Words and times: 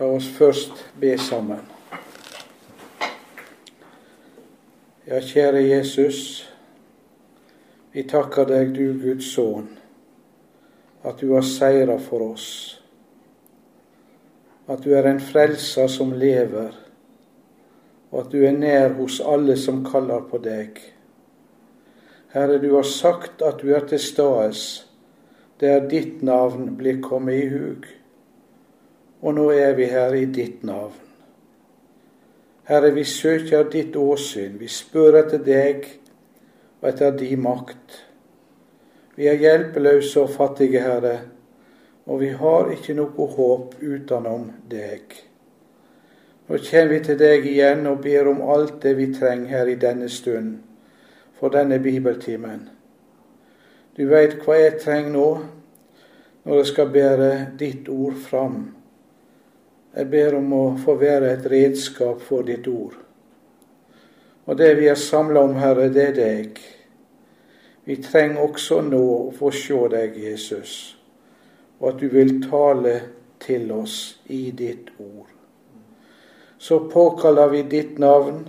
La 0.00 0.06
oss 0.06 0.28
først 0.32 0.78
be 0.96 1.10
sammen. 1.20 1.58
Ja, 5.04 5.18
kjære 5.20 5.60
Jesus, 5.60 6.20
vi 7.92 8.06
takker 8.08 8.48
deg, 8.48 8.72
du 8.72 8.94
Guds 9.02 9.28
sønn, 9.34 9.68
at 11.04 11.20
du 11.20 11.34
har 11.34 11.44
seira 11.44 11.98
for 12.00 12.30
oss. 12.30 12.48
At 14.72 14.80
du 14.88 14.96
er 14.96 15.10
en 15.10 15.20
frelser 15.20 15.92
som 15.92 16.16
lever, 16.16 16.72
og 18.08 18.24
at 18.24 18.32
du 18.32 18.40
er 18.40 18.56
nær 18.56 18.96
hos 18.96 19.20
alle 19.20 19.60
som 19.60 19.84
kaller 19.84 20.24
på 20.32 20.40
deg. 20.40 20.80
Herre, 22.32 22.56
du 22.56 22.70
har 22.78 22.88
sagt 22.88 23.44
at 23.44 23.60
du 23.60 23.74
er 23.76 23.84
til 23.84 24.00
stades 24.00 24.86
der 25.60 25.90
ditt 25.92 26.22
navn 26.24 26.78
blir 26.80 27.02
kommet 27.04 27.44
i 27.44 27.48
hug 27.52 27.96
og 29.20 29.34
nå 29.36 29.50
er 29.52 29.74
vi 29.76 29.88
her 29.90 30.14
i 30.16 30.24
ditt 30.32 30.64
navn. 30.64 30.96
Herre, 32.70 32.92
vi 32.94 33.04
søker 33.04 33.66
ditt 33.70 33.96
åsyn, 33.96 34.54
vi 34.60 34.68
spør 34.70 35.18
etter 35.24 35.42
deg 35.42 35.88
og 36.80 36.88
etter 36.92 37.16
din 37.18 37.42
makt. 37.42 37.96
Vi 39.16 39.26
er 39.26 39.40
hjelpeløse 39.42 40.22
og 40.22 40.30
fattige, 40.30 40.80
Herre, 40.80 41.16
og 42.06 42.20
vi 42.22 42.30
har 42.38 42.70
ikke 42.72 42.94
noe 42.96 43.26
håp 43.34 43.74
utenom 43.82 44.46
deg. 44.70 45.18
Nå 46.46 46.58
kommer 46.70 46.94
vi 46.94 47.02
til 47.04 47.18
deg 47.18 47.44
igjen 47.46 47.86
og 47.86 48.00
ber 48.02 48.30
om 48.30 48.40
alt 48.54 48.80
det 48.82 48.96
vi 48.98 49.12
trenger 49.14 49.50
her 49.58 49.68
i 49.70 49.78
denne 49.78 50.08
stund, 50.08 50.56
for 51.38 51.52
denne 51.52 51.78
bibeltimen. 51.82 52.68
Du 53.96 54.06
veit 54.08 54.38
hva 54.44 54.56
jeg 54.58 54.78
trenger 54.80 55.12
nå, 55.14 55.28
når 56.46 56.62
jeg 56.62 56.70
skal 56.70 56.94
bære 56.94 57.32
ditt 57.58 57.90
ord 57.90 58.16
fram. 58.30 58.60
Jeg 59.94 60.06
ber 60.10 60.36
om 60.38 60.52
å 60.54 60.64
få 60.78 60.94
være 61.00 61.32
et 61.34 61.46
redskap 61.50 62.20
for 62.22 62.46
ditt 62.46 62.68
ord. 62.70 62.94
Og 64.46 64.58
det 64.58 64.70
vi 64.78 64.86
er 64.90 64.98
samla 64.98 65.42
om, 65.46 65.56
Herre, 65.58 65.88
det 65.90 66.04
er 66.12 66.14
deg. 66.16 66.60
Vi 67.90 67.96
trenger 68.02 68.44
også 68.44 68.80
nå 68.86 69.02
å 69.02 69.32
få 69.34 69.50
se 69.54 69.80
deg, 69.90 70.16
Jesus, 70.20 70.74
og 71.80 71.88
at 71.92 72.00
du 72.02 72.08
vil 72.12 72.36
tale 72.44 72.94
til 73.42 73.70
oss 73.74 73.98
i 74.30 74.50
ditt 74.54 74.92
ord. 74.98 75.30
Så 76.60 76.82
påkaller 76.92 77.48
vi 77.54 77.62
ditt 77.62 77.98
navn, 77.98 78.44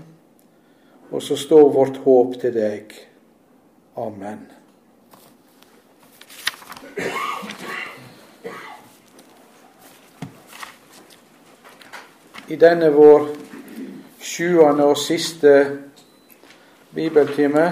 og 1.10 1.24
så 1.24 1.38
står 1.40 1.70
vårt 1.74 2.02
håp 2.06 2.36
til 2.42 2.54
deg. 2.56 2.98
Amen. 3.96 4.46
I 12.48 12.56
denne 12.56 12.90
vår 12.94 13.28
sjuende 14.22 14.86
og 14.86 14.98
siste 14.98 15.54
bibeltime 16.96 17.72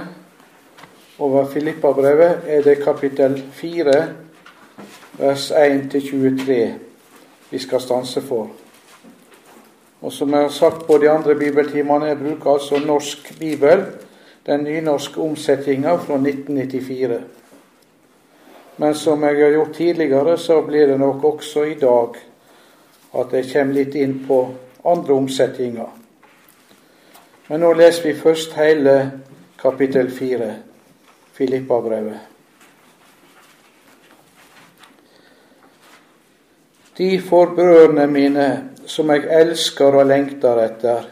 over 1.19 1.45
Filippabrevet 1.45 2.45
er 2.47 2.61
det 2.63 2.77
kapittel 2.83 3.35
4, 3.53 3.95
vers 5.19 5.51
1-23 5.51 6.59
vi 7.49 7.59
skal 7.59 7.81
stanse 7.81 8.21
for. 8.21 8.47
Og 10.01 10.13
som 10.13 10.31
jeg 10.31 10.41
har 10.41 10.53
sagt 10.53 10.85
på 10.87 10.97
de 10.97 11.09
andre 11.09 11.35
bibeltimene, 11.35 12.05
jeg 12.05 12.17
bruker 12.17 12.51
altså 12.51 12.79
norsk 12.85 13.33
bibel, 13.39 13.83
den 14.45 14.63
nynorske 14.63 15.21
omsetninga 15.21 15.95
fra 15.95 16.15
1994. 16.15 17.19
Men 18.77 18.95
som 18.95 19.23
jeg 19.23 19.43
har 19.43 19.51
gjort 19.51 19.73
tidligere, 19.75 20.37
så 20.37 20.61
blir 20.61 20.87
det 20.87 20.99
nok 20.99 21.23
også 21.23 21.63
i 21.63 21.73
dag 21.73 22.15
at 23.13 23.33
jeg 23.33 23.49
kommer 23.53 23.73
litt 23.73 23.95
inn 23.95 24.19
på 24.27 24.39
andre 24.85 25.13
omsetninger. 25.13 25.89
Men 27.49 27.63
nå 27.63 27.73
leser 27.73 28.09
vi 28.09 28.17
først 28.17 28.53
hele 28.59 28.95
kapittel 29.59 30.11
fire, 30.13 30.51
Filippabrevet. 31.33 32.19
De 36.99 37.13
forbrødrene 37.23 38.07
mine 38.11 38.47
som 38.85 39.09
jeg 39.13 39.23
elsker 39.31 39.95
og 40.01 40.09
lengter 40.09 40.59
etter, 40.65 41.05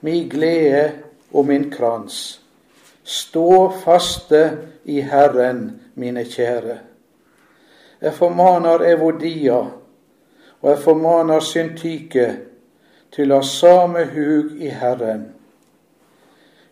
mi 0.00 0.22
glede 0.30 0.86
og 1.32 1.46
min 1.50 1.66
krans. 1.70 2.40
Stå 3.04 3.70
faste 3.84 4.42
i 4.88 5.00
Herren, 5.04 5.80
mine 5.94 6.24
kjære. 6.24 6.78
Jeg 8.00 8.14
formaner 8.14 8.84
Evodia, 8.88 9.60
og 10.60 10.70
jeg 10.70 10.78
formaner 10.84 11.40
Syntyke, 11.40 12.28
til 13.14 13.32
å 13.32 13.40
ha 13.40 13.46
same 13.46 14.04
hug 14.12 14.58
i 14.60 14.68
Herren. 14.68 15.28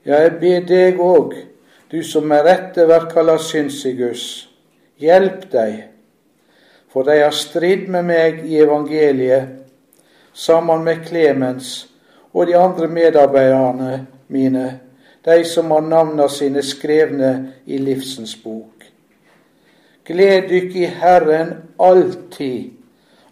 Ja, 0.07 0.21
jeg 0.23 0.37
ber 0.41 0.67
deg 0.69 1.01
òg, 1.03 1.33
du 1.91 2.03
som 2.05 2.27
med 2.29 2.45
rette 2.47 2.85
vert 2.87 3.09
kalla 3.15 3.39
synsigus, 3.43 4.47
hjelp 5.03 5.47
deg, 5.53 5.79
for 6.93 7.07
de 7.09 7.19
har 7.23 7.35
stridd 7.35 7.89
med 7.93 8.07
meg 8.07 8.43
i 8.47 8.61
evangeliet, 8.63 9.55
sammen 10.37 10.85
med 10.85 11.07
Klemens 11.07 11.87
og 12.37 12.47
de 12.51 12.57
andre 12.59 12.89
medarbeiderne 12.93 13.93
mine, 14.29 14.67
de 15.25 15.45
som 15.49 15.71
har 15.73 15.83
navna 15.83 16.29
sine 16.29 16.63
skrevne 16.63 17.33
i 17.67 17.81
livsens 17.83 18.37
bok. 18.45 18.85
Gled 20.07 20.51
dykk 20.53 20.77
i 20.79 20.91
Herren 21.01 21.55
alltid. 21.83 22.76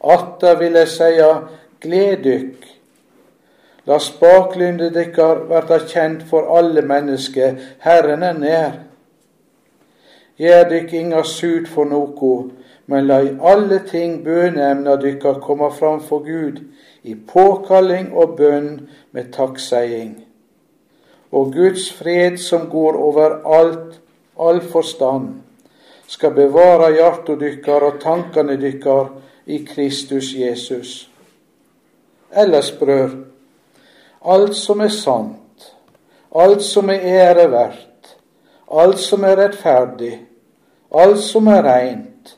Atter 0.05 0.59
vil 0.61 0.77
jeg 0.77 0.89
seia, 0.93 1.31
gled 1.81 2.25
dykk. 2.25 2.67
La 3.89 3.99
spaklyndet 4.01 4.95
dykkar 4.97 5.45
verta 5.51 5.79
kjent 5.85 6.25
for 6.29 6.49
alle 6.57 6.83
menneske, 6.89 7.51
Herren 7.85 8.25
er 8.25 8.39
nær. 8.39 8.77
Gjer 10.41 10.65
dykk 10.71 10.95
inga 10.99 11.23
sut 11.29 11.69
for 11.71 11.89
noko, 11.89 12.33
men 12.87 13.07
la 13.09 13.21
i 13.25 13.35
alle 13.41 13.83
ting 13.89 14.23
bøneemna 14.25 14.97
dykkar 15.01 15.41
komme 15.45 15.71
fram 15.73 16.01
for 16.05 16.25
Gud 16.25 16.63
i 17.05 17.15
påkalling 17.15 18.11
og 18.13 18.37
bønn 18.41 18.71
med 19.13 19.33
takkseiing. 19.37 20.17
Og 21.33 21.53
Guds 21.53 21.91
fred 21.93 22.39
som 22.41 22.69
går 22.71 22.97
over 22.97 23.41
alt, 23.59 24.01
all 24.41 24.61
forstand, 24.61 25.43
skal 26.09 26.35
bevare 26.37 26.93
hjarta 26.95 27.37
dykkar 27.41 27.85
og 27.89 28.01
tankane 28.01 28.57
dykkar 28.61 29.13
i 29.47 29.65
Kristus 29.65 30.35
Jesus. 30.35 31.09
Ellers, 32.33 32.71
brør, 32.73 33.11
alt 34.25 34.57
som 34.57 34.81
er 34.81 34.93
sant, 34.93 35.75
alt 36.35 36.63
som 36.63 36.91
er 36.91 37.05
ære 37.05 37.51
verdt, 37.53 38.17
alt 38.71 38.99
som 38.99 39.25
er 39.25 39.37
rettferdig, 39.39 40.17
alt 40.95 41.21
som 41.23 41.47
er 41.47 41.63
reint, 41.63 42.37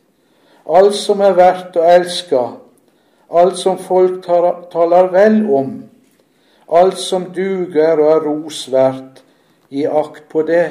alt 0.67 0.95
som 0.99 1.23
er 1.23 1.37
verdt 1.39 1.79
å 1.79 1.87
elske, 1.87 2.43
alt 3.31 3.59
som 3.59 3.79
folk 3.79 4.21
taler 4.27 5.13
vel 5.15 5.39
om, 5.51 5.71
alt 6.69 6.99
som 6.99 7.31
duger 7.35 8.03
og 8.03 8.11
er 8.11 8.27
rosverdt, 8.27 9.23
gi 9.71 9.87
akt 9.87 10.27
på 10.31 10.43
det. 10.47 10.67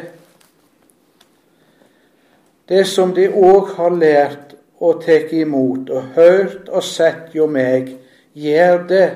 Det 2.69 2.83
som 2.87 3.11
de 3.15 3.27
òg 3.29 3.75
har 3.77 3.95
lært 3.95 4.44
og 4.79 5.03
tatt 5.05 5.31
imot 5.33 5.89
og 5.89 6.11
hørt 6.17 6.69
og 6.69 6.83
sett 6.83 7.35
jo 7.35 7.47
meg, 7.47 7.93
gjør 8.35 8.83
det 8.89 9.09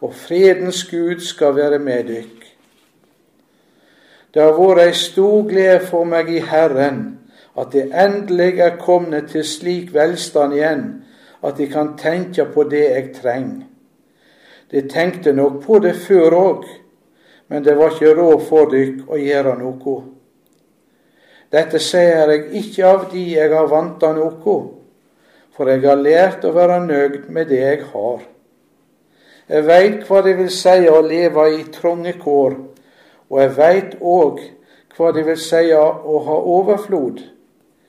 og 0.00 0.14
fredens 0.14 0.84
Gud 0.90 1.20
skal 1.20 1.56
være 1.56 1.78
med 1.78 2.04
dykk. 2.04 2.44
Det 4.34 4.42
har 4.42 4.54
vært 4.54 4.84
ei 4.84 4.94
stor 4.94 5.46
glede 5.48 5.80
for 5.88 6.06
meg 6.06 6.28
i 6.30 6.42
Herren 6.44 7.00
at 7.58 7.72
det 7.72 7.88
endelig 7.90 8.60
er 8.62 8.76
kommet 8.78 9.32
til 9.32 9.44
slik 9.44 9.90
velstand 9.94 10.54
igjen 10.54 10.84
at 11.42 11.58
de 11.58 11.66
kan 11.70 11.96
tenke 11.98 12.44
på 12.54 12.66
det 12.70 12.84
jeg 12.84 13.08
trenger. 13.16 13.64
De 14.70 14.84
tenkte 14.88 15.32
nok 15.32 15.62
på 15.64 15.78
det 15.80 15.94
før 15.96 16.34
òg, 16.36 16.64
men 17.48 17.64
det 17.64 17.76
var 17.78 17.94
ikke 17.94 18.14
råd 18.14 18.42
for 18.46 18.70
dykk 18.70 19.08
å 19.08 19.18
gjøre 19.18 19.54
noe. 19.58 19.96
Dette 21.48 21.80
sier 21.80 22.28
jeg 22.28 22.48
ikke 22.60 22.84
av 22.84 23.04
de 23.12 23.22
jeg 23.32 23.52
har 23.54 23.68
vanta 23.70 24.10
noe, 24.12 24.56
for 25.56 25.70
jeg 25.72 25.80
har 25.86 25.96
lært 25.96 26.44
å 26.44 26.52
være 26.52 26.82
nøyd 26.84 27.22
med 27.32 27.48
det 27.48 27.62
jeg 27.62 27.86
har. 27.92 28.20
Jeg 29.48 29.64
veit 29.64 30.02
hva 30.04 30.20
det 30.26 30.34
vil 30.36 30.50
si 30.52 30.90
å 30.92 31.00
leve 31.00 31.46
i 31.56 31.62
trange 31.72 32.12
kår, 32.20 32.58
og 33.32 33.40
jeg 33.40 33.54
veit 33.56 33.96
òg 34.00 34.42
hva 34.98 35.12
det 35.16 35.24
vil 35.24 35.40
si 35.40 35.70
å 35.72 36.18
ha 36.26 36.36
overflod. 36.58 37.22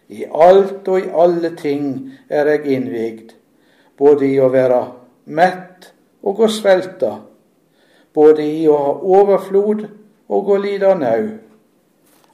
I 0.09 0.23
alt 0.25 0.87
og 0.87 1.03
i 1.03 1.11
alle 1.11 1.51
ting 1.59 2.15
er 2.31 2.47
jeg 2.53 2.77
innvigd, 2.77 3.35
både 3.99 4.25
i 4.29 4.39
å 4.39 4.47
være 4.53 4.79
mett 5.35 5.91
og 6.23 6.39
å 6.47 6.49
svelte, 6.49 7.11
både 8.15 8.47
i 8.47 8.63
å 8.71 8.79
ha 8.85 8.95
overflod 9.19 9.83
og 10.31 10.49
å 10.55 10.57
lide 10.63 10.95
nau. 10.95 11.27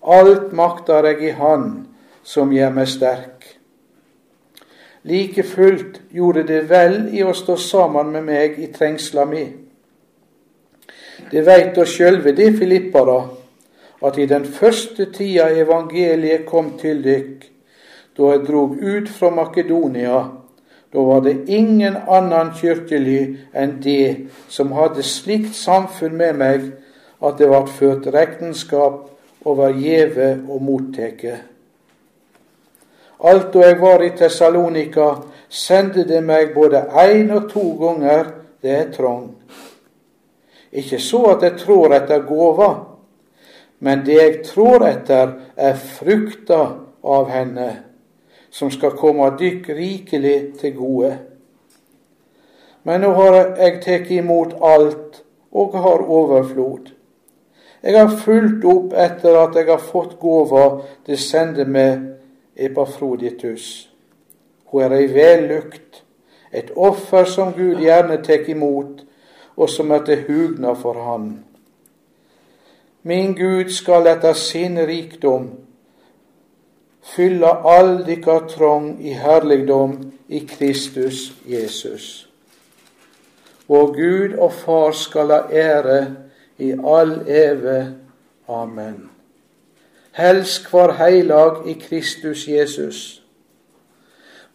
Alt 0.06 0.52
makter 0.54 1.07
jeg 1.10 1.22
i 1.24 1.31
Han 1.40 1.69
som 2.25 2.52
gjør 2.54 2.74
meg 2.74 2.90
sterk. 2.90 3.46
Like 5.06 5.44
fullt 5.46 6.02
gjorde 6.13 6.44
det 6.46 6.63
vel 6.69 6.96
i 7.13 7.24
å 7.25 7.34
stå 7.34 7.56
sammen 7.62 8.12
med 8.13 8.25
meg 8.25 8.60
i 8.62 8.72
trengsla 8.74 9.25
mi. 9.30 9.44
Det 11.30 11.42
veit 11.46 11.74
da 11.75 11.86
sjølve 11.90 12.34
de 12.38 12.52
filippara, 12.54 13.19
at 14.06 14.18
i 14.22 14.25
den 14.30 14.46
første 14.46 15.07
tida 15.13 15.48
evangeliet 15.54 16.46
kom 16.50 16.75
til 16.81 17.02
dykk, 17.06 17.46
da 18.18 18.34
jeg 18.34 18.44
drog 18.48 18.78
ut 18.81 19.10
fra 19.10 19.31
Makedonia, 19.34 20.19
da 20.94 21.07
var 21.10 21.25
det 21.25 21.50
ingen 21.50 21.98
annen 22.07 22.54
kyrkjely 22.56 23.19
enn 23.54 23.80
det 23.84 24.30
som 24.50 24.74
hadde 24.78 25.04
slikt 25.04 25.57
samfunn 25.57 26.16
med 26.18 26.38
meg 26.40 26.69
at 27.25 27.38
det 27.42 27.50
vart 27.52 27.74
ført 27.74 28.07
regnskap 28.13 29.15
over 29.45 29.74
gjeve 29.74 30.30
og 30.50 30.62
motteke. 30.62 31.38
Alt 33.19 33.53
då 33.53 33.62
eg 33.63 33.80
var 33.80 34.03
i 34.03 34.09
Tessalonika, 34.18 35.15
sendte 35.50 36.03
det 36.03 36.21
meg 36.25 36.53
både 36.56 36.81
én 37.00 37.31
og 37.33 37.47
to 37.50 37.63
ganger 37.80 38.33
det 38.62 38.74
er 38.75 38.92
trong. 38.92 39.36
Ikke 40.71 41.00
så 41.00 41.21
at 41.31 41.44
jeg 41.45 41.59
trår 41.62 41.94
etter 41.95 42.25
gåva, 42.27 42.71
men 43.80 44.01
det 44.06 44.18
jeg 44.18 44.42
trår 44.50 44.88
etter, 44.89 45.31
er 45.56 45.77
frukta 45.77 46.62
av 47.03 47.30
henne, 47.30 47.69
som 48.51 48.71
skal 48.71 48.97
komme 48.97 49.30
dykk 49.39 49.69
rikelig 49.77 50.38
til 50.59 50.75
gode. 50.75 51.13
Men 52.83 53.01
nå 53.01 53.13
har 53.18 53.38
jeg 53.62 53.80
tatt 53.86 54.12
imot 54.12 54.57
alt 54.62 55.21
og 55.56 55.77
har 55.80 56.03
overflod. 56.03 56.94
Jeg 57.86 58.00
har 58.00 58.16
fulgt 58.18 58.64
opp 58.66 58.94
etter 58.98 59.36
at 59.38 59.58
jeg 59.60 59.68
har 59.70 59.82
fått 59.82 60.16
gåva 60.20 60.64
det 61.06 61.20
sender 61.22 61.68
med 61.70 62.08
Epafroditus. 62.58 63.90
Hun 64.72 64.82
er 64.82 64.96
ei 64.98 65.10
vellukt, 65.14 66.02
et 66.50 66.72
offer 66.76 67.30
som 67.30 67.54
Gud 67.54 67.84
gjerne 67.84 68.18
tek 68.26 68.50
imot, 68.50 69.04
og 69.56 69.70
som 69.70 69.94
er 69.94 70.02
til 70.08 70.24
hugna 70.26 70.74
for 70.74 70.98
Han. 71.06 71.28
Min 73.06 73.36
Gud 73.38 73.70
skal 73.70 74.10
etter 74.10 74.34
sin 74.34 74.81
rikdom 74.81 75.52
fylle 77.06 77.52
all 77.70 78.00
dykka 78.08 78.40
trong 78.50 78.96
i 79.00 79.14
herligdom 79.14 80.12
i 80.28 80.40
Kristus 80.40 81.34
Jesus. 81.46 82.30
Vår 83.68 83.94
Gud 83.94 84.40
og 84.40 84.54
Far 84.54 84.92
skal 84.92 85.31
ha 85.31 85.44
ære 85.52 86.25
i 86.57 86.72
all 86.72 87.22
eve. 87.28 87.96
Amen. 88.50 89.10
Helsk 90.12 90.69
hver 90.72 90.92
heilag 90.92 91.68
i 91.68 91.74
Kristus 91.74 92.48
Jesus. 92.48 93.22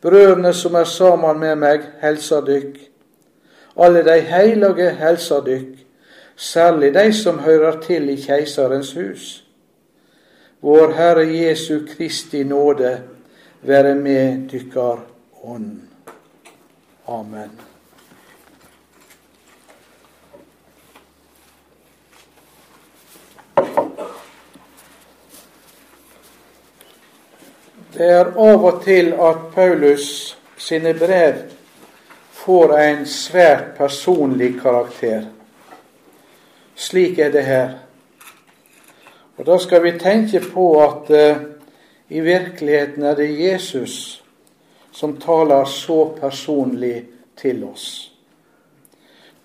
Brødrene 0.01 0.55
som 0.55 0.75
er 0.75 0.85
sammen 0.85 1.41
med 1.41 1.57
meg, 1.61 1.85
helser 2.01 2.41
dykk. 2.41 2.79
Alle 3.77 4.05
de 4.05 4.21
heilage 4.21 4.91
helser 4.97 5.45
dykk, 5.45 5.85
særlig 6.37 6.95
de 6.95 7.13
som 7.13 7.39
hører 7.39 7.81
til 7.81 8.09
i 8.09 8.17
Keisarens 8.17 8.93
hus. 8.93 9.45
Vår 10.61 10.93
Herre 10.97 11.29
Jesu 11.29 11.81
Kristi 11.89 12.43
nåde 12.45 13.01
være 13.63 13.95
med 13.95 14.49
dykkar 14.49 15.05
ånd. 15.45 15.81
Amen. 17.09 17.70
Det 27.93 28.07
er 28.07 28.29
av 28.39 28.65
og 28.65 28.85
til 28.85 29.09
at 29.19 29.49
Paulus 29.55 30.37
sine 30.57 30.93
brev 30.95 31.41
får 32.39 32.75
en 32.79 33.01
svært 33.07 33.73
personlig 33.79 34.53
karakter. 34.61 35.25
Slik 36.79 37.19
er 37.19 37.33
det 37.35 37.43
her. 37.45 37.73
Og 39.37 39.47
Da 39.47 39.59
skal 39.59 39.83
vi 39.83 39.99
tenke 39.99 40.41
på 40.53 40.69
at 40.85 41.11
uh, 41.11 41.43
i 42.09 42.21
virkeligheten 42.21 43.03
er 43.03 43.15
det 43.15 43.41
Jesus 43.41 44.23
som 44.93 45.17
taler 45.17 45.65
så 45.65 46.05
personlig 46.21 47.05
til 47.37 47.65
oss. 47.65 48.13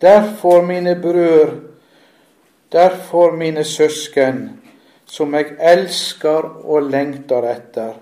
Derfor, 0.01 0.61
mine 0.61 0.95
brødre, 1.01 1.55
derfor, 2.71 3.31
mine 3.31 3.63
søsken, 3.63 4.59
som 5.05 5.33
jeg 5.33 5.55
elsker 5.59 6.65
og 6.65 6.91
lengter 6.91 7.47
etter, 7.49 7.93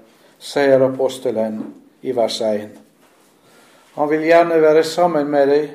sier 0.44 0.82
apostelen 0.84 1.62
i 2.02 2.12
vers 2.12 2.42
1. 2.42 2.70
Han 3.96 4.10
vil 4.10 4.26
gjerne 4.28 4.60
være 4.62 4.84
sammen 4.84 5.30
med 5.32 5.48
deg. 5.48 5.70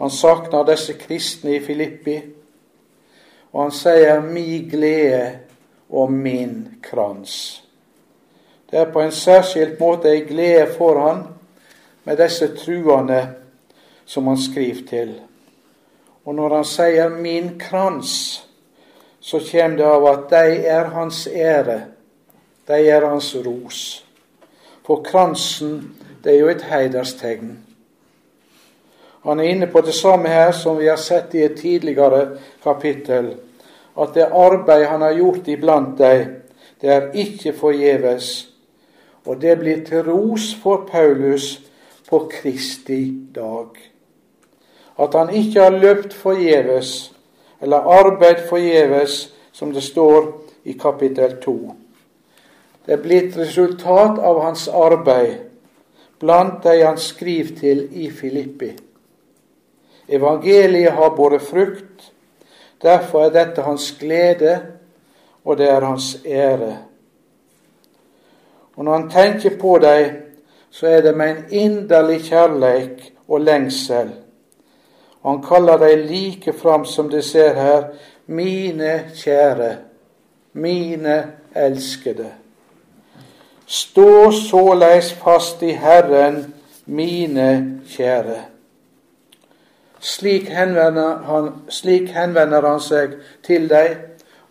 Han 0.00 0.12
savner 0.12 0.66
disse 0.68 0.96
kristne 1.00 1.54
i 1.56 1.62
Filippi. 1.64 2.18
Og 3.52 3.62
han 3.62 3.72
sier 3.72 4.20
'mi 4.20 4.68
glede 4.70 5.38
og 5.90 6.12
min 6.12 6.68
krans'. 6.82 7.62
Det 8.70 8.78
er 8.78 8.92
på 8.92 9.00
en 9.00 9.12
særskilt 9.12 9.80
måte 9.80 10.08
ei 10.08 10.20
glede 10.20 10.66
for 10.78 11.00
han 11.00 11.24
med 12.04 12.16
disse 12.16 12.56
truende 12.56 13.34
som 14.04 14.26
han 14.26 14.38
skriver 14.38 14.86
til. 14.88 15.20
Og 16.24 16.34
når 16.34 16.54
han 16.54 16.64
sier 16.64 17.08
'min 17.08 17.60
krans', 17.60 18.46
så 19.20 19.40
kommer 19.50 19.76
det 19.76 19.84
av 19.84 20.06
at 20.06 20.30
de 20.30 20.66
er 20.66 20.84
hans 20.84 21.28
ære 21.32 21.82
de 22.70 22.86
er 22.88 23.06
hans 23.06 23.34
ros. 23.44 24.04
For 24.86 25.02
kransen, 25.02 25.96
det 26.24 26.34
er 26.34 26.40
jo 26.40 26.48
et 26.52 26.62
heiderstegn. 26.70 27.58
Han 29.24 29.40
er 29.40 29.52
inne 29.52 29.66
på 29.66 29.82
det 29.84 29.94
samme 29.94 30.28
her 30.28 30.52
som 30.56 30.78
vi 30.78 30.88
har 30.88 31.00
sett 31.00 31.34
i 31.34 31.44
et 31.44 31.58
tidligere 31.60 32.38
kapittel, 32.64 33.34
at 34.00 34.14
det 34.14 34.30
arbeid 34.32 34.86
han 34.88 35.02
har 35.04 35.18
gjort 35.18 35.48
iblant 35.48 35.98
deg, 35.98 36.28
det 36.80 36.88
er 36.88 37.10
ikke 37.12 37.52
forgjeves, 37.52 38.30
og 39.28 39.42
det 39.42 39.58
blir 39.60 39.82
til 39.84 40.06
ros 40.06 40.54
for 40.62 40.86
Paulus 40.88 41.58
på 42.08 42.22
Kristi 42.32 43.02
dag. 43.34 43.76
At 45.00 45.14
han 45.14 45.34
ikke 45.34 45.60
har 45.60 45.76
løpt 45.76 46.16
forgjeves, 46.16 47.12
eller 47.60 47.76
arbeid 47.76 48.48
forgjeves, 48.48 49.34
som 49.52 49.74
det 49.74 49.82
står 49.82 50.32
i 50.64 50.72
kapittel 50.72 51.36
2. 51.44 51.58
Det 52.86 52.92
er 52.96 53.02
blitt 53.02 53.36
resultat 53.38 54.18
av 54.18 54.40
hans 54.42 54.68
arbeid 54.68 55.50
blant 56.20 56.62
de 56.64 56.82
han 56.82 56.98
skriver 57.00 57.56
til 57.56 57.86
i 57.96 58.10
Filippi. 58.12 58.70
Evangeliet 60.08 60.92
har 60.92 61.14
båret 61.16 61.42
frukt. 61.42 62.12
Derfor 62.82 63.24
er 63.24 63.32
dette 63.32 63.62
hans 63.62 63.92
glede, 64.00 64.58
og 65.44 65.56
det 65.56 65.68
er 65.70 65.84
hans 65.84 66.16
ære. 66.26 66.76
Og 68.76 68.84
når 68.84 68.92
han 68.96 69.10
tenker 69.10 69.58
på 69.60 69.78
dem, 69.78 70.16
så 70.70 70.86
er 70.86 71.00
det 71.00 71.16
med 71.16 71.30
en 71.30 71.44
inderlig 71.50 72.20
kjærleik 72.28 73.12
og 73.28 73.40
lengsel. 73.40 74.10
Og 75.22 75.30
han 75.30 75.42
kaller 75.44 75.78
dem 75.78 76.06
like 76.08 76.52
fram 76.52 76.84
som 76.84 77.10
de 77.10 77.22
ser 77.22 77.54
her, 77.54 77.84
mine 78.26 79.10
kjære, 79.14 79.76
mine 80.52 81.32
elskede. 81.54 82.30
Stå 83.70 84.32
såleis 84.32 85.12
fast 85.12 85.62
i 85.62 85.70
Herren, 85.78 86.54
mine 86.86 87.80
kjære. 87.86 88.40
Slik 90.00 90.48
henvender, 90.50 91.20
han, 91.22 91.52
slik 91.68 92.08
henvender 92.10 92.66
han 92.66 92.80
seg 92.82 93.14
til 93.46 93.68
deg, 93.70 93.94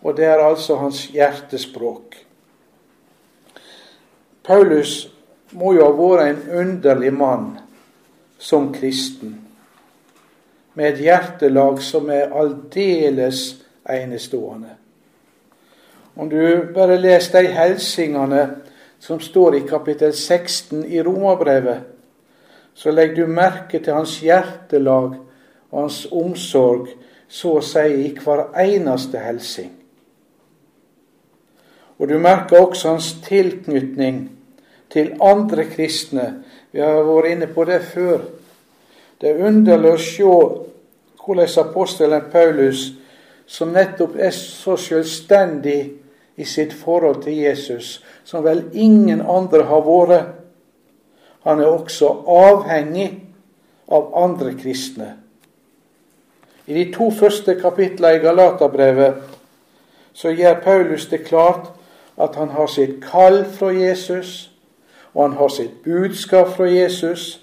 og 0.00 0.16
det 0.16 0.24
er 0.24 0.40
altså 0.40 0.78
hans 0.80 1.02
hjertespråk. 1.12 2.16
Paulus 4.46 5.10
må 5.52 5.74
jo 5.76 5.84
ha 5.84 5.92
vært 5.98 6.30
en 6.30 6.62
underlig 6.62 7.12
mann 7.12 7.50
som 8.40 8.70
kristen, 8.72 9.36
med 10.80 10.94
et 10.94 11.04
hjertelag 11.10 11.82
som 11.84 12.08
er 12.08 12.32
aldeles 12.32 13.44
enestående. 13.84 14.78
Om 16.16 16.32
du 16.32 16.40
bare 16.72 16.96
leser 16.96 17.42
de 17.42 17.52
helsingene 17.52 18.48
som 19.00 19.20
står 19.20 19.56
i 19.56 19.60
kapittel 19.68 20.12
16 20.12 20.84
i 20.84 21.02
Romerbrevet, 21.02 21.78
så 22.74 22.90
legger 22.90 23.14
du 23.14 23.32
merke 23.32 23.80
til 23.80 23.96
hans 23.96 24.18
hjertelag 24.22 25.16
og 25.70 25.80
hans 25.80 26.04
omsorg, 26.12 26.88
så 27.28 27.56
å 27.58 27.62
si 27.64 27.86
i 28.04 28.10
hver 28.18 28.48
eneste 28.58 29.20
helsing. 29.22 29.70
Og 32.00 32.08
du 32.08 32.16
merker 32.18 32.60
også 32.60 32.94
hans 32.94 33.12
tilknytning 33.26 34.22
til 34.90 35.12
andre 35.22 35.66
kristne. 35.70 36.26
Vi 36.72 36.80
har 36.80 37.04
vært 37.04 37.32
inne 37.34 37.48
på 37.52 37.64
det 37.68 37.80
før. 37.92 38.24
Det 39.20 39.30
er 39.30 39.46
underlig 39.46 39.92
å 39.92 40.00
se 40.00 40.30
hvordan 41.20 41.58
apostelen 41.60 42.30
Paulus, 42.32 42.86
som 43.46 43.74
nettopp 43.74 44.16
er 44.16 44.32
så 44.34 44.76
selvstendig 44.80 45.80
i 46.40 46.46
sitt 46.48 46.72
forhold 46.72 47.22
til 47.22 47.36
Jesus, 47.36 47.98
som 48.30 48.44
vel 48.46 48.62
ingen 48.72 49.20
andre 49.20 49.64
har 49.66 49.82
vært. 49.82 50.36
han 51.42 51.60
er 51.60 51.66
også 51.66 52.08
avhengig 52.28 53.22
av 53.88 54.12
andre 54.14 54.52
kristne. 54.54 55.14
I 56.66 56.74
de 56.74 56.92
to 56.92 57.10
første 57.10 57.54
kapitlene 57.58 58.18
i 58.18 58.22
Galaterbrevet 58.22 59.14
så 60.12 60.30
gjør 60.30 60.60
Paulus 60.64 61.06
det 61.08 61.24
klart 61.24 61.72
at 62.20 62.36
han 62.36 62.52
har 62.54 62.66
sitt 62.66 63.00
kall 63.02 63.44
fra 63.44 63.72
Jesus, 63.72 64.50
og 65.14 65.22
han 65.22 65.38
har 65.38 65.48
sitt 65.48 65.80
budskap 65.84 66.52
fra 66.56 66.68
Jesus, 66.68 67.40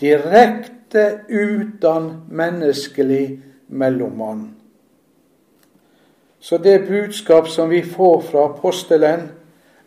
direkte 0.00 1.20
uten 1.28 2.24
menneskelig 2.30 3.42
mellommann. 3.68 4.48
Så 6.40 6.58
det 6.58 6.88
budskap 6.88 7.48
som 7.48 7.70
vi 7.70 7.82
får 7.84 8.20
fra 8.30 8.48
apostelen, 8.48 9.28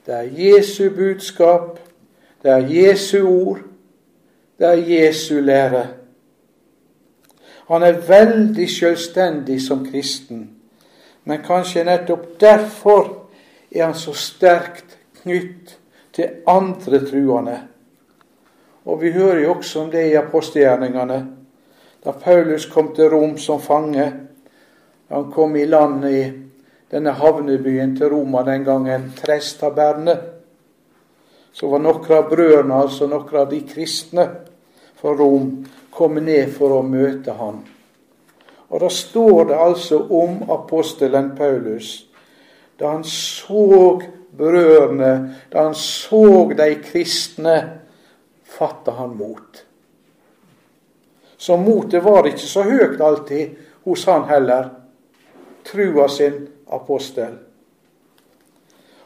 det 0.06 0.14
er 0.14 0.30
Jesu 0.38 0.90
budskap, 0.90 1.80
det 2.44 2.52
er 2.52 2.68
Jesu 2.68 3.28
ord, 3.28 3.60
det 4.60 4.68
er 4.68 4.74
Jesu 4.74 5.40
lære. 5.40 5.88
Han 7.68 7.84
er 7.84 8.02
veldig 8.08 8.70
selvstendig 8.70 9.62
som 9.62 9.86
kristen, 9.92 10.50
men 11.24 11.44
kanskje 11.44 11.86
nettopp 11.88 12.26
derfor 12.40 13.30
er 13.72 13.86
han 13.86 13.96
så 13.96 14.14
sterkt 14.14 14.98
knytt 15.22 15.78
til 16.14 16.44
andre 16.48 17.00
truende. 17.08 17.58
Og 18.86 19.02
vi 19.02 19.12
hører 19.12 19.40
jo 19.40 19.54
også 19.54 19.82
om 19.82 19.92
det 19.92 20.10
i 20.12 20.20
apostelgjerningene. 20.20 21.26
Da 22.06 22.12
Paulus 22.12 22.66
kom 22.66 22.92
til 22.96 23.10
Rom 23.10 23.38
som 23.38 23.62
fange, 23.62 24.14
han 25.10 25.32
kom 25.32 25.56
i 25.56 25.66
land 25.66 26.06
i 26.10 26.43
denne 26.94 27.16
havnebyen 27.18 27.96
til 27.98 28.12
Roma 28.14 28.44
den 28.46 28.64
gangen, 28.64 29.12
Trestabernet. 29.18 30.30
så 31.54 31.68
var 31.70 31.82
noen 31.82 32.12
av 32.14 32.30
brødrene, 32.30 32.76
altså 32.82 33.06
noen 33.08 33.36
av 33.38 33.50
de 33.50 33.60
kristne 33.62 34.24
fra 34.98 35.12
Rom, 35.14 35.66
kommet 35.94 36.26
ned 36.26 36.54
for 36.54 36.74
å 36.74 36.82
møte 36.82 37.36
han. 37.38 37.60
Og 38.70 38.80
Da 38.82 38.90
står 38.90 39.46
det 39.52 39.58
altså 39.58 40.00
om 40.10 40.42
apostelen 40.50 41.36
Paulus 41.38 42.08
da 42.80 42.90
han 42.90 43.04
så 43.06 44.02
brødrene, 44.38 45.36
da 45.52 45.68
han 45.68 45.76
så 45.78 46.50
de 46.58 46.76
kristne, 46.82 47.80
fatta 48.44 48.92
han 48.98 49.14
mot. 49.18 49.62
Så 51.38 51.58
motet 51.58 52.04
var 52.04 52.26
ikke 52.26 52.50
så 52.50 52.66
høyt 52.66 53.02
alltid 53.02 53.54
hos 53.86 54.08
han 54.10 54.26
heller, 54.26 54.72
trua 55.64 56.10
sin 56.10 56.48
apostel. 56.76 57.38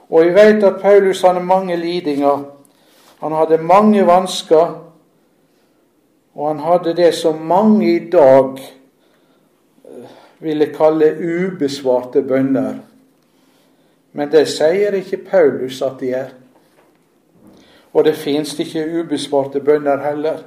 Og 0.10 0.26
vi 0.26 0.34
vet 0.34 0.64
at 0.64 0.82
Paulus 0.82 1.22
hadde 1.22 1.44
mange 1.44 1.76
lidinger. 1.76 2.44
Han 3.20 3.32
hadde 3.32 3.58
mange 3.58 4.06
vansker, 4.08 4.84
og 6.36 6.48
han 6.48 6.60
hadde 6.60 6.96
det 6.96 7.14
som 7.16 7.36
mange 7.36 7.96
i 7.96 8.10
dag 8.10 8.60
eh, 9.86 10.12
ville 10.40 10.70
kalle 10.74 11.16
ubesvarte 11.18 12.22
bønner. 12.22 12.76
Men 14.14 14.32
det 14.32 14.48
sier 14.48 14.96
ikke 14.98 15.26
Paulus 15.32 15.82
at 15.82 15.98
de 16.00 16.12
er. 16.14 16.30
Og 17.94 18.06
det 18.06 18.16
fins 18.16 18.54
ikke 18.60 18.86
ubesvarte 19.00 19.60
bønner 19.60 19.98
heller. 20.10 20.44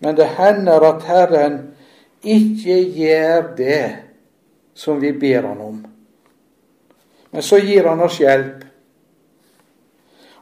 Men 0.00 0.16
det 0.16 0.28
hender 0.36 0.84
at 0.84 1.02
Herren 1.08 1.58
ikke 2.22 2.82
gjør 2.92 3.54
det 3.56 4.07
som 4.78 5.00
vi 5.02 5.12
ber 5.12 5.42
Han 5.42 5.60
om. 5.60 5.78
Men 7.30 7.42
så 7.42 7.58
gir 7.58 7.90
Han 7.90 8.00
oss 8.00 8.20
hjelp. 8.20 8.64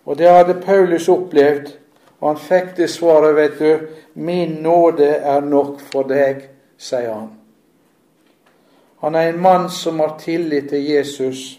Og 0.05 0.19
det 0.19 0.29
hadde 0.31 0.61
Paulus 0.63 1.09
opplevd, 1.09 1.73
og 2.21 2.29
han 2.29 2.39
fikk 2.39 2.77
det 2.77 2.91
svaret, 2.91 3.35
vet 3.37 3.59
du, 3.59 3.87
'Min 4.15 4.63
nåde 4.63 5.07
er 5.07 5.41
nok 5.41 5.81
for 5.81 6.03
deg', 6.03 6.49
sier 6.79 7.13
han. 7.13 7.31
Han 9.01 9.15
er 9.15 9.29
en 9.29 9.41
mann 9.41 9.71
som 9.71 10.01
har 10.01 10.19
tillit 10.19 10.69
til 10.69 10.85
Jesus 10.85 11.59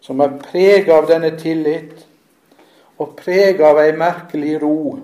som 0.00 0.20
er 0.20 0.38
preget 0.40 0.88
av 0.88 1.06
denne 1.08 1.34
tillit, 1.36 2.06
og 2.98 3.16
preget 3.18 3.60
av 3.60 3.78
ei 3.82 3.92
merkelig 3.92 4.54
ro, 4.62 4.98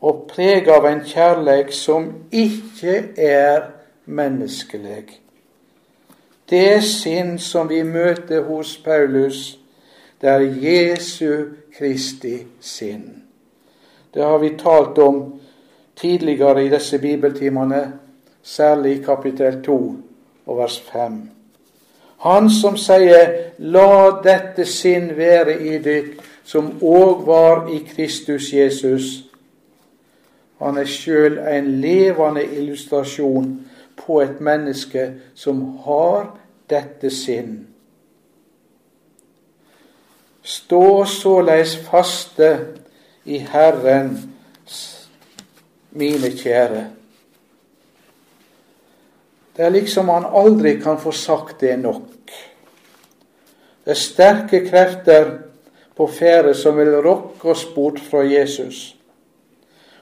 og 0.00 0.20
preget 0.30 0.68
av 0.70 0.86
en 0.86 1.02
kjærleik 1.04 1.72
som 1.74 2.06
ikke 2.30 2.94
er 3.18 3.64
menneskelig. 4.06 5.20
Det 6.50 6.82
sinn 6.84 7.38
som 7.38 7.68
vi 7.68 7.82
møter 7.82 8.44
hos 8.46 8.76
Paulus, 8.84 9.58
det 10.20 10.30
er 10.30 10.40
Jesu 10.40 11.44
Kristi 11.78 12.38
sinn. 12.60 13.22
Det 14.14 14.24
har 14.24 14.38
vi 14.38 14.54
talt 14.58 14.98
om 14.98 15.40
tidligere 15.96 16.64
i 16.64 16.68
disse 16.68 16.98
bibeltimene, 16.98 17.92
særlig 18.42 18.92
i 18.96 19.02
kapittel 19.02 19.62
2 19.62 19.96
og 20.46 20.58
vers 20.58 20.80
5. 20.92 21.30
Han 22.18 22.50
som 22.50 22.76
sier 22.76 23.52
'La 23.58 24.20
dette 24.24 24.64
sinn 24.64 25.16
være 25.16 25.60
i 25.60 25.78
dykk, 25.78 26.22
som 26.44 26.78
òg 26.82 27.26
var 27.26 27.68
i 27.68 27.78
Kristus 27.78 28.52
Jesus'. 28.52 29.24
Han 30.58 30.78
er 30.78 30.84
sjøl 30.84 31.38
en 31.38 31.80
levende 31.80 32.44
illustrasjon 32.44 33.65
på 33.96 34.20
et 34.22 34.40
menneske 34.40 35.08
som 35.34 35.62
har 35.84 36.30
dette 36.70 37.10
sinn. 37.10 37.66
Stå 40.46 41.04
såleis 41.10 41.74
faste 41.88 42.50
i 43.24 43.38
Herren, 43.38 44.12
mine 45.90 46.30
kjære. 46.30 46.84
Det 49.56 49.64
er 49.64 49.72
liksom 49.74 50.08
han 50.12 50.28
aldri 50.28 50.76
kan 50.80 51.00
få 51.00 51.10
sagt 51.10 51.60
det 51.60 51.78
nok. 51.80 52.30
Det 53.84 53.90
er 53.90 53.98
sterke 53.98 54.60
krefter 54.68 55.30
på 55.96 56.06
ferde 56.06 56.54
som 56.54 56.76
vil 56.76 56.92
rokke 57.00 57.50
oss 57.50 57.64
bort 57.74 58.00
fra 58.10 58.22
Jesus. 58.26 58.96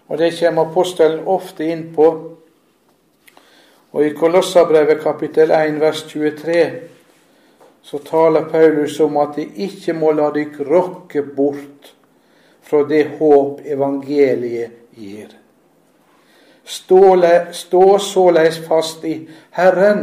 Og 0.08 0.18
det 0.18 0.34
kommer 0.38 0.66
apostelen 0.66 1.26
ofte 1.26 1.68
inn 1.70 1.86
på. 1.94 2.08
Og 3.94 4.02
i 4.06 4.10
Kolossabrevet 4.10 4.98
kapittel 5.02 5.52
1 5.54 5.76
vers 5.80 6.02
23 6.10 6.62
så 7.84 7.98
taler 8.02 8.48
Paulus 8.50 8.96
om 9.00 9.16
at 9.22 9.36
de 9.36 9.44
ikke 9.66 9.92
må 9.94 10.10
la 10.16 10.32
dykk 10.34 10.56
rokke 10.66 11.22
bort 11.36 11.92
fra 12.64 12.80
det 12.88 13.04
håp 13.20 13.60
evangeliet 13.70 14.96
gir. 14.98 15.28
Stå, 16.64 17.98
såleis 18.00 18.58
fast 18.66 19.04
i 19.04 19.18
Herren, 19.54 20.00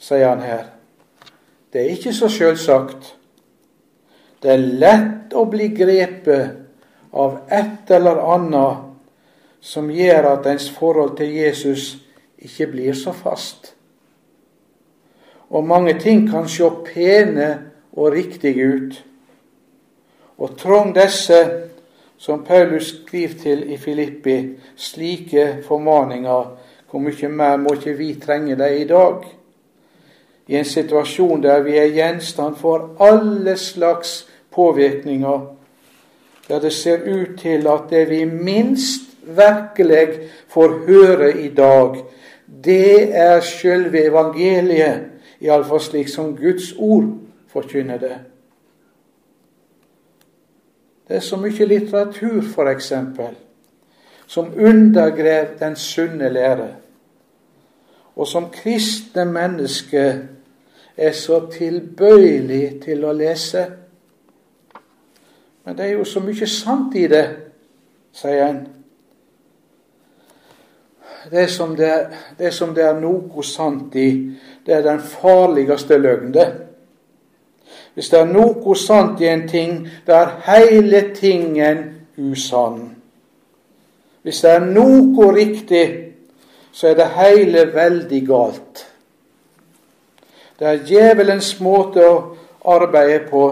sier 0.00 0.32
han 0.32 0.42
her. 0.42 0.64
Det 1.70 1.82
er 1.82 1.92
ikke 1.92 2.14
så 2.16 2.30
sjølsagt. 2.32 3.12
Det 4.42 4.50
er 4.50 4.64
lett 4.80 5.36
å 5.36 5.44
bli 5.52 5.68
grepet 5.76 7.12
av 7.12 7.38
et 7.52 7.92
eller 7.92 8.18
annet 8.34 8.82
som 9.60 9.92
gjør 9.92 10.32
at 10.32 10.50
ens 10.50 10.70
forhold 10.72 11.14
til 11.20 11.36
Jesus 11.36 12.05
ikke 12.38 12.66
blir 12.66 12.92
så 12.92 13.12
fast. 13.12 13.74
Og 15.50 15.64
mange 15.64 15.98
ting 16.00 16.30
kan 16.30 16.48
se 16.48 16.70
pene 16.94 17.70
og 17.92 18.12
riktige 18.12 18.66
ut. 18.74 19.04
Og 20.38 20.58
trong 20.58 20.94
disse 20.94 21.66
som 22.18 22.44
Paulus 22.44 22.94
skriver 23.02 23.34
til 23.42 23.72
i 23.72 23.76
Filippi, 23.76 24.48
slike 24.76 25.58
formaninger, 25.68 26.56
hvor 26.90 27.00
mye 27.00 27.28
mer 27.28 27.56
må 27.56 27.74
ikke 27.76 27.96
vi 27.96 28.14
trenge 28.14 28.56
dem 28.56 28.80
i 28.80 28.84
dag? 28.84 29.24
I 30.48 30.56
en 30.56 30.64
situasjon 30.64 31.42
der 31.42 31.60
vi 31.60 31.76
er 31.76 31.92
gjenstand 31.92 32.56
for 32.56 32.96
alle 33.00 33.56
slags 33.56 34.28
påvirkninger, 34.50 35.40
der 36.48 36.60
det 36.60 36.72
ser 36.72 37.02
ut 37.02 37.38
til 37.38 37.66
at 37.66 37.90
det 37.90 38.10
vi 38.10 38.24
minst 38.24 39.10
virkelig 39.26 40.08
får 40.48 40.78
høre 40.86 41.40
i 41.40 41.48
dag, 41.48 41.96
det 42.64 43.16
er 43.16 43.40
sjølve 43.40 44.06
evangeliet, 44.06 45.04
iallfall 45.40 45.80
slik 45.80 46.08
som 46.08 46.36
Guds 46.36 46.72
ord 46.78 47.10
forkynner 47.52 47.98
det. 47.98 48.16
Det 51.08 51.16
er 51.16 51.20
så 51.20 51.36
mye 51.38 51.68
litteratur, 51.68 52.40
f.eks., 52.42 52.92
som 54.26 54.48
undergrev 54.58 55.58
den 55.60 55.76
sunne 55.76 56.28
lære, 56.28 56.68
og 58.16 58.26
som 58.26 58.50
kristne 58.50 59.24
mennesker 59.24 60.14
er 60.96 61.12
så 61.12 61.42
tilbøyelig 61.52 62.80
til 62.82 63.04
å 63.04 63.12
lese. 63.12 63.66
Men 65.64 65.76
det 65.76 65.84
er 65.84 65.92
jo 65.98 66.04
så 66.04 66.22
mye 66.24 66.48
sant 66.48 66.96
i 66.96 67.04
det, 67.10 67.26
sier 68.16 68.48
en. 68.48 68.60
Det 71.30 71.48
som 71.50 71.76
det, 71.76 72.06
det 72.38 72.52
som 72.54 72.74
det 72.74 72.84
er 72.86 73.00
noe 73.00 73.42
sant 73.44 73.94
i, 73.98 74.10
det 74.66 74.74
er 74.74 74.82
den 74.84 75.00
farligste 75.00 75.98
løgn, 75.98 76.32
det. 76.34 76.46
Hvis 77.94 78.10
det 78.12 78.20
er 78.20 78.28
noe 78.28 78.76
sant 78.76 79.20
i 79.24 79.28
en 79.30 79.46
ting, 79.48 79.78
da 80.06 80.20
er 80.22 80.34
hele 80.46 81.00
tingen 81.16 81.78
usann. 82.16 82.90
Hvis 84.22 84.42
det 84.44 84.50
er 84.52 84.66
noe 84.66 85.30
riktig, 85.32 85.86
så 86.72 86.90
er 86.90 86.98
det 86.98 87.08
hele 87.16 87.64
veldig 87.72 88.20
galt. 88.26 88.84
Det 90.58 90.68
er 90.68 90.84
djevelens 90.88 91.54
måte 91.60 92.04
å 92.04 92.18
arbeide 92.76 93.22
på. 93.30 93.42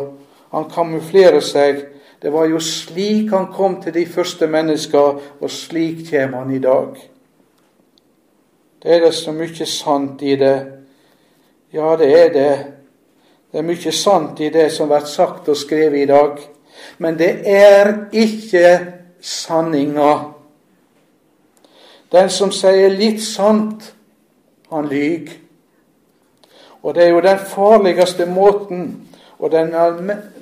Han 0.52 0.69
kamuflerer 0.73 1.40
seg. 1.45 1.81
Det 2.21 2.33
var 2.33 2.49
jo 2.49 2.61
slik 2.61 3.33
han 3.33 3.50
kom 3.52 3.78
til 3.83 3.97
de 3.97 4.04
første 4.09 4.47
mennesker, 4.49 5.21
og 5.40 5.50
slik 5.50 6.04
kommer 6.11 6.45
han 6.45 6.52
i 6.52 6.61
dag. 6.61 7.00
Det 8.85 8.93
er 8.93 9.00
det 9.00 9.14
så 9.17 9.33
mye 9.33 9.67
sant 9.67 10.23
i 10.23 10.35
det. 10.37 10.57
Ja, 11.73 11.97
det 11.97 12.09
er 12.21 12.33
det. 12.33 12.67
Det 13.53 13.59
er 13.59 13.64
mye 13.64 13.93
sant 13.93 14.41
i 14.45 14.50
det 14.53 14.67
som 14.73 14.91
blir 14.93 15.07
sagt 15.09 15.49
og 15.49 15.57
skrevet 15.57 16.03
i 16.03 16.11
dag. 16.11 16.37
Men 16.99 17.17
det 17.19 17.31
er 17.49 17.95
ikke 18.12 18.75
sanninga. 19.25 20.12
Den 22.12 22.29
som 22.29 22.53
sier 22.53 22.93
litt 22.93 23.25
sant, 23.25 23.88
han 24.69 24.93
lyver. 24.93 25.33
Og 26.83 26.95
det 26.95 27.07
er 27.07 27.14
jo 27.14 27.25
den 27.25 27.41
farligste 27.49 28.26
måten 28.29 28.88
og 29.38 29.53
den 29.53 29.73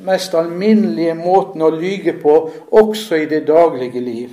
mest 0.02 0.34
alminnelige 0.34 1.14
måten 1.14 1.62
å 1.62 1.70
lyge 1.70 2.18
på, 2.18 2.50
også 2.70 3.22
i 3.22 3.30
det 3.30 3.46
daglige 3.46 4.00
liv. 4.02 4.30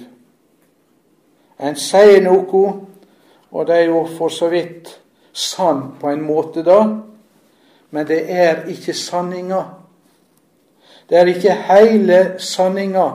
En 1.62 1.78
sier 1.78 2.24
noe, 2.26 2.89
og 3.52 3.68
det 3.68 3.76
er 3.76 3.88
jo 3.90 4.04
for 4.18 4.30
så 4.30 4.50
vidt 4.50 4.92
sant 5.34 6.00
på 6.02 6.10
en 6.10 6.22
måte, 6.22 6.64
da, 6.64 6.84
men 7.90 8.08
det 8.08 8.22
er 8.30 8.66
ikke 8.70 8.94
sanninga. 8.94 9.64
Det 11.10 11.18
er 11.18 11.32
ikke 11.32 11.56
hele 11.70 12.20
sanninga. 12.38 13.08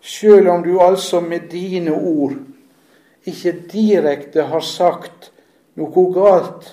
Sjøl 0.00 0.48
om 0.48 0.64
du 0.64 0.78
altså 0.80 1.20
med 1.20 1.50
dine 1.50 1.92
ord 1.94 2.34
ikke 3.28 3.52
direkte 3.72 4.48
har 4.48 4.64
sagt 4.64 5.30
noe 5.78 6.04
galt, 6.14 6.72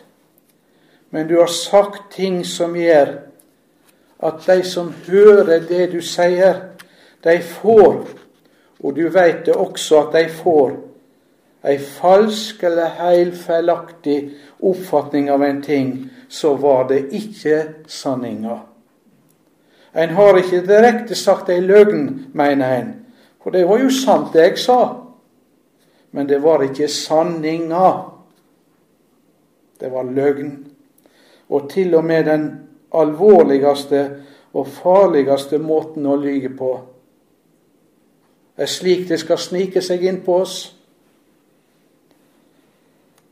men 1.10 1.28
du 1.28 1.38
har 1.40 1.52
sagt 1.52 2.14
ting 2.16 2.42
som 2.48 2.76
gjør 2.76 3.12
at 4.26 4.46
de 4.48 4.64
som 4.64 4.94
hører 5.08 5.68
det 5.68 5.92
du 5.92 6.00
sier, 6.02 6.62
de 7.24 7.36
får, 7.42 8.06
og 8.80 8.96
du 8.96 9.08
veit 9.12 9.46
det 9.46 9.56
også 9.56 10.06
at 10.06 10.16
de 10.16 10.26
får, 10.32 10.74
ei 11.66 11.80
falsk 11.80 12.64
eller 12.64 12.94
heil 13.00 13.32
feilaktig 13.38 14.20
oppfatning 14.62 15.32
av 15.34 15.44
en 15.44 15.62
ting, 15.66 16.10
så 16.30 16.54
var 16.62 16.88
det 16.90 17.08
ikke 17.16 17.62
sanninga. 17.88 18.60
En 19.96 20.14
har 20.18 20.38
ikke 20.38 20.66
direkte 20.68 21.16
sagt 21.16 21.50
ei 21.50 21.62
løgn, 21.64 22.32
mener 22.34 22.78
en, 22.78 22.94
for 23.42 23.56
det 23.56 23.66
var 23.68 23.82
jo 23.82 23.90
sant 23.94 24.34
det 24.34 24.50
jeg 24.50 24.62
sa. 24.66 24.80
Men 26.16 26.30
det 26.30 26.40
var 26.44 26.64
ikke 26.64 26.88
sanninga. 26.88 27.90
Det 29.80 29.92
var 29.92 30.08
løgn. 30.08 30.52
Og 31.50 31.70
til 31.70 31.96
og 31.96 32.06
med 32.06 32.26
den 32.26 32.46
alvorligste 32.96 34.04
og 34.56 34.68
farligste 34.68 35.60
måten 35.60 36.08
å 36.08 36.16
lyge 36.16 36.54
på 36.56 36.72
er 38.56 38.72
slik 38.72 39.10
det 39.10 39.20
skal 39.20 39.40
snike 39.42 39.84
seg 39.84 40.06
inn 40.08 40.22
på 40.24 40.40
oss. 40.46 40.56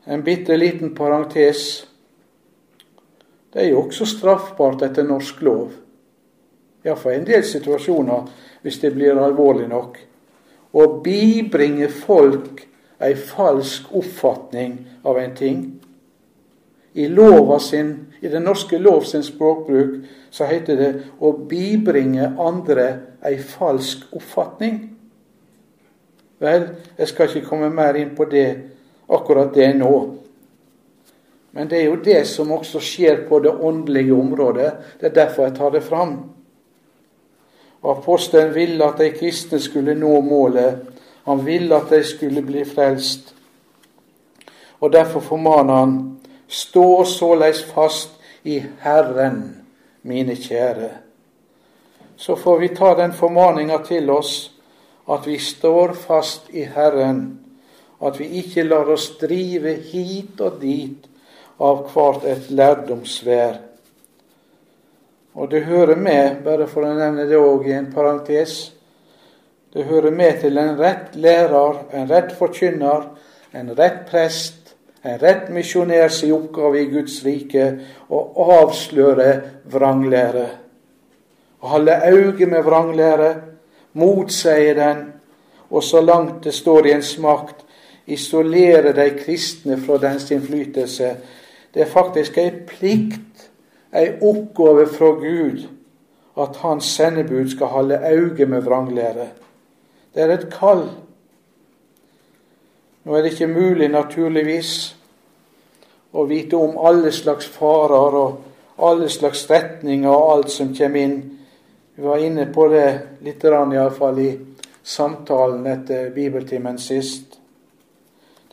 En 0.04 0.22
bitte 0.22 0.56
liten 0.56 0.94
parentes. 0.94 1.86
Det 3.52 3.62
er 3.62 3.70
jo 3.70 3.84
også 3.86 4.06
straffbart 4.06 4.82
etter 4.84 5.06
norsk 5.06 5.40
lov. 5.46 5.70
Iallfall 6.84 7.14
i 7.14 7.20
en 7.22 7.28
del 7.28 7.44
situasjoner, 7.48 8.26
hvis 8.62 8.80
det 8.82 8.92
blir 8.92 9.16
alvorlig 9.16 9.68
nok. 9.70 9.96
Å 10.74 10.86
bibringe 11.04 11.88
folk 11.88 12.66
ei 13.04 13.14
falsk 13.16 13.94
oppfatning 13.94 14.76
av 15.04 15.18
en 15.22 15.34
ting. 15.38 15.62
I, 16.94 17.08
sin, 17.60 17.94
I 18.20 18.28
den 18.28 18.44
norske 18.44 18.78
lov 18.78 19.02
sin 19.02 19.22
språkbruk 19.22 20.04
så 20.30 20.46
heter 20.46 20.76
det 20.76 20.90
å 21.18 21.32
bibringe 21.32 22.34
andre 22.38 22.86
ei 23.24 23.38
falsk 23.38 24.12
oppfatning. 24.14 24.76
Vel, 26.38 26.68
jeg 26.98 27.08
skal 27.08 27.30
ikke 27.30 27.48
komme 27.48 27.70
mer 27.70 27.96
inn 27.98 28.12
på 28.14 28.28
det 28.30 28.73
akkurat 29.06 29.54
det 29.54 29.72
nå. 29.78 30.16
Men 31.50 31.68
det 31.68 31.78
er 31.78 31.84
jo 31.84 31.96
det 32.02 32.24
som 32.26 32.50
også 32.52 32.80
skjer 32.82 33.28
på 33.28 33.38
det 33.38 33.52
åndelige 33.52 34.14
området. 34.14 34.72
Det 35.00 35.06
er 35.06 35.14
derfor 35.14 35.46
jeg 35.46 35.56
tar 35.56 35.70
det 35.70 35.84
fram. 35.86 36.16
Apostelen 37.84 38.54
ville 38.54 38.84
at 38.84 38.98
de 38.98 39.10
kristne 39.14 39.60
skulle 39.60 39.94
nå 39.94 40.20
målet. 40.20 40.80
Han 41.24 41.44
ville 41.44 41.76
at 41.76 41.90
de 41.90 42.02
skulle 42.04 42.42
bli 42.42 42.64
frelst. 42.64 43.34
Og 44.80 44.92
Derfor 44.92 45.20
formaner 45.20 45.74
han 45.74 45.94
stå 46.48 47.04
såleis 47.04 47.62
fast 47.64 48.10
i 48.42 48.58
Herren, 48.80 49.64
mine 50.02 50.36
kjære. 50.36 50.90
Så 52.16 52.36
får 52.36 52.58
vi 52.58 52.68
ta 52.68 52.94
den 52.94 53.12
formaninga 53.12 53.78
til 53.86 54.10
oss 54.10 54.50
at 55.08 55.26
vi 55.26 55.38
står 55.38 55.92
fast 55.92 56.50
i 56.50 56.64
Herren 56.64 57.43
at 58.04 58.20
vi 58.20 58.28
ikke 58.40 58.66
lar 58.66 58.90
oss 58.92 59.14
drive 59.20 59.76
hit 59.88 60.40
og 60.44 60.60
dit 60.60 61.06
av 61.62 61.86
hvert 61.92 62.26
et 62.28 62.50
lærdomsvær. 62.50 63.60
Og 65.34 65.50
det 65.50 65.64
hører 65.66 65.96
med, 65.98 66.42
bare 66.44 66.66
for 66.70 66.86
å 66.86 66.94
nevne 66.94 67.26
det 67.26 67.38
òg 67.38 67.66
i 67.66 67.74
en 67.74 67.90
parentes, 67.92 68.74
det 69.74 69.88
hører 69.88 70.14
med 70.14 70.38
til 70.44 70.58
en 70.58 70.76
rett 70.78 71.16
lærer, 71.18 71.80
en 71.90 72.06
rett 72.06 72.30
forkynner, 72.38 73.08
en 73.54 73.72
rett 73.74 74.04
prest, 74.06 74.76
en 75.02 75.18
rett 75.18 75.48
misjonærs 75.50 76.20
oppgave 76.30 76.84
i 76.84 76.90
Guds 76.92 77.16
rike 77.24 77.66
å 78.06 78.20
avsløre 78.60 79.32
vranglære. 79.72 80.46
Å 81.58 81.72
holde 81.74 81.98
øye 82.06 82.46
med 82.46 82.62
vranglære, 82.62 83.32
motseie 83.98 84.76
den, 84.78 85.02
og 85.70 85.82
så 85.82 86.00
langt 86.04 86.44
det 86.46 86.54
står 86.54 86.86
i 86.86 86.94
ens 86.94 87.16
makt, 87.18 87.63
isolere 88.06 88.92
de 88.92 89.10
kristne 89.18 89.78
fra 89.80 89.98
dens 89.98 90.30
innflytelse. 90.30 91.16
Det 91.74 91.82
er 91.82 91.90
faktisk 91.90 92.38
ei 92.38 92.50
plikt, 92.66 93.48
ei 93.94 94.12
oppgave 94.22 94.86
fra 94.86 95.12
Gud, 95.20 95.64
at 96.38 96.56
hans 96.56 96.84
sendebud 96.84 97.50
skal 97.50 97.66
holde 97.66 98.00
øye 98.10 98.46
med 98.46 98.62
vranglære. 98.62 99.28
Det 100.14 100.22
er 100.22 100.34
et 100.34 100.48
kall. 100.52 100.88
Nå 103.04 103.14
er 103.14 103.22
det 103.22 103.32
ikke 103.32 103.46
mulig, 103.46 103.88
naturligvis, 103.88 104.96
å 106.14 106.24
vite 106.24 106.56
om 106.56 106.78
alle 106.78 107.12
slags 107.12 107.46
farer 107.50 108.16
og 108.18 108.42
alle 108.78 109.08
slags 109.10 109.44
retninger 109.50 110.10
og 110.10 110.32
alt 110.32 110.50
som 110.50 110.74
kommer 110.76 111.00
inn. 111.00 111.16
Vi 111.96 112.02
var 112.02 112.22
inne 112.22 112.46
på 112.54 112.68
det 112.70 112.86
litt, 113.22 113.44
iallfall 113.44 114.18
i 114.18 114.30
samtalen 114.82 115.66
etter 115.66 116.10
bibeltimen 116.14 116.78
sist. 116.78 117.38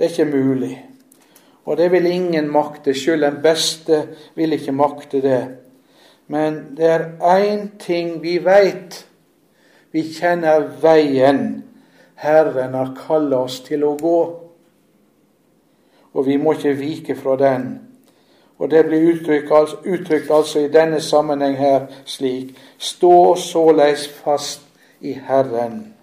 Det 0.01 0.07
er 0.07 0.09
ikke 0.09 0.37
mulig. 0.37 0.85
Og 1.65 1.77
det 1.77 1.91
vil 1.91 2.05
ingen 2.05 2.47
makte. 2.49 2.93
Selv 2.97 3.21
den 3.21 3.35
beste 3.43 4.07
vil 4.35 4.53
ikke 4.53 4.71
makte 4.71 5.21
det. 5.21 5.47
Men 6.27 6.73
det 6.77 6.85
er 6.85 7.03
én 7.21 7.67
ting 7.79 8.15
vi 8.23 8.39
veit. 8.45 9.05
Vi 9.91 10.01
kjenner 10.13 10.65
veien 10.81 11.63
Herren 12.15 12.73
har 12.73 12.95
kalt 12.97 13.33
oss 13.33 13.59
til 13.61 13.85
å 13.85 13.93
gå. 14.01 14.17
Og 16.17 16.25
vi 16.25 16.37
må 16.41 16.57
ikke 16.57 16.73
vike 16.81 17.15
fra 17.15 17.37
den. 17.37 17.69
Og 18.57 18.73
det 18.73 18.87
blir 18.89 19.05
uttrykt, 19.13 19.53
altså, 19.53 19.77
uttrykt 19.85 20.33
altså 20.33 20.65
i 20.65 20.73
denne 20.73 21.01
sammenheng 21.01 21.57
her 21.61 21.87
slik 22.05 22.57
Stå 22.77 23.35
såleis 23.37 24.09
fast 24.09 24.65
i 25.01 25.13
Herren. 25.13 25.93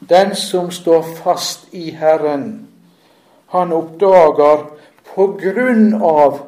Den 0.00 0.36
som 0.36 0.70
står 0.70 1.02
fast 1.02 1.74
i 1.74 1.90
Herren, 1.90 2.68
han 3.46 3.72
oppdager 3.72 4.62
på 5.14 5.26
grunn 5.40 5.94
av 5.94 6.38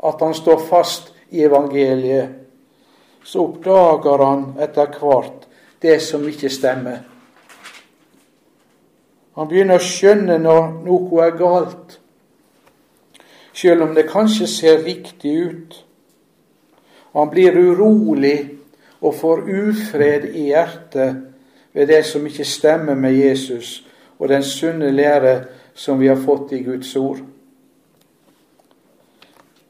at 0.00 0.20
han 0.20 0.34
står 0.34 0.62
fast 0.68 1.10
i 1.28 1.42
evangeliet, 1.44 2.30
så 3.24 3.44
oppdager 3.44 4.24
han 4.24 4.46
etter 4.60 4.88
hvert 5.00 5.44
det 5.84 5.98
som 6.00 6.24
ikke 6.28 6.48
stemmer. 6.52 7.02
Han 9.34 9.50
begynner 9.50 9.82
å 9.82 9.84
skjønne 9.84 10.38
når 10.40 10.72
noe 10.86 11.26
er 11.26 11.36
galt, 11.36 11.98
selv 13.52 13.84
om 13.88 13.94
det 13.94 14.06
kanskje 14.08 14.48
ser 14.48 14.82
riktig 14.86 15.34
ut. 15.44 15.76
Han 17.12 17.28
blir 17.30 17.56
urolig 17.58 18.38
og 19.04 19.12
får 19.20 19.44
ufred 19.44 20.30
i 20.32 20.48
hjertet 20.54 21.33
ved 21.74 21.86
det 21.86 22.04
som 22.06 22.26
ikke 22.26 22.44
stemmer 22.44 22.94
med 22.94 23.12
Jesus 23.12 23.84
og 24.18 24.28
den 24.28 24.42
sunne 24.42 24.90
lære 24.90 25.44
som 25.74 26.00
vi 26.00 26.06
har 26.06 26.20
fått 26.22 26.52
i 26.52 26.62
Guds 26.62 26.96
ord. 26.96 27.18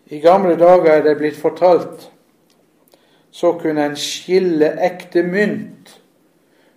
I 0.07 0.19
gamle 0.21 0.57
dager 0.61 0.93
er 0.93 1.03
det 1.03 1.17
blitt 1.19 1.37
fortalt 1.41 2.11
så 3.35 3.53
kunne 3.59 3.83
en 3.83 3.97
skille 3.99 4.69
ekte 4.87 5.25
mynt 5.27 5.97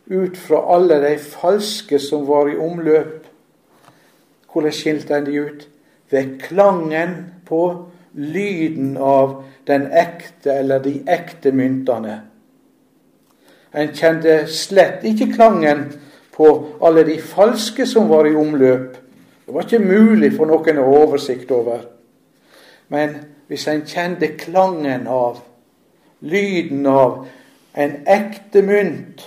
ut 0.10 0.38
fra 0.42 0.64
alle 0.74 0.96
de 1.04 1.18
falske 1.22 2.00
som 2.02 2.24
var 2.26 2.50
i 2.50 2.58
omløp. 2.58 3.28
Hvordan 4.50 4.74
skilte 4.74 5.20
en 5.20 5.28
de 5.28 5.42
ut? 5.42 5.68
Ved 6.10 6.40
klangen 6.42 7.14
på 7.46 7.62
lyden 8.14 8.96
av 8.98 9.44
den 9.68 9.86
ekte 9.94 10.56
eller 10.56 10.82
de 10.82 10.96
ekte 11.06 11.52
myntene. 11.54 12.22
En 13.74 13.92
kjente 13.96 14.46
slett 14.52 15.04
ikke 15.08 15.32
klangen 15.34 15.88
på 16.36 16.52
alle 16.86 17.04
de 17.08 17.18
falske 17.22 17.86
som 17.90 18.10
var 18.10 18.30
i 18.30 18.36
omløp. 18.36 18.98
Det 19.46 19.54
var 19.54 19.66
ikke 19.66 19.80
mulig 19.80 20.34
for 20.36 20.50
noen 20.50 20.80
å 20.80 20.86
ha 20.88 21.00
oversikt 21.04 21.52
over. 21.56 21.82
Men 22.92 23.16
hvis 23.48 23.68
en 23.72 23.84
kjente 23.88 24.34
klangen 24.40 25.08
av, 25.08 25.40
lyden 26.20 26.86
av, 26.88 27.26
en 27.78 27.96
ekte 28.10 28.62
mynt, 28.66 29.24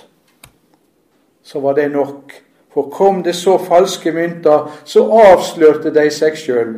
så 1.43 1.59
var 1.59 1.77
det 1.77 1.89
nok. 1.91 2.33
For 2.71 2.89
kom 2.93 3.23
det 3.23 3.33
så 3.35 3.57
falske 3.59 4.13
mynter, 4.15 4.69
så 4.85 5.03
avslørte 5.25 5.91
de 5.91 6.05
seg 6.13 6.37
sjøl. 6.39 6.75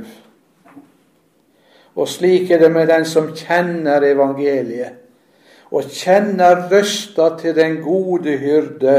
Og 1.93 2.09
slik 2.09 2.51
er 2.51 2.63
det 2.63 2.71
med 2.73 2.89
den 2.89 3.05
som 3.05 3.29
kjenner 3.37 4.01
evangeliet, 4.07 5.02
og 5.73 5.89
kjenner 5.89 6.67
røsta 6.69 7.31
til 7.39 7.55
den 7.57 7.79
gode 7.81 8.37
hyrde. 8.37 8.97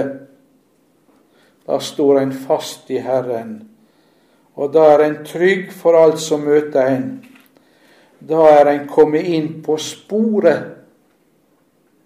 Da 1.67 1.79
står 1.81 2.19
en 2.21 2.33
fast 2.33 2.91
i 2.91 2.99
Herren, 2.99 3.69
og 4.55 4.73
da 4.75 4.89
er 4.95 5.05
en 5.07 5.21
trygg 5.27 5.71
for 5.73 5.97
alt 5.97 6.21
som 6.21 6.45
møter 6.45 6.91
en. 6.91 7.07
Da 8.21 8.43
er 8.59 8.73
en 8.73 8.89
kommet 8.89 9.27
inn 9.31 9.63
på 9.63 9.79
sporet 9.81 10.73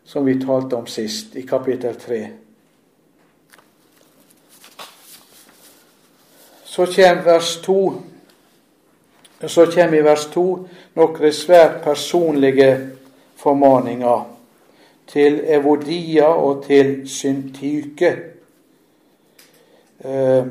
som 0.09 0.25
vi 0.27 0.39
talte 0.41 0.77
om 0.77 0.87
sist, 0.89 1.37
i 1.37 1.43
kapittel 1.43 1.97
3. 2.01 2.21
Så 6.65 6.87
kommer 6.87 7.23
vers 7.25 7.57
2. 7.65 7.77
Så 9.47 9.67
kommer 9.75 9.99
i 9.99 10.05
vers 10.05 10.27
2 10.33 10.49
noen 10.97 11.33
svært 11.33 11.83
personlige 11.85 12.73
formaninger 13.37 14.38
til 15.09 15.41
Evodia 15.45 16.29
og 16.29 16.65
til 16.67 17.09
Syntyke. 17.09 18.11
Eh, 20.05 20.47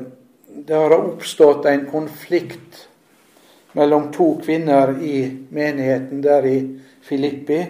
det 0.48 0.74
har 0.74 0.94
oppstått 0.96 1.66
en 1.66 1.86
konflikt 1.90 2.88
mellom 3.72 4.10
to 4.12 4.32
kvinner 4.44 4.96
i 5.02 5.20
menigheten 5.50 6.22
der 6.22 6.46
i 6.46 6.58
Filippi. 7.02 7.60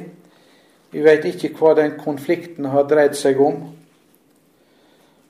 Vi 0.90 1.02
vet 1.04 1.26
ikke 1.28 1.52
hva 1.58 1.74
den 1.76 1.98
konflikten 2.00 2.70
har 2.72 2.88
dreid 2.88 3.16
seg 3.18 3.40
om. 3.40 3.58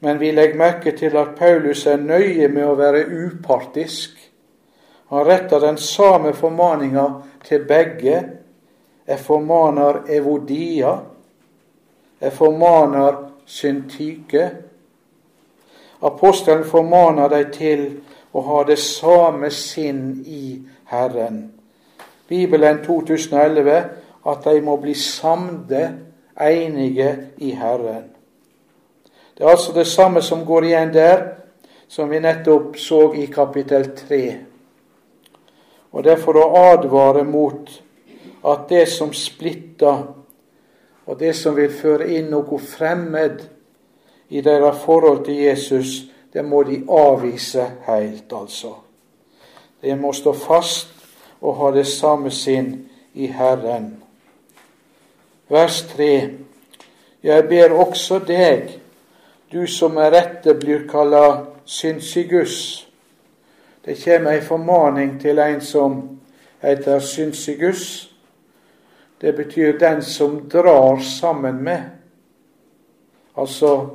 Men 0.00 0.20
vi 0.20 0.30
legger 0.30 0.58
merke 0.60 0.94
til 0.96 1.16
at 1.18 1.34
Paulus 1.38 1.86
er 1.90 1.98
nøye 1.98 2.46
med 2.48 2.68
å 2.68 2.76
være 2.78 3.06
upartisk. 3.10 4.14
Han 5.10 5.26
retter 5.26 5.58
den 5.60 5.80
samme 5.82 6.34
formaninga 6.36 7.08
til 7.48 7.64
begge. 7.66 8.20
Jeg 9.08 9.18
formaner 9.24 10.04
Evodia. 10.12 10.94
Jeg 12.20 12.32
formaner 12.32 13.24
Syntyke. 13.46 14.50
Apostelen 16.02 16.64
formaner 16.64 17.28
dem 17.28 17.52
til 17.52 17.84
å 18.32 18.42
ha 18.44 18.64
det 18.68 18.78
samme 18.78 19.50
sinn 19.54 20.20
i 20.26 20.58
Herren. 20.90 21.40
Bibelen 22.28 22.82
2011 22.84 23.78
at 24.28 24.44
de 24.44 24.60
må 24.60 24.76
bli 24.76 24.94
samde, 24.94 25.82
enige 26.38 27.08
i 27.42 27.50
Herren. 27.50 28.04
Det 29.34 29.46
er 29.46 29.50
altså 29.50 29.72
det 29.72 29.86
samme 29.86 30.22
som 30.22 30.44
går 30.46 30.68
igjen 30.68 30.92
der, 30.94 31.24
som 31.88 32.10
vi 32.10 32.20
nettopp 32.20 32.76
så 32.78 33.12
i 33.14 33.26
kapittel 33.26 33.88
3. 33.96 34.22
Og 35.92 36.04
det 36.04 36.12
er 36.12 36.22
for 36.22 36.36
å 36.38 36.50
advare 36.74 37.24
mot 37.24 37.70
at 38.46 38.68
det 38.68 38.84
som 38.92 39.12
splitter, 39.16 40.04
og 41.08 41.16
det 41.20 41.32
som 41.36 41.56
vil 41.56 41.72
føre 41.72 42.10
inn 42.18 42.26
noe 42.28 42.58
fremmed 42.60 43.40
i 44.28 44.42
deres 44.44 44.82
forhold 44.84 45.22
til 45.24 45.40
Jesus, 45.40 46.02
det 46.32 46.44
må 46.44 46.60
de 46.68 46.82
avvise 46.84 47.64
helt, 47.86 48.32
altså. 48.32 48.74
De 49.80 49.94
må 49.96 50.12
stå 50.12 50.34
fast 50.36 50.92
og 51.40 51.56
ha 51.56 51.70
det 51.72 51.86
samme 51.88 52.30
sinn 52.30 52.74
i 53.14 53.30
Herren. 53.32 53.94
Vers 55.48 55.80
3. 55.94 56.10
Jeg 57.22 57.48
ber 57.48 57.72
også 57.72 58.18
deg, 58.28 58.74
du 59.52 59.64
som 59.66 59.96
med 59.96 60.12
rette 60.12 60.54
blir 60.60 60.84
kalla 60.90 61.46
Synsigus. 61.64 62.84
Det 63.84 63.96
kommer 64.04 64.36
ei 64.36 64.44
formaning 64.44 65.16
til 65.20 65.40
en 65.40 65.60
som 65.64 65.96
heter 66.60 67.00
Synsigus. 67.00 68.07
Det 69.20 69.32
betyr 69.32 69.78
den 69.78 70.02
som 70.02 70.48
drar 70.48 70.98
sammen 70.98 71.62
med. 71.64 71.82
Altså, 73.34 73.88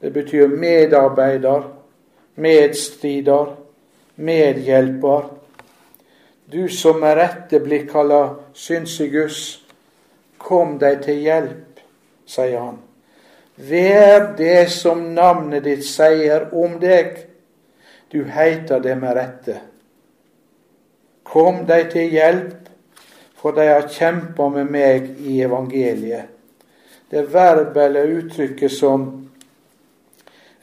det 0.00 0.10
betyr 0.12 0.48
medarbeider, 0.48 1.62
medstrider, 2.34 3.56
medhjelper. 4.14 5.22
Du 6.52 6.68
som 6.68 7.00
med 7.00 7.16
rette 7.16 7.60
blir 7.60 7.86
kalla 7.88 8.34
Synsigus 8.52 9.64
Kom 10.44 10.74
deg 10.78 10.98
til 11.06 11.22
hjelp, 11.24 11.80
sier 12.28 12.58
han. 12.60 12.82
Vær 13.56 14.34
det 14.36 14.66
som 14.74 15.06
navnet 15.16 15.64
ditt 15.64 15.86
sier 15.86 16.50
om 16.52 16.76
deg. 16.82 17.14
Du 18.12 18.26
heiter 18.28 18.82
det 18.84 18.96
med 19.00 19.16
rette. 19.16 19.54
Kom 21.24 21.62
deg 21.66 21.88
til 21.94 22.12
hjelp, 22.12 22.63
for 23.44 23.52
de 23.52 23.66
har 23.68 23.88
kjempa 23.92 24.46
med 24.48 24.70
meg 24.72 25.08
i 25.20 25.42
evangeliet. 25.44 26.30
Det 27.12 27.26
verbelle 27.28 28.06
uttrykket 28.16 28.72
som 28.72 29.02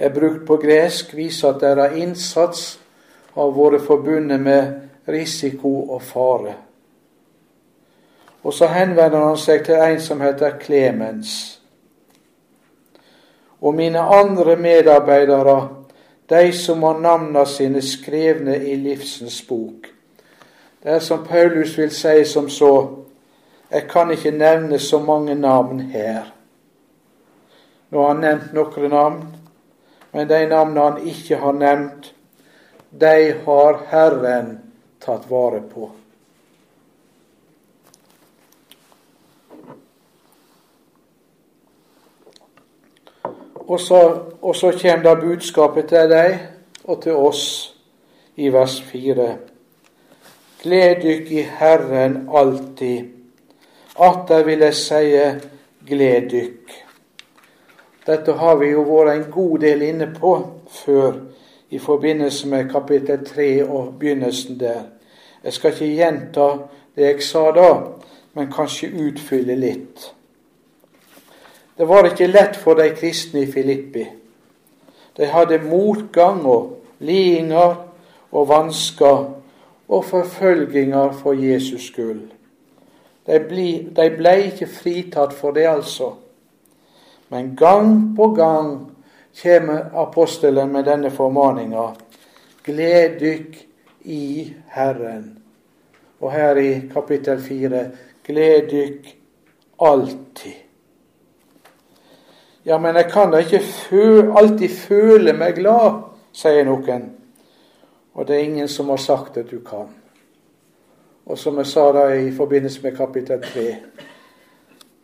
er 0.02 0.10
brukt 0.10 0.48
på 0.48 0.58
gresk, 0.64 1.12
viser 1.14 1.52
at 1.52 1.62
deres 1.62 2.00
innsats 2.02 2.64
har 3.36 3.54
vært 3.54 3.86
forbundet 3.86 4.42
med 4.42 5.14
risiko 5.14 5.76
og 5.94 6.02
fare. 6.02 6.56
Og 8.42 8.58
så 8.58 8.74
henvender 8.74 9.28
han 9.28 9.38
seg 9.38 9.62
til 9.70 9.78
en 9.78 10.02
som 10.02 10.26
heter 10.26 10.58
Klemens. 10.66 11.38
Og 13.62 13.78
mine 13.78 14.02
andre 14.02 14.58
medarbeidere, 14.58 15.60
de 16.34 16.44
som 16.58 16.82
har 16.90 16.98
navnene 16.98 17.46
sine 17.46 17.86
skrevne 17.86 18.58
i 18.58 18.74
livsens 18.90 19.44
bok. 19.46 19.92
Det 20.84 20.92
er 20.92 21.00
som 21.00 21.26
Paulus 21.26 21.78
vil 21.78 21.92
si 21.92 22.26
som 22.26 22.50
så 22.50 22.98
Jeg 23.72 23.88
kan 23.90 24.12
ikke 24.12 24.32
nevne 24.32 24.80
så 24.80 25.00
mange 25.00 25.36
navn 25.36 25.80
her. 25.80 26.34
Nå 27.90 28.02
har 28.02 28.08
han 28.08 28.22
nevnt 28.22 28.54
noen 28.54 28.90
navn, 28.92 29.22
men 30.12 30.28
de 30.28 30.40
navnene 30.48 30.82
han 30.82 31.08
ikke 31.08 31.38
har 31.40 31.54
nevnt, 31.56 32.10
de 32.92 33.34
har 33.46 33.80
Herren 33.88 34.58
tatt 35.00 35.30
vare 35.30 35.62
på. 35.62 35.92
Og 43.72 43.80
så, 43.80 44.02
og 44.42 44.56
så 44.56 44.74
kommer 44.82 45.04
da 45.04 45.16
budskapet 45.16 45.88
til 45.88 46.12
deg 46.12 46.38
og 46.84 47.02
til 47.08 47.16
oss 47.16 47.46
i 48.36 48.52
vers 48.52 48.82
4. 48.92 49.51
Gled 50.62 51.02
dykk 51.02 51.32
i 51.32 51.42
Herren 51.42 52.30
alltid. 52.30 53.06
Atter 53.98 54.44
vil 54.46 54.62
jeg 54.62 54.76
seie, 54.78 55.24
gled 55.90 56.28
dykk. 56.30 56.76
Dette 58.06 58.36
har 58.38 58.60
vi 58.60 58.70
jo 58.70 58.84
vært 58.86 59.16
en 59.16 59.24
god 59.34 59.56
del 59.64 59.82
inne 59.88 60.12
på 60.14 60.36
før 60.84 61.18
i 61.74 61.82
forbindelse 61.82 62.52
med 62.54 62.70
kapittel 62.70 63.26
3 63.26 63.50
og 63.66 63.98
begynnelsen 64.00 64.60
der. 64.62 64.84
Jeg 65.44 65.58
skal 65.58 65.74
ikke 65.74 65.90
gjenta 65.98 66.48
det 66.96 67.10
jeg 67.10 67.26
sa 67.26 67.48
da, 67.58 67.74
men 68.38 68.54
kanskje 68.54 68.94
utfylle 69.08 69.58
litt. 69.58 70.12
Det 71.78 71.90
var 71.90 72.06
ikke 72.06 72.30
lett 72.30 72.62
for 72.62 72.78
de 72.78 72.92
kristne 72.94 73.48
i 73.48 73.52
Filippi. 73.52 74.06
De 75.18 75.26
hadde 75.26 75.64
motgang 75.66 76.46
og 76.46 76.76
lidinger 77.00 77.80
og 78.30 78.50
vansker 78.50 79.41
og 79.92 80.06
forfølginger 80.06 81.12
for 81.12 81.34
Jesus 81.34 81.88
skyld. 81.92 82.22
De, 83.28 83.40
de 83.96 84.08
ble 84.18 84.36
ikke 84.48 84.68
fritatt 84.72 85.34
for 85.36 85.52
det, 85.52 85.68
altså. 85.68 86.14
Men 87.30 87.56
gang 87.56 88.16
på 88.16 88.32
gang 88.36 88.72
kommer 89.42 89.92
apostelen 89.96 90.72
med 90.72 90.88
denne 90.88 91.12
formaninga. 91.12 91.92
Gled 92.64 93.20
dykk 93.20 93.60
i 94.02 94.54
Herren. 94.72 95.38
Og 96.22 96.32
her 96.32 96.56
i 96.56 96.74
kapittel 96.94 97.42
fire 97.42 97.86
gled 98.28 98.68
dykk 98.72 99.16
alltid. 99.82 100.60
Ja, 102.66 102.78
men 102.78 102.96
jeg 102.96 103.12
kan 103.12 103.32
da 103.32 103.42
ikke 103.42 103.64
alltid 104.38 104.70
føle 104.70 105.34
meg 105.34 105.58
glad, 105.58 106.04
sier 106.34 106.64
noen. 106.68 107.10
Og 108.14 108.28
det 108.28 108.36
er 108.36 108.44
ingen 108.44 108.68
som 108.68 108.90
har 108.90 108.98
sagt 108.98 109.38
at 109.38 109.52
du 109.52 109.60
kan. 109.60 109.90
Og 111.26 111.38
som 111.38 111.58
jeg 111.58 111.66
sa 111.66 111.92
da 111.96 112.08
i 112.14 112.32
forbindelse 112.36 112.82
med 112.84 112.98
kapittel 112.98 113.42
3 113.42 113.76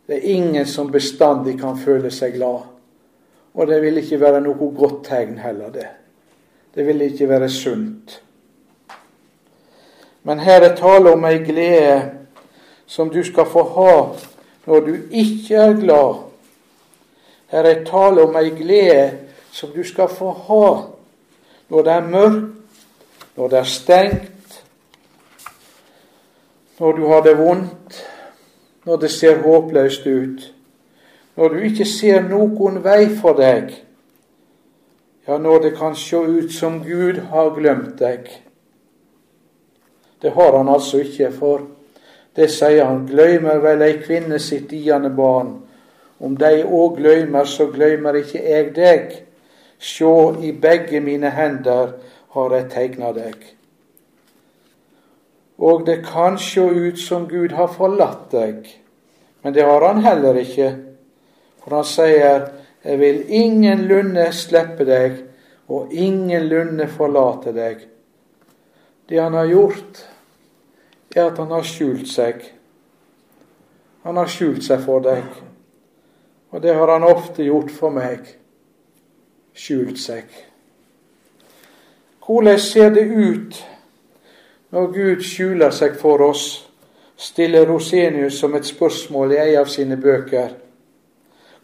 Det 0.07 0.15
er 0.15 0.29
ingen 0.29 0.65
som 0.65 0.91
bestandig 0.91 1.59
kan 1.59 1.77
føle 1.77 2.11
seg 2.11 2.33
glad. 2.33 2.59
Og 3.53 3.67
det 3.67 3.81
vil 3.81 3.97
ikke 3.97 4.19
være 4.21 4.41
noe 4.41 4.69
godt 4.77 5.01
tegn 5.03 5.37
heller, 5.37 5.69
det. 5.69 5.87
Det 6.75 6.85
vil 6.87 7.01
ikke 7.01 7.29
være 7.29 7.49
sunt. 7.49 8.21
Men 10.23 10.39
her 10.39 10.61
er 10.61 10.75
tale 10.75 11.11
om 11.11 11.25
ei 11.25 11.37
glede 11.43 12.11
som 12.85 13.09
du 13.09 13.23
skal 13.23 13.45
få 13.45 13.63
ha 13.63 13.93
når 14.65 14.79
du 14.85 14.93
ikke 15.11 15.55
er 15.55 15.73
glad. 15.79 16.15
Her 17.47 17.63
er 17.63 17.85
tale 17.85 18.23
om 18.23 18.35
ei 18.35 18.49
glede 18.49 19.17
som 19.51 19.69
du 19.75 19.83
skal 19.83 20.07
få 20.07 20.31
ha 20.31 20.67
når 21.69 21.83
det 21.83 21.93
er 21.93 22.07
mørkt, 22.07 22.56
når 23.37 23.47
det 23.47 23.57
er 23.59 23.63
stengt, 23.63 24.63
når 26.79 26.91
du 26.91 27.07
har 27.07 27.21
det 27.21 27.37
vondt, 27.37 28.05
når 28.85 28.95
det 28.95 29.11
ser 29.11 29.41
håpløst 29.41 30.07
ut, 30.07 30.53
når 31.35 31.47
du 31.47 31.57
ikke 31.69 31.85
ser 31.85 32.25
noen 32.25 32.81
vei 32.83 33.05
for 33.21 33.37
deg, 33.37 33.69
ja, 35.27 35.37
når 35.37 35.61
det 35.67 35.73
kan 35.77 35.95
se 35.95 36.17
ut 36.17 36.53
som 36.53 36.81
Gud 36.83 37.19
har 37.29 37.53
glemt 37.53 37.99
deg. 37.99 38.29
Det 40.21 40.31
har 40.33 40.57
han 40.57 40.69
altså 40.69 41.03
ikke, 41.03 41.31
for 41.31 41.67
det 42.35 42.49
sier 42.49 42.85
han, 42.85 43.05
gløymer 43.09 43.61
vel 43.61 43.83
ei 43.85 43.99
kvinne 44.01 44.39
sitt 44.41 44.69
diende 44.71 45.11
barn. 45.13 45.59
Om 46.19 46.37
de 46.41 46.63
òg 46.63 46.97
gløymer, 46.97 47.45
så 47.45 47.67
gløymer 47.69 48.17
ikke 48.17 48.41
jeg 48.41 48.71
deg. 48.73 49.11
Sjå, 49.77 50.39
i 50.41 50.55
begge 50.57 51.03
mine 51.05 51.29
hender 51.29 51.93
har 52.35 52.55
jeg 52.55 52.69
tegna 52.71 53.11
deg. 53.15 53.45
Og 55.57 55.85
det 55.87 56.03
kan 56.05 56.37
se 56.37 56.61
ut 56.61 56.99
som 56.99 57.27
Gud 57.29 57.55
har 57.57 57.71
forlatt 57.73 58.29
deg, 58.31 58.67
men 59.43 59.53
det 59.53 59.65
har 59.65 59.85
han 59.87 60.03
heller 60.05 60.37
ikke. 60.37 60.69
For 61.63 61.79
han 61.79 61.87
sier, 61.87 62.49
jeg 62.83 62.99
vil 62.99 63.23
ingenlunde 63.27 64.29
slippe 64.35 64.85
deg, 64.87 65.23
og 65.67 65.91
ingenlunde 65.91 66.87
forlate 66.87 67.51
deg. 67.55 67.81
Det 69.09 69.19
han 69.19 69.35
har 69.35 69.49
gjort, 69.49 70.03
er 71.15 71.25
at 71.25 71.37
han 71.41 71.51
har 71.51 71.65
skjult 71.67 72.07
seg. 72.07 72.43
Han 74.07 74.19
har 74.19 74.29
skjult 74.31 74.63
seg 74.63 74.83
for 74.85 75.03
deg. 75.03 75.25
Og 76.55 76.61
det 76.63 76.75
har 76.75 76.91
han 76.93 77.03
ofte 77.03 77.43
gjort 77.43 77.71
for 77.73 77.91
meg. 77.91 78.29
Skjult 79.57 79.99
seg. 79.99 80.29
Hvordan 82.27 82.59
ser 82.59 82.89
det 82.89 83.07
ut 83.07 83.65
når 84.71 84.87
Gud 84.91 85.21
skjuler 85.23 85.71
seg 85.71 85.95
for 85.99 86.21
oss? 86.21 86.63
stiller 87.17 87.65
Rosenius 87.65 88.35
som 88.37 88.55
et 88.55 88.65
spørsmål 88.65 89.31
i 89.33 89.37
ei 89.41 89.55
av 89.57 89.65
sine 89.65 89.95
bøker. 89.97 90.51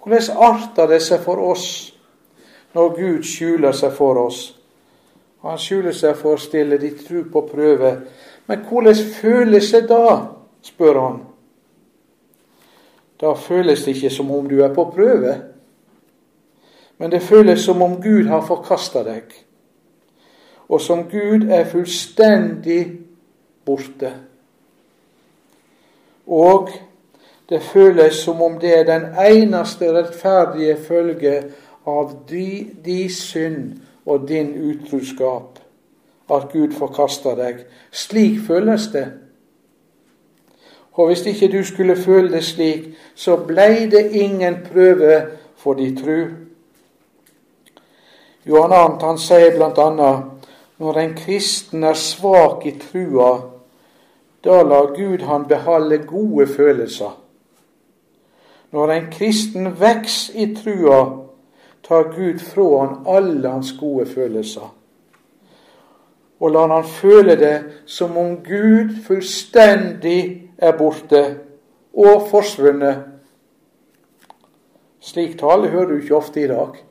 Hvordan 0.02 0.38
arter 0.42 0.88
det 0.90 1.02
seg 1.06 1.22
for 1.22 1.38
oss 1.52 1.68
når 2.74 2.96
Gud 2.96 3.28
skjuler 3.28 3.76
seg 3.78 3.94
for 3.94 4.18
oss? 4.24 4.40
Han 5.44 5.60
skjuler 5.62 5.94
seg 5.94 6.16
for 6.18 6.40
å 6.40 6.42
stille 6.42 6.80
ditt 6.82 7.06
tru 7.06 7.22
på 7.30 7.44
prøve. 7.52 7.92
Men 8.48 8.66
hvordan 8.66 8.96
føles 9.20 9.72
det 9.72 9.86
da? 9.92 10.34
spør 10.64 11.00
han. 11.00 11.22
Da 13.22 13.34
føles 13.36 13.84
det 13.84 13.98
ikke 13.98 14.10
som 14.10 14.32
om 14.32 14.48
du 14.50 14.62
er 14.64 14.74
på 14.74 14.88
prøve, 14.96 15.36
men 16.98 17.12
det 17.12 17.22
føles 17.22 17.62
som 17.62 17.82
om 17.82 18.02
Gud 18.02 18.28
har 18.28 18.42
forkasta 18.48 19.04
deg, 19.04 19.28
og 20.70 20.82
som 20.82 21.04
Gud 21.12 21.50
er 21.50 21.66
fullstendig 21.66 23.00
borte. 23.66 24.14
Og 26.28 26.70
det 27.50 27.62
føles 27.62 28.16
som 28.16 28.42
om 28.42 28.60
det 28.60 28.80
er 28.80 28.84
den 28.84 29.10
eneste 29.20 29.92
rettferdige 29.94 30.78
følge 30.88 31.44
av 31.86 32.14
de, 32.30 32.68
di 32.86 33.10
synd 33.12 33.74
og 34.06 34.28
din 34.28 34.54
utroskap 34.70 35.60
at 36.32 36.48
Gud 36.54 36.72
forkaster 36.72 37.36
deg. 37.36 37.66
Slik 37.92 38.40
føles 38.48 38.88
det. 38.94 39.08
Og 40.94 41.08
hvis 41.08 41.26
ikke 41.26 41.52
du 41.58 41.64
skulle 41.64 41.96
føle 41.98 42.32
det 42.32 42.44
slik, 42.46 42.90
så 43.16 43.36
blei 43.38 43.90
det 43.90 44.12
ingen 44.12 44.58
prøve 44.72 45.22
for 45.58 45.74
din 45.74 45.98
tru. 45.98 46.26
Johan 48.46 48.72
Arnt 48.72 49.02
han 49.02 49.18
sier 49.18 49.56
bl.a.: 49.56 50.33
Når 50.84 50.98
en 51.00 51.14
kristen 51.16 51.84
er 51.88 51.96
svak 51.96 52.66
i 52.68 52.74
trua, 52.76 53.30
da 54.44 54.58
lar 54.68 54.90
Gud 54.92 55.22
han 55.24 55.46
beholde 55.48 56.02
gode 56.04 56.48
følelser. 56.48 57.14
Når 58.76 58.92
en 58.92 59.08
kristen 59.12 59.70
veks 59.80 60.18
i 60.36 60.50
trua, 60.58 61.00
tar 61.88 62.12
Gud 62.12 62.44
fra 62.44 62.68
han 62.82 63.08
alle 63.08 63.50
hans 63.50 63.72
gode 63.80 64.10
følelser. 64.12 64.68
Og 66.40 66.52
lar 66.52 66.76
han 66.76 66.84
føle 67.00 67.40
det 67.40 67.56
som 67.86 68.18
om 68.18 68.38
Gud 68.44 68.98
fullstendig 69.08 70.50
er 70.58 70.76
borte 70.78 71.26
og 71.94 72.28
forsvunnet. 72.28 73.06
Slik 75.00 75.40
tale 75.40 75.72
hører 75.72 75.94
du 75.94 76.02
ikke 76.02 76.20
ofte 76.20 76.44
i 76.44 76.52
dag. 76.52 76.84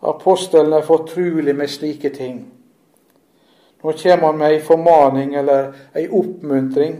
Apostelen 0.00 0.72
er 0.72 0.82
fortrulig 0.82 1.54
med 1.56 1.68
slike 1.68 2.10
ting. 2.10 2.40
Nå 3.82 3.92
kommer 3.92 4.26
han 4.26 4.38
med 4.38 4.54
ei 4.54 4.60
formaning 4.60 5.34
eller 5.34 5.72
ei 5.96 6.06
oppmuntring. 6.08 6.96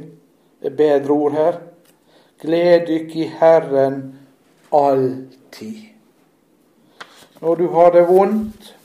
Det 0.60 0.72
er 0.72 0.76
bedre 0.76 1.12
ord 1.12 1.32
her. 1.32 1.58
Gled 2.40 2.86
dykk 2.88 3.16
i 3.16 3.26
Herren 3.40 4.00
alltid. 4.72 5.86
Når 7.40 7.54
du 7.56 7.66
har 7.68 7.90
det 7.92 8.06
vondt, 8.08 8.76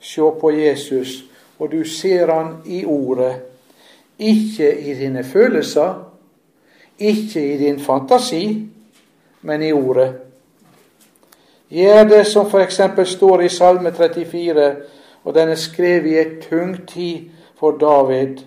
se 0.00 0.30
på 0.40 0.50
Jesus, 0.50 1.24
og 1.58 1.72
du 1.72 1.84
ser 1.84 2.30
han 2.32 2.56
i 2.66 2.84
ordet. 2.84 3.34
Ikke 4.18 4.70
i 4.80 4.94
dine 4.94 5.24
følelser, 5.24 5.94
ikke 6.98 7.54
i 7.54 7.58
din 7.58 7.80
fantasi, 7.80 8.66
men 9.42 9.62
i 9.62 9.72
ordet. 9.72 10.27
Gjør 11.68 12.04
det 12.08 12.26
som 12.26 12.46
f.eks. 12.46 12.80
står 13.04 13.40
i 13.40 13.48
Salme 13.48 13.92
34, 13.92 14.76
og 15.24 15.34
den 15.34 15.48
er 15.48 15.54
skrevet 15.54 16.06
i 16.06 16.18
et 16.18 16.46
tung 16.50 16.86
tid 16.88 17.28
for 17.60 17.76
David. 17.76 18.38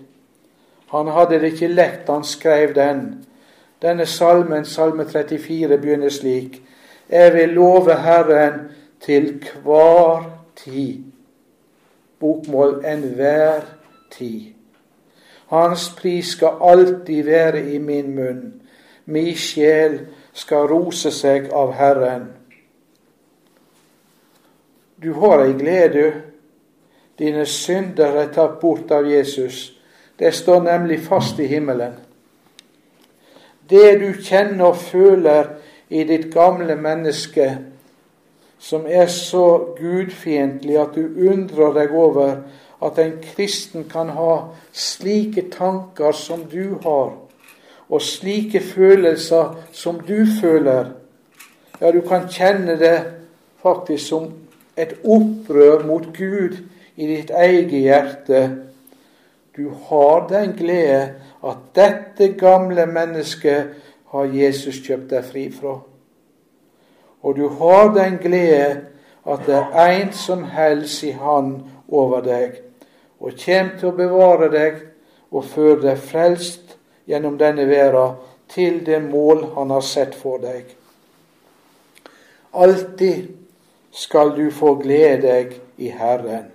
Han 0.90 1.06
hadde 1.06 1.38
det 1.40 1.52
ikke 1.52 1.68
lett, 1.68 2.08
han 2.08 2.24
skrev 2.24 2.74
den. 2.74 3.24
Denne 3.82 4.06
salmen, 4.06 4.64
salme 4.64 5.06
34, 5.08 5.78
begynner 5.78 6.10
slik. 6.10 6.62
Jeg 7.10 7.34
vil 7.34 7.48
love 7.48 7.94
Herren 7.94 8.60
til 9.00 9.44
hver 9.62 10.30
tid. 10.56 11.04
Bokmål 12.20 12.84
enhver 12.84 13.60
tid. 14.10 14.52
Hans 15.46 15.94
pris 15.98 16.26
skal 16.26 16.60
alltid 16.60 17.24
være 17.24 17.72
i 17.74 17.78
min 17.78 18.14
munn. 18.14 18.52
Mi 19.06 19.34
sjel 19.34 19.98
skal 20.32 20.66
rose 20.70 21.10
seg 21.10 21.50
av 21.52 21.74
Herren. 21.76 22.41
Du 25.02 25.12
har 25.12 25.44
ei 25.44 25.52
glede. 25.58 26.12
Dine 27.18 27.46
synder 27.46 28.16
er 28.22 28.30
tatt 28.34 28.60
bort 28.60 28.90
av 28.90 29.06
Jesus. 29.10 29.72
Det 30.18 30.34
står 30.34 30.62
nemlig 30.62 31.00
fast 31.02 31.40
i 31.40 31.46
himmelen. 31.46 31.96
Det 33.70 33.98
du 34.00 34.12
kjenner 34.22 34.68
og 34.70 34.76
føler 34.76 35.48
i 35.88 36.04
ditt 36.04 36.28
gamle 36.34 36.76
menneske, 36.76 37.48
som 38.58 38.86
er 38.86 39.06
så 39.10 39.74
gudfiendtlig 39.78 40.78
at 40.78 40.94
du 40.94 41.28
undrer 41.30 41.74
deg 41.74 41.94
over 41.94 42.36
at 42.82 42.98
en 42.98 43.16
kristen 43.22 43.88
kan 43.90 44.12
ha 44.14 44.36
slike 44.72 45.48
tanker 45.50 46.14
som 46.14 46.44
du 46.50 46.78
har, 46.84 47.10
og 47.88 48.02
slike 48.02 48.60
følelser 48.60 49.56
som 49.72 50.00
du 50.00 50.22
føler. 50.40 50.92
Ja, 51.80 51.90
du 51.90 52.00
kan 52.06 52.28
kjenne 52.30 52.78
det 52.78 52.96
faktisk 53.62 54.08
som 54.08 54.30
et 54.76 54.94
opprør 55.04 55.84
mot 55.86 56.06
Gud 56.16 56.56
i 56.96 57.06
ditt 57.06 57.30
eget 57.30 57.72
hjerte. 57.74 58.42
Du 59.56 59.68
har 59.88 60.26
den 60.28 60.54
glede 60.56 61.14
at 61.44 61.64
dette 61.74 62.32
gamle 62.40 62.86
mennesket 62.86 63.74
har 64.12 64.24
Jesus 64.32 64.80
kjøpt 64.84 65.10
deg 65.10 65.24
fri 65.24 65.46
fra. 65.52 65.78
Og 67.22 67.36
du 67.36 67.48
har 67.60 67.92
den 67.94 68.18
glede 68.22 68.80
at 69.26 69.44
det 69.46 69.60
er 69.72 69.96
en 70.00 70.12
som 70.12 70.44
helst 70.44 71.04
i 71.06 71.12
Han 71.14 71.62
over 71.88 72.20
deg, 72.24 72.56
og 73.20 73.38
kommer 73.44 73.76
til 73.78 73.92
å 73.92 73.96
bevare 73.96 74.48
deg 74.50 74.80
og 75.30 75.44
føre 75.46 75.80
deg 75.84 76.00
frelst 76.02 76.74
gjennom 77.06 77.36
denne 77.38 77.68
verden 77.68 78.16
til 78.52 78.80
det 78.86 78.98
mål 79.04 79.46
han 79.54 79.70
har 79.70 79.84
sett 79.86 80.16
for 80.18 80.42
deg. 80.42 80.64
Alltid 82.52 83.28
skal 83.92 84.36
du 84.36 84.50
få 84.50 84.74
glede 84.80 85.22
deg 85.22 85.56
i 85.76 85.88
Herren. 85.92 86.50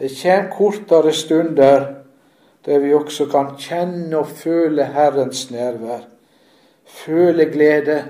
Det 0.00 0.12
kommer 0.22 0.50
kortere 0.50 1.12
stunder 1.12 2.00
der 2.66 2.78
vi 2.78 2.94
også 2.94 3.26
kan 3.26 3.54
kjenne 3.58 4.18
og 4.18 4.28
føle 4.28 4.84
Herrens 4.84 5.50
nærvær. 5.50 6.04
Føle 6.84 7.44
glede. 7.44 8.04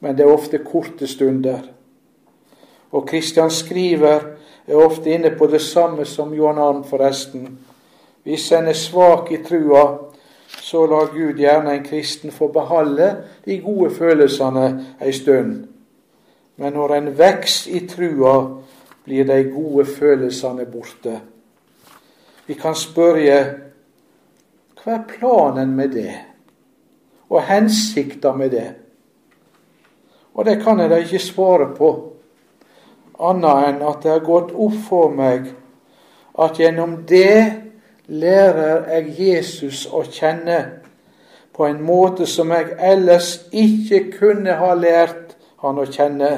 Men 0.00 0.18
det 0.18 0.24
er 0.24 0.32
ofte 0.32 0.58
korte 0.58 1.06
stunder. 1.06 1.58
Og 2.92 3.06
Kristian 3.06 3.50
skriver 3.50 4.20
er 4.66 4.74
ofte 4.74 5.10
inne 5.10 5.30
på 5.38 5.46
det 5.46 5.60
samme 5.60 6.04
som 6.04 6.34
Johan 6.34 6.58
Arn, 6.58 6.84
forresten. 6.84 7.58
Hvis 8.22 8.52
en 8.52 8.68
er 8.68 8.72
svak 8.72 9.32
i 9.32 9.42
trua, 9.42 9.98
så 10.48 10.86
lar 10.86 11.12
Gud 11.12 11.38
gjerne 11.38 11.74
en 11.74 11.84
kristen 11.84 12.32
få 12.32 12.48
beholde 12.48 13.16
de 13.44 13.58
gode 13.60 13.90
følelsene 13.94 14.86
ei 15.02 15.12
stund. 15.12 15.66
Men 16.60 16.76
når 16.76 16.92
en 16.94 17.06
vokser 17.16 17.72
i 17.72 17.86
trua, 17.88 18.34
blir 19.04 19.24
de 19.24 19.38
gode 19.48 19.86
følelsene 19.88 20.66
borte. 20.68 21.14
Vi 22.46 22.56
kan 22.60 22.76
spørre 22.76 23.38
hva 24.80 24.92
er 24.96 25.06
planen 25.08 25.72
med 25.76 25.94
det, 25.96 26.12
og 27.32 27.46
hensikta 27.48 28.32
med 28.36 28.52
det? 28.52 28.68
Og 30.34 30.44
det 30.44 30.58
kan 30.62 30.80
jeg 30.80 30.92
da 30.92 31.00
ikke 31.00 31.22
svare 31.22 31.70
på, 31.76 31.90
annet 33.20 33.70
enn 33.70 33.82
at 33.84 34.04
det 34.04 34.12
har 34.12 34.24
gått 34.24 34.52
opp 34.52 34.76
for 34.88 35.16
meg 35.16 35.50
at 36.40 36.60
gjennom 36.60 37.02
det 37.08 37.40
lærer 38.08 38.86
jeg 38.94 39.16
Jesus 39.16 39.86
å 39.86 40.04
kjenne 40.04 40.60
på 41.56 41.66
en 41.68 41.82
måte 41.84 42.28
som 42.28 42.52
jeg 42.52 42.76
ellers 42.78 43.34
ikke 43.52 44.06
kunne 44.14 44.56
ha 44.60 44.72
lært 44.76 45.29
han 45.60 45.78
å 45.78 45.86
kjenne. 45.86 46.30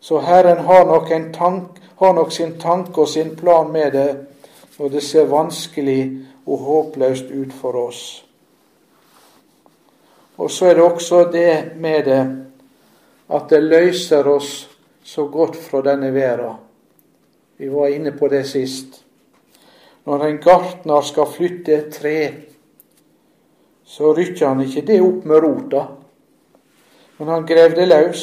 Så 0.00 0.20
Herren 0.24 0.64
har 0.64 0.86
nok, 0.88 1.12
tank, 1.34 1.78
har 2.00 2.16
nok 2.16 2.32
sin 2.32 2.56
tanke 2.60 3.04
og 3.04 3.08
sin 3.08 3.34
plan 3.36 3.72
med 3.72 3.92
det 3.92 4.10
når 4.78 4.88
det 4.88 5.02
ser 5.04 5.28
vanskelig 5.28 6.02
og 6.46 6.58
håpløst 6.64 7.28
ut 7.30 7.52
for 7.52 7.76
oss. 7.76 8.02
Og 10.40 10.48
så 10.50 10.70
er 10.70 10.78
det 10.78 10.84
også 10.84 11.24
det 11.32 11.52
med 11.76 12.04
det 12.08 12.22
at 13.30 13.50
det 13.52 13.60
løser 13.62 14.26
oss 14.28 14.54
så 15.04 15.26
godt 15.28 15.56
fra 15.56 15.82
denne 15.84 16.14
verden. 16.14 16.56
Vi 17.60 17.68
var 17.68 17.92
inne 17.92 18.12
på 18.16 18.28
det 18.28 18.46
sist. 18.48 19.02
Når 20.08 20.24
en 20.24 20.38
gartner 20.40 21.04
skal 21.04 21.28
flytte 21.28 21.74
et 21.76 21.92
tre, 21.92 22.18
så 23.84 24.14
rykker 24.16 24.46
han 24.46 24.62
ikke 24.64 24.86
det 24.88 25.00
opp 25.04 25.26
med 25.28 25.42
rota, 25.44 25.82
men 27.20 27.28
han 27.28 27.44
grev 27.46 27.74
det 27.76 27.86
løs. 27.88 28.22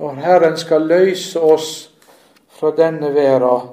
Når 0.00 0.18
Herren 0.20 0.56
skal 0.58 0.82
løse 0.82 1.40
oss 1.40 1.68
fra 2.58 2.72
denne 2.76 3.12
verden, 3.14 3.70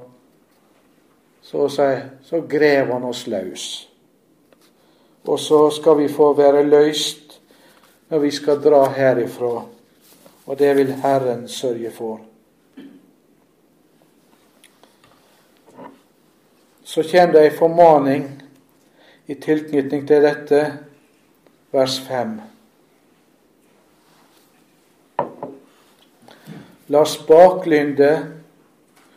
så, 1.41 1.65
så 2.23 2.41
grev 2.49 2.93
han 2.93 3.07
oss 3.07 3.25
løs. 3.27 3.65
Og 5.25 5.39
så 5.39 5.65
skal 5.73 5.97
vi 5.97 6.07
få 6.07 6.31
være 6.37 6.63
løst 6.67 7.39
når 8.07 8.23
vi 8.23 8.31
skal 8.31 8.61
dra 8.63 8.85
herifra. 8.93 9.65
Og 10.45 10.59
det 10.59 10.75
vil 10.77 10.93
Herren 11.03 11.47
sørge 11.47 11.91
for. 11.91 12.19
så 16.87 17.03
kommer 17.03 17.33
det 17.33 17.45
en 17.45 17.57
formaning 17.57 18.43
i 19.27 19.33
tilknytning 19.33 20.07
til 20.07 20.23
dette, 20.23 20.61
vers 21.71 21.99
5. 21.99 22.31
La 26.89 27.03
spaklynde, 27.05 28.11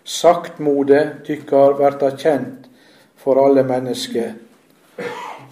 saktmode 0.04 1.00
tykkar 1.26 1.76
verta 1.78 2.10
kjent 2.18 2.66
for 3.20 3.38
alle 3.38 3.62
mennesker. 3.62 4.32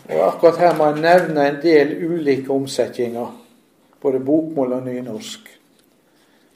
Og 0.08 0.24
Akkurat 0.24 0.58
her 0.58 0.74
må 0.74 0.88
jeg 0.88 1.04
nevne 1.04 1.44
en 1.46 1.60
del 1.62 1.92
ulike 2.08 2.50
omsetninger, 2.50 3.28
både 4.02 4.20
bokmål 4.24 4.72
og 4.80 4.88
nynorsk. 4.88 5.52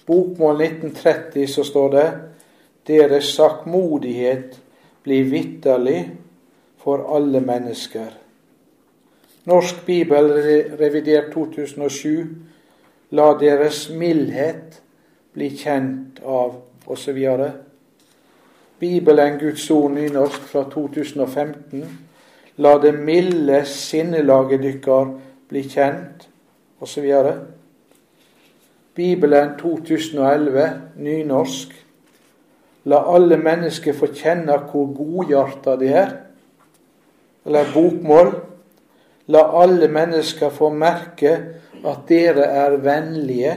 Bokmål 0.07 0.65
1930 0.67 1.47
så 1.55 1.65
står 1.65 1.89
det 1.95 2.09
deres 2.91 3.31
saktmodighet 3.37 4.59
blir 5.05 5.31
vitterlig 5.31 6.01
for 6.83 7.07
alle 7.15 7.41
mennesker. 7.41 8.11
Norsk 9.47 9.87
bibel 9.87 10.33
revidert 10.79 11.33
2007 11.35 12.27
La 13.13 13.35
deres 13.39 13.91
mildhet 13.91 14.83
bli 15.35 15.51
kjent 15.57 16.21
av 16.25 16.57
osv. 16.87 17.19
Bibelen 18.79 19.39
Guds 19.39 19.71
ord 19.71 19.95
nynorsk 19.97 20.49
fra 20.53 20.65
2015 20.71 21.85
La 22.61 22.77
det 22.79 22.93
milde 23.01 23.63
sinnelaget 23.65 24.61
dykkar 24.63 25.15
bli 25.49 25.63
kjent 25.69 26.27
osv. 26.85 27.07
Bibelen 28.95 29.55
2011 29.61 30.67
nynorsk 30.97 31.79
La 32.85 32.99
alle 33.15 33.39
mennesker 33.39 33.95
få 33.95 34.09
kjenne 34.11 34.57
hvor 34.71 34.89
godhjarta 34.97 35.77
de 35.79 35.91
er. 35.95 36.15
Eller 37.47 37.69
bokmål. 37.75 38.33
La 39.31 39.45
alle 39.63 39.89
mennesker 39.89 40.51
få 40.51 40.73
merke 40.75 41.37
at 41.87 42.09
dere 42.09 42.49
er 42.65 42.77
vennlige. 42.83 43.55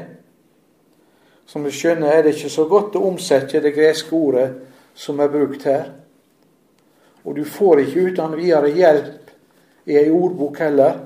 Som 1.45 1.63
du 1.63 1.71
skjønner, 1.71 2.10
er 2.12 2.23
det 2.23 2.36
ikke 2.36 2.49
så 2.53 2.65
godt 2.69 2.97
å 2.97 3.03
omsette 3.10 3.62
det 3.62 3.75
greske 3.75 4.15
ordet 4.15 4.47
som 4.97 5.19
er 5.21 5.29
brukt 5.29 5.67
her. 5.69 5.91
Og 7.25 7.36
du 7.38 7.43
får 7.45 7.84
ikke 7.84 8.08
uten 8.12 8.38
videre 8.38 8.71
hjelp 8.73 9.34
i 9.89 9.99
ei 9.99 10.10
ordbok 10.10 10.60
heller. 10.62 11.03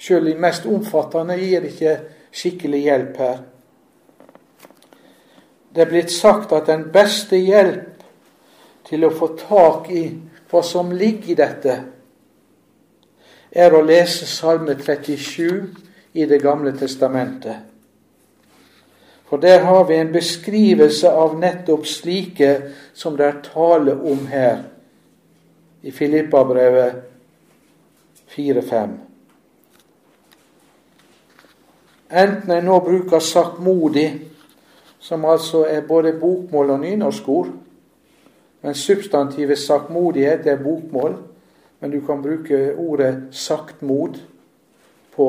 Sjøl 0.00 0.30
de 0.30 0.36
mest 0.40 0.68
omfattende 0.68 1.36
gir 1.40 1.64
ikke 1.68 1.96
skikkelig 2.32 2.84
hjelp 2.84 3.18
her 3.20 3.40
det 5.74 5.82
er 5.82 5.90
blitt 5.90 6.10
sagt 6.12 6.52
at 6.52 6.66
den 6.66 6.88
beste 6.92 7.38
hjelp 7.38 8.02
til 8.88 9.06
å 9.06 9.12
få 9.14 9.32
tak 9.38 9.90
i 9.94 10.04
hva 10.50 10.62
som 10.66 10.90
ligger 10.90 11.30
i 11.30 11.38
dette, 11.38 11.76
er 13.50 13.74
å 13.74 13.82
lese 13.82 14.26
Salme 14.26 14.74
37 14.78 16.18
i 16.18 16.26
Det 16.26 16.40
gamle 16.42 16.72
testamentet. 16.74 17.69
For 19.30 19.36
der 19.36 19.58
har 19.58 19.84
vi 19.84 19.94
en 19.94 20.12
beskrivelse 20.12 21.10
av 21.10 21.36
nettopp 21.38 21.84
slike 21.86 22.48
som 22.98 23.14
det 23.16 23.28
er 23.28 23.36
tale 23.46 23.94
om 23.94 24.24
her 24.26 24.64
i 25.86 25.92
Filippabrevet 25.94 26.98
4-5. 28.34 28.96
Enten 32.10 32.50
en 32.50 32.66
nå 32.66 32.80
bruker 32.82 33.22
saktmodig 33.22 34.08
som 34.98 35.24
altså 35.24 35.62
er 35.70 35.86
både 35.86 36.16
bokmål 36.18 36.74
og 36.74 36.80
nynorskord. 36.82 37.54
Men 38.62 38.74
substantivet 38.74 39.58
saktmodighet 39.58 40.46
er 40.46 40.62
bokmål, 40.62 41.16
men 41.80 41.90
du 41.90 42.00
kan 42.06 42.22
bruke 42.22 42.74
ordet 42.74 43.28
saktmod 43.30 44.18
på 45.14 45.28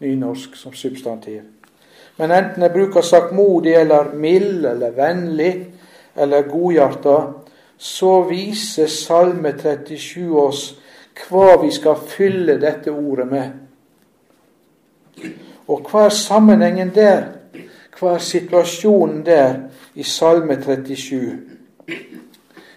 nynorsk 0.00 0.56
som 0.56 0.72
substantiv. 0.72 1.51
Men 2.22 2.30
enten 2.30 2.62
jeg 2.62 2.70
bruker 2.70 3.02
saktmodig 3.02 3.72
eller 3.74 4.12
mild 4.14 4.66
eller 4.70 4.92
vennlig 4.94 5.52
eller 6.14 6.44
godhjerta, 6.46 7.16
så 7.78 8.10
viser 8.28 8.86
Salme 8.86 9.50
37 9.58 10.28
oss 10.38 10.60
hva 11.18 11.56
vi 11.64 11.70
skal 11.74 11.98
fylle 11.98 12.54
dette 12.62 12.94
ordet 12.94 13.26
med. 13.26 13.48
Og 15.66 15.90
hva 15.90 16.04
er 16.06 16.14
sammenhengen 16.14 16.92
der? 16.94 17.24
Hva 17.98 18.14
er 18.14 18.22
situasjonen 18.22 19.26
der 19.26 19.58
i 19.98 20.06
Salme 20.06 20.60
37? 20.62 21.34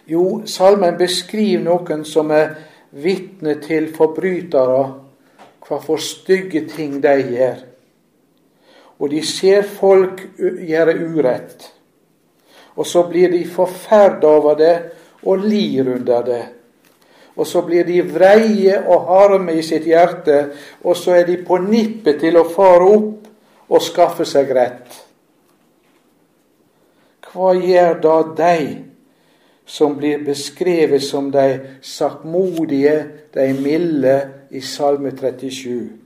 Jo, 0.09 0.41
salmen 0.49 0.97
beskriver 0.97 1.61
noen 1.69 2.01
som 2.05 2.33
er 2.33 2.57
vitne 2.97 3.59
til 3.61 3.91
forbrytere, 3.93 4.83
hva 5.69 5.81
for 5.85 6.01
stygge 6.01 6.65
ting 6.73 6.97
de 7.05 7.15
gjør. 7.29 7.63
Og 8.99 9.11
de 9.11 9.21
ser 9.27 9.65
folk 9.67 10.21
gjøre 10.39 10.95
urett. 11.03 11.71
Og 12.75 12.87
så 12.87 13.05
blir 13.07 13.31
de 13.31 13.43
forferda 13.47 14.27
over 14.27 14.59
det 14.59 14.75
og 15.23 15.43
lir 15.43 15.87
under 15.95 16.27
det. 16.27 16.43
Og 17.35 17.47
så 17.47 17.65
blir 17.67 17.83
de 17.83 17.99
vreie 18.07 18.77
og 18.87 19.09
harme 19.09 19.57
i 19.59 19.63
sitt 19.63 19.87
hjerte, 19.89 20.37
og 20.83 20.95
så 20.95 21.17
er 21.19 21.25
de 21.27 21.41
på 21.43 21.59
nippet 21.63 22.21
til 22.23 22.39
å 22.39 22.47
fare 22.47 22.87
opp 22.95 23.27
og 23.67 23.83
skaffe 23.83 24.27
seg 24.29 24.53
rett 24.55 25.01
hva 27.35 27.51
gjør 27.59 27.99
da 28.03 28.15
de 28.37 28.59
som 29.67 29.95
blir 29.97 30.23
beskrevet 30.23 31.03
som 31.03 31.31
de 31.33 31.77
saktmodige, 31.83 32.95
de 33.33 33.51
milde, 33.59 34.15
i 34.55 34.61
Salme 34.61 35.11
37? 35.11 36.04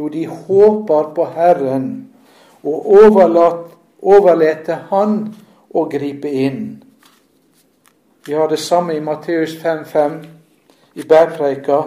Jo, 0.00 0.08
de 0.08 0.26
håper 0.26 1.08
på 1.14 1.24
Herren 1.34 1.88
og 2.64 2.86
overlater 4.00 4.86
Han 4.88 5.16
å 5.76 5.82
gripe 5.92 6.30
inn. 6.32 6.62
Vi 8.24 8.32
har 8.32 8.48
det 8.48 8.62
samme 8.64 8.94
i 8.96 9.02
Matteus 9.04 9.58
5,5, 9.60 10.14
i 10.94 11.04
bergpreika. 11.04 11.82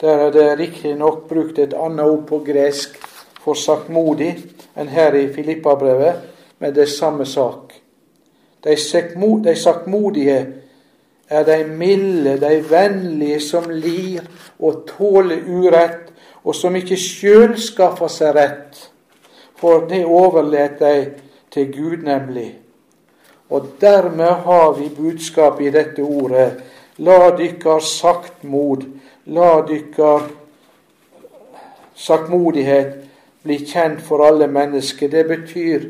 Der 0.00 0.22
er 0.26 0.32
det 0.32 0.46
riktignok 0.62 1.26
brukt 1.28 1.58
et 1.60 1.76
annet 1.76 2.06
ord 2.06 2.22
på 2.30 2.38
gresk 2.46 2.96
for 3.44 3.52
saktmodig 3.52 4.30
enn 4.72 4.88
her 4.88 5.12
i 5.20 5.26
Filippabrevet, 5.34 6.22
men 6.56 6.72
det 6.72 6.86
er 6.86 6.94
samme 6.94 7.26
sak. 7.28 7.76
De 8.64 8.78
saktmodige 8.80 10.38
er 11.28 11.44
de 11.44 11.60
milde, 11.68 12.38
de 12.40 12.64
vennlige, 12.70 13.44
som 13.44 13.68
lir 13.68 14.24
og 14.56 14.86
tåler 14.88 15.44
urett, 15.52 16.11
og 16.44 16.54
som 16.54 16.76
ikke 16.76 16.98
sjøl 16.98 17.54
skaffer 17.60 18.10
seg 18.10 18.34
rett, 18.36 18.80
for 19.58 19.86
det 19.90 20.04
overlater 20.04 20.78
de 20.78 21.04
til 21.52 21.72
Gud, 21.72 21.96
nemlig. 22.02 22.58
Og 23.50 23.66
dermed 23.80 24.42
har 24.46 24.72
vi 24.72 24.88
budskapet 24.96 25.66
i 25.66 25.70
dette 25.70 26.02
ordet. 26.02 26.62
La 26.98 27.30
dykkar 27.36 27.80
saktmod, 27.84 28.86
la 29.26 29.60
dykkar 29.68 30.30
saktmodighet 31.94 32.94
bli 33.42 33.58
kjent 33.66 34.00
for 34.00 34.24
alle 34.24 34.48
mennesker. 34.48 35.08
Det 35.08 35.26
betyr 35.28 35.84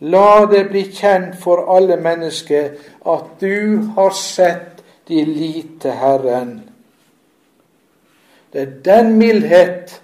la 0.00 0.44
det 0.50 0.66
bli 0.70 0.82
kjent 0.90 1.38
for 1.40 1.64
alle 1.76 1.96
mennesker 1.96 2.74
at 3.06 3.24
du 3.40 3.88
har 3.96 4.10
sett 4.10 4.82
de 5.08 5.24
lite 5.24 5.90
Herren. 5.90 6.71
Det 8.52 8.60
er 8.60 8.72
den 8.84 9.16
mildhet, 9.18 10.02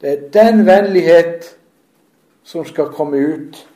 det 0.00 0.12
er 0.12 0.28
den 0.32 0.66
vennlighet 0.66 1.56
som 2.44 2.64
skal 2.64 2.88
komme 2.94 3.16
ut. 3.16 3.68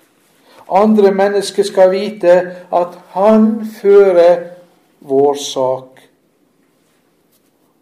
Andre 0.70 1.12
mennesker 1.14 1.62
skal 1.62 1.90
vite 1.90 2.32
at 2.72 2.98
Han 3.14 3.66
fører 3.82 4.42
vår 5.00 5.34
sak. 5.34 6.00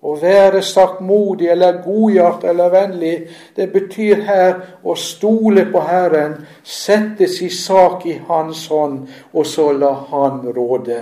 Å 0.05 0.15
være 0.21 0.61
saktmodig 0.63 1.49
eller 1.49 1.79
godhjert 1.81 2.45
eller 2.45 2.69
vennlig, 2.69 3.15
det 3.57 3.71
betyr 3.73 4.27
her 4.27 4.59
å 4.85 4.93
stole 5.01 5.65
på 5.73 5.81
Herren, 5.81 6.43
sette 6.61 7.29
sin 7.33 7.51
sak 7.51 8.05
i 8.07 8.19
Hans 8.29 8.67
hånd, 8.69 9.07
og 9.33 9.47
så 9.49 9.71
la 9.73 9.95
Han 10.11 10.43
råde. 10.53 11.01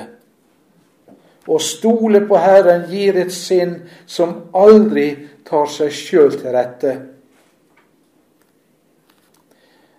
Å 1.53 1.59
stole 1.61 2.23
på 2.25 2.39
Herren 2.41 2.87
gir 2.89 3.19
et 3.21 3.33
sinn 3.35 3.75
som 4.07 4.35
aldri 4.57 5.09
tar 5.45 5.69
seg 5.69 5.93
sjøl 5.93 6.31
til 6.39 6.55
rette. 6.55 6.93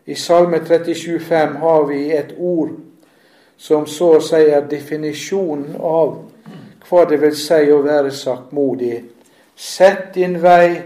I 0.05 0.15
Salme 0.19 0.59
37,5 0.65 1.59
har 1.61 1.85
vi 1.87 1.99
et 2.11 2.33
ord 2.37 2.73
som 3.57 3.85
så 3.87 4.15
å 4.17 4.23
si 4.23 4.41
er 4.41 4.65
definisjonen 4.67 5.77
av 5.77 6.15
hva 6.89 7.03
det 7.07 7.19
vil 7.21 7.35
si 7.37 7.69
å 7.71 7.83
være 7.85 8.11
saktmodig. 8.11 8.97
Sett 9.55 10.11
din 10.17 10.39
vei, 10.43 10.81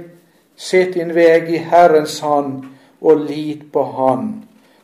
sett 0.56 0.94
din 0.94 1.14
vei 1.16 1.40
i 1.56 1.64
Herrens 1.72 2.20
hand, 2.22 2.68
og 3.02 3.26
lit 3.30 3.68
på 3.72 3.84
Han. 3.94 4.30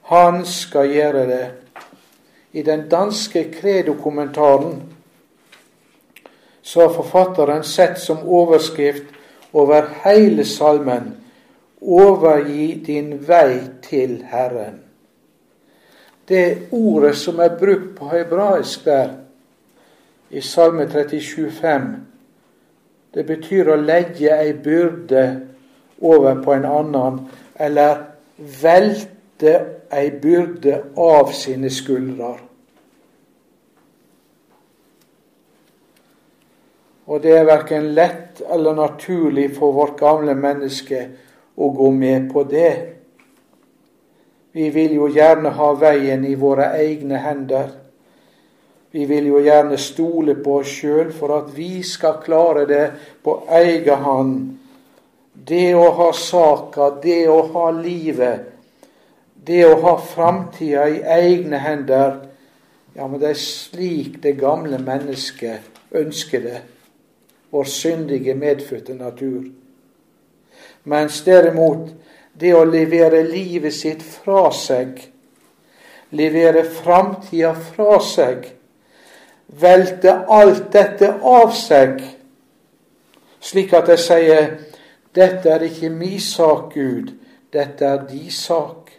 Han 0.09 0.45
skal 0.45 0.91
gjøre 0.93 1.23
det. 1.27 1.45
I 2.53 2.61
den 2.61 2.87
danske 2.89 3.47
kredokommentaren 3.53 4.81
så 6.63 6.81
har 6.81 6.93
forfatteren 6.95 7.63
sett 7.63 7.99
som 7.99 8.23
overskrift 8.23 9.03
over 9.51 9.89
hele 10.03 10.45
salmen 10.45 11.11
overgi 11.83 12.83
din 12.85 13.27
vei 13.27 13.59
til 13.83 14.23
Herren. 14.31 14.79
Det 16.27 16.57
ordet 16.71 17.17
som 17.19 17.39
er 17.39 17.57
brukt 17.59 17.97
på 17.97 18.07
hebraisk 18.09 18.85
der, 18.85 19.09
i 20.29 20.41
Salme 20.41 20.85
37,5, 20.85 21.81
det 23.13 23.25
betyr 23.25 23.69
å 23.69 23.75
legge 23.77 24.31
ei 24.33 24.53
byrde 24.53 25.25
over 26.01 26.39
på 26.41 26.55
en 26.55 26.65
annen, 26.65 27.19
eller 27.59 27.99
velte 28.61 29.53
ei 29.93 30.09
byrde 30.23 30.79
av 30.97 31.29
sine 31.37 31.69
skuldrer. 31.69 32.39
Og 37.05 37.19
det 37.23 37.35
er 37.35 37.47
verken 37.47 37.91
lett 37.95 38.41
eller 38.47 38.75
naturlig 38.77 39.49
for 39.57 39.75
vårt 39.75 39.97
gamle 39.99 40.35
menneske 40.39 41.03
å 41.55 41.69
gå 41.75 41.91
med 41.91 42.29
på 42.31 42.45
det. 42.47 42.73
Vi 44.53 44.69
vil 44.69 44.95
jo 44.95 45.09
gjerne 45.11 45.51
ha 45.57 45.71
veien 45.75 46.23
i 46.29 46.35
våre 46.39 46.69
egne 46.79 47.19
hender. 47.19 47.71
Vi 48.93 49.07
vil 49.09 49.27
jo 49.31 49.39
gjerne 49.41 49.77
stole 49.81 50.35
på 50.45 50.59
oss 50.61 50.75
sjøl 50.77 51.09
for 51.11 51.33
at 51.39 51.47
vi 51.55 51.81
skal 51.83 52.19
klare 52.23 52.67
det 52.69 52.83
på 53.25 53.39
egen 53.57 54.03
hånd. 54.05 54.35
Det 55.33 55.73
å 55.73 55.87
ha 55.97 56.11
saka, 56.13 56.91
det 57.01 57.23
å 57.27 57.39
ha 57.55 57.71
livet, 57.73 58.51
det 59.33 59.63
å 59.65 59.79
ha 59.81 59.95
framtida 59.97 60.85
i 60.87 61.01
egne 61.01 61.57
hender, 61.59 62.21
ja, 62.93 63.07
men 63.07 63.17
det 63.17 63.33
er 63.33 63.41
slik 63.41 64.21
det 64.21 64.37
gamle 64.37 64.77
mennesket 64.77 65.97
ønsker 65.97 66.45
det. 66.45 66.61
Vår 67.53 67.69
syndige, 67.69 68.33
medfødte 68.33 68.95
natur. 68.97 69.43
Mens 70.83 71.21
derimot 71.21 71.91
det 72.39 72.53
å 72.57 72.63
levere 72.65 73.21
livet 73.27 73.75
sitt 73.77 74.01
fra 74.01 74.47
seg, 74.57 74.97
levere 76.17 76.63
framtida 76.65 77.53
fra 77.53 77.99
seg, 78.01 78.47
velte 79.61 80.15
alt 80.33 80.71
dette 80.73 81.11
av 81.21 81.53
seg, 81.53 82.01
slik 83.43 83.73
at 83.77 83.93
jeg 83.93 84.01
sier 84.01 84.49
dette 85.13 85.51
er 85.53 85.67
ikke 85.67 85.91
mi 85.93 86.17
sak, 86.17 86.73
Gud, 86.73 87.13
dette 87.53 87.85
er 87.85 88.05
di 88.09 88.31
sak. 88.33 88.89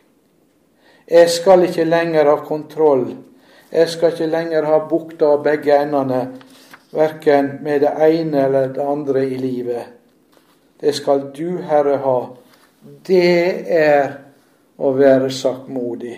Jeg 1.11 1.31
skal 1.31 1.67
ikke 1.67 1.85
lenger 1.85 2.31
ha 2.31 2.37
kontroll. 2.47 3.09
Jeg 3.73 3.91
skal 3.91 4.15
ikke 4.15 4.31
lenger 4.31 4.69
ha 4.71 4.79
bukta 4.89 5.33
av 5.35 5.43
begge 5.43 5.75
endene, 5.75 6.21
verken 6.95 7.59
med 7.63 7.81
det 7.81 7.93
ene 8.07 8.47
eller 8.47 8.69
det 8.75 8.83
andre 8.83 9.25
i 9.27 9.39
livet. 9.39 9.85
Det 10.81 10.95
skal 10.95 11.31
du, 11.37 11.59
Herre, 11.63 11.97
ha. 11.97 12.19
Det 13.07 13.65
er 13.71 14.15
å 14.77 14.93
være 14.95 15.31
saktmodig. 15.33 16.17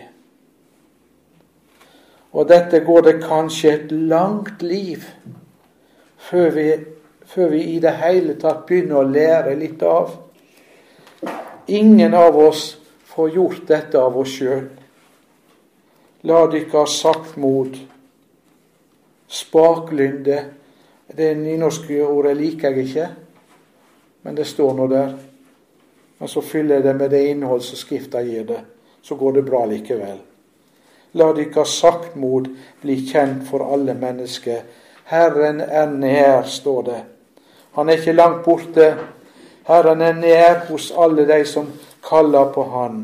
Og 2.37 2.49
dette 2.49 2.83
går 2.85 3.05
det 3.07 3.15
kanskje 3.23 3.73
et 3.73 3.93
langt 3.93 4.63
liv 4.63 5.05
før 6.27 6.51
vi, 6.57 6.67
før 7.25 7.53
vi 7.55 7.63
i 7.77 7.79
det 7.81 7.95
hele 8.01 8.35
tatt 8.41 8.67
begynner 8.69 9.01
å 9.01 9.09
lære 9.09 9.55
litt 9.57 9.85
av. 9.87 10.17
Ingen 11.67 12.15
av 12.15 12.37
oss 12.37 12.77
får 13.15 13.31
gjort 13.39 13.65
dette 13.71 14.03
av 14.03 14.19
oss 14.21 14.37
sjøl. 14.37 14.67
La 16.27 16.43
dere 16.51 16.73
ha 16.73 16.85
saktmod, 16.91 17.79
spaklynde 19.31 20.39
Det 21.17 21.35
nynorske 21.39 22.03
ordet 22.05 22.37
liker 22.37 22.75
jeg 22.75 22.89
ikke 22.89 23.07
men 24.27 24.35
det 24.35 24.45
står 24.45 24.75
nå 24.75 24.87
der. 24.87 25.13
Men 26.19 26.29
så 26.29 26.41
fyller 26.43 26.75
jeg 26.75 26.85
det 26.85 26.95
med 26.97 27.11
det 27.11 27.21
innhold 27.31 27.61
som 27.63 27.79
Skrifta 27.79 28.23
gir 28.27 28.43
det. 28.45 28.59
Så 29.03 29.15
går 29.15 29.33
det 29.33 29.45
bra 29.47 29.61
likevel. 29.71 30.17
La 31.15 31.29
deres 31.37 31.77
saktmod 31.79 32.49
bli 32.83 32.97
kjent 33.07 33.45
for 33.47 33.63
alle 33.63 33.95
mennesker. 33.95 34.65
Herren 35.07 35.61
er 35.61 35.93
nær, 35.93 36.43
står 36.43 36.83
det. 36.89 36.99
Han 37.79 37.89
er 37.89 38.01
ikke 38.01 38.17
langt 38.19 38.43
borte. 38.45 38.89
Herren 39.71 40.03
er 40.03 40.19
nær 40.19 40.67
hos 40.73 40.91
alle 40.91 41.29
de 41.31 41.45
som 41.47 41.71
kaller 42.03 42.51
på 42.51 42.67
Han. 42.75 42.99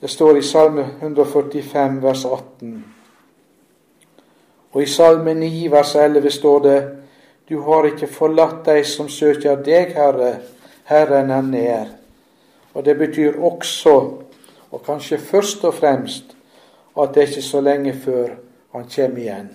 Det 0.00 0.10
står 0.10 0.36
i 0.36 0.42
Salme 0.42 0.84
145, 1.00 2.02
vers 2.02 2.24
18. 2.24 2.84
Og 4.72 4.82
i 4.82 4.86
Salme 4.86 5.34
9, 5.34 5.70
vers 5.70 5.94
11 5.94 6.30
står 6.30 6.58
det 6.62 6.80
du 7.50 7.60
har 7.66 7.88
ikke 7.88 8.06
forlatt 8.06 8.60
deg 8.68 8.84
som 8.86 9.08
søker 9.10 9.58
deg, 9.66 9.96
Herre. 9.96 10.36
Herren 10.86 11.30
er 11.34 11.42
nær. 11.42 11.88
Og 12.74 12.84
det 12.86 12.94
betyr 12.98 13.40
også, 13.42 13.94
og 14.70 14.82
kanskje 14.86 15.18
først 15.18 15.64
og 15.64 15.74
fremst, 15.74 16.36
at 17.00 17.14
det 17.14 17.22
er 17.22 17.26
ikke 17.26 17.42
så 17.42 17.60
lenge 17.60 17.94
før 18.04 18.28
han 18.72 18.86
kommer 18.94 19.18
igjen. 19.18 19.48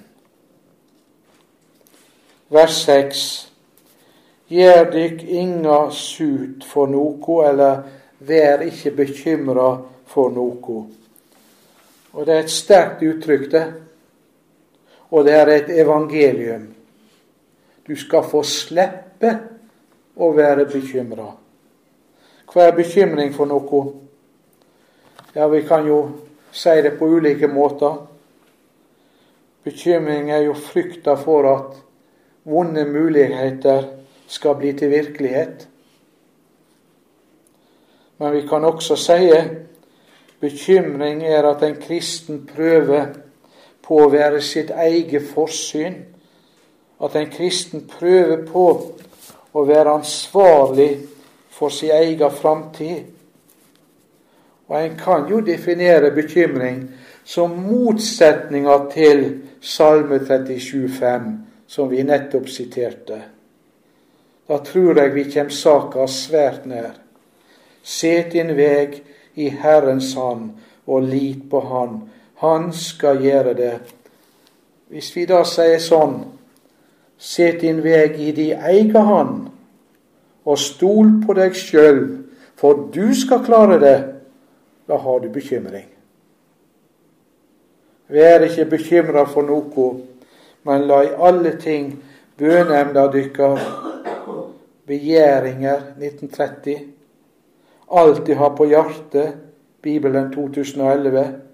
Vers 2.52 2.82
6. 2.84 3.24
Gjer 4.52 4.92
dykk 4.92 5.24
inga 5.24 5.80
sut 5.92 6.68
for 6.68 6.92
noko, 6.92 7.40
eller 7.48 7.88
vær 8.20 8.68
ikke 8.68 8.92
bekymra 8.92 9.70
for 10.06 10.30
noko. 10.36 10.84
Og 12.14 12.26
det 12.28 12.36
er 12.36 12.44
et 12.44 12.52
sterkt 12.52 13.08
uttrykk, 13.08 13.52
det. 13.52 13.66
Og 15.16 15.24
det 15.24 15.34
er 15.34 15.48
et 15.48 15.70
evangelium. 15.80 16.68
Du 17.88 17.96
skal 17.96 18.26
få 18.28 18.42
slippe 18.44 19.32
å 20.20 20.32
være 20.36 20.66
bekymra. 20.68 21.30
Hva 22.52 22.66
er 22.68 22.76
bekymring 22.76 23.32
for 23.36 23.48
noe? 23.48 23.82
Ja, 25.36 25.48
vi 25.52 25.62
kan 25.68 25.88
jo 25.88 26.00
si 26.52 26.76
det 26.84 26.98
på 27.00 27.08
ulike 27.16 27.48
måter. 27.48 27.96
Bekymring 29.64 30.32
er 30.36 30.50
jo 30.50 30.56
frykta 30.60 31.16
for 31.20 31.48
at 31.52 31.80
vonde 32.44 32.84
muligheter 32.86 33.88
skal 34.28 34.60
bli 34.60 34.76
til 34.76 34.92
virkelighet. 34.92 35.68
Men 38.20 38.36
vi 38.36 38.48
kan 38.48 38.68
også 38.68 39.00
si 39.00 39.32
bekymring 40.44 41.24
er 41.24 41.48
at 41.48 41.64
en 41.64 41.80
kristen 41.80 42.44
prøver 42.48 43.25
på 43.86 44.02
å 44.02 44.12
være 44.12 44.42
sitt 44.42 44.72
eget 44.72 45.28
forsyn. 45.34 45.98
At 47.04 47.16
en 47.16 47.30
kristen 47.32 47.86
prøver 47.90 48.46
på 48.48 48.66
å 49.56 49.66
være 49.68 49.98
ansvarlig 50.00 50.92
for 51.56 51.70
sin 51.70 51.94
egen 51.96 52.32
framtid. 52.32 53.04
Og 54.68 54.78
en 54.80 54.96
kan 54.98 55.28
jo 55.30 55.42
definere 55.46 56.12
bekymring 56.12 56.88
som 57.26 57.54
motsetninga 57.68 58.80
til 58.94 59.26
Salme 59.62 60.20
37,5, 60.20 61.32
som 61.68 61.90
vi 61.90 62.04
nettopp 62.06 62.50
siterte. 62.50 63.22
Da 64.48 64.60
tror 64.62 65.00
jeg 65.02 65.14
vi 65.14 65.24
kommer 65.34 65.54
saka 65.54 66.06
svært 66.08 66.66
nær. 66.70 66.94
Se 67.82 68.14
din 68.30 68.54
veg 68.58 69.00
i 69.42 69.50
Herrens 69.50 70.14
hand 70.18 70.52
og 70.86 71.08
lit 71.10 71.48
på 71.50 71.62
Han. 71.66 71.98
Han 72.42 72.72
skal 72.74 73.22
gjøre 73.24 73.54
det. 73.54 73.74
Hvis 74.92 75.16
vi 75.16 75.26
da 75.30 75.44
sier 75.48 75.80
sånn 75.82 76.24
Set 77.18 77.62
din 77.62 77.78
veg 77.80 78.18
i 78.20 78.34
din 78.36 78.60
egen 78.60 79.08
hand 79.08 79.36
og 80.46 80.58
stol 80.60 81.14
på 81.24 81.34
deg 81.38 81.56
sjøl, 81.56 82.02
for 82.60 82.90
du 82.92 83.14
skal 83.16 83.40
klare 83.46 83.78
det, 83.80 83.96
da 84.86 84.98
har 85.00 85.22
du 85.24 85.30
bekymring. 85.32 85.88
Vær 88.12 88.46
ikke 88.46 88.68
bekymra 88.76 89.24
for 89.32 89.48
noe, 89.48 89.88
men 90.68 90.86
la 90.86 91.00
i 91.08 91.16
alle 91.16 91.56
ting 91.62 91.96
bønemnda 92.38 93.08
dykkar, 93.16 93.64
begjæringer 94.86 95.96
1930, 95.98 96.86
alltid 97.90 98.36
ha 98.38 98.52
på 98.54 98.70
hjertet 98.70 99.34
Bibelen 99.82 100.30
2011. 100.34 101.45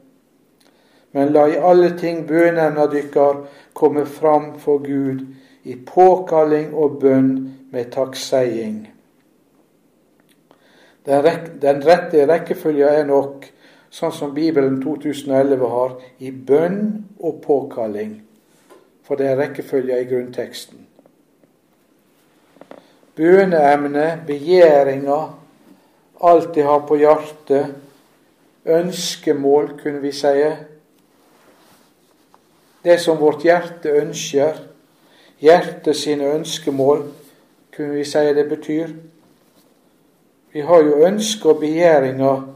Men 1.12 1.34
la 1.36 1.48
i 1.50 1.60
alle 1.60 1.92
ting 2.00 2.24
bøneemna 2.28 2.88
dykkar 2.92 3.44
komme 3.74 4.06
fram 4.06 4.54
for 4.60 4.84
Gud 4.84 5.26
i 5.64 5.76
påkalling 5.76 6.74
og 6.74 7.00
bønn 7.02 7.32
med 7.72 7.92
takkseiing. 7.92 8.86
Den, 11.06 11.82
rette 11.86 12.28
rekkefølga 12.30 12.94
er 13.00 13.08
nok 13.10 13.48
sånn 13.92 14.14
som 14.16 14.34
Bibelen 14.36 14.80
2011 14.84 15.70
har, 15.74 15.96
i 16.24 16.32
bønn 16.32 16.80
og 17.20 17.42
påkalling. 17.44 18.20
For 19.04 19.20
det 19.20 19.32
er 19.32 19.40
rekkefølga 19.42 19.98
i 20.00 20.08
grunnteksten. 20.08 20.86
Bøneemnet, 23.18 24.24
begjæringa, 24.28 25.20
alt 26.22 26.54
de 26.56 26.64
har 26.64 26.86
på 26.88 26.96
hjertet, 27.02 27.74
ønskemål, 28.66 29.74
kunne 29.82 30.00
vi 30.06 30.14
si. 30.16 30.36
Det 32.84 32.98
som 33.00 33.20
vårt 33.20 33.44
hjerte 33.46 33.92
ønsker, 34.02 34.58
hjertet 35.42 35.96
sine 35.96 36.32
ønskemål, 36.36 37.04
kunne 37.76 38.00
vi 38.00 38.06
si 38.06 38.24
det 38.34 38.48
betyr. 38.50 38.94
Vi 40.54 40.64
har 40.66 40.82
jo 40.84 41.06
ønsker 41.06 41.50
og 41.54 41.60
begjæringer 41.62 42.48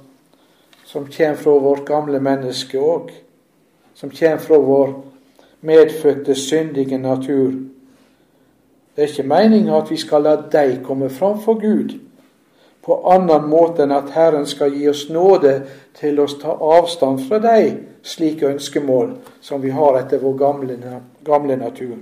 som 0.85 1.05
kommer 1.17 1.35
fra 1.35 1.51
vårt 1.51 1.85
gamle 1.85 2.19
menneske 2.19 2.79
òg. 2.79 3.11
Som 3.93 4.09
kommer 4.09 4.37
fra 4.37 4.57
vår 4.57 4.95
medfødte, 5.61 6.35
syndige 6.35 6.97
natur. 6.97 7.53
Det 8.95 9.03
er 9.03 9.07
ikke 9.07 9.27
meninga 9.27 9.77
at 9.77 9.91
vi 9.91 9.97
skal 9.97 10.23
la 10.23 10.35
dem 10.51 10.83
komme 10.83 11.09
fram 11.09 11.41
for 11.41 11.59
Gud 11.61 11.99
på 12.85 12.99
annen 13.09 13.47
måte 13.49 13.83
enn 13.83 13.95
at 13.95 14.11
Herren 14.13 14.45
skal 14.45 14.73
gi 14.73 14.87
oss 14.89 15.07
nåde 15.09 15.59
til 15.97 16.19
å 16.21 16.27
ta 16.41 16.57
avstand 16.77 17.23
fra 17.27 17.39
de 17.41 17.77
slike 18.05 18.51
ønskemål 18.53 19.15
som 19.41 19.63
vi 19.63 19.73
har 19.73 19.97
etter 19.99 20.21
vår 20.21 20.37
gamle, 20.37 20.77
gamle 21.25 21.57
natur 21.57 21.97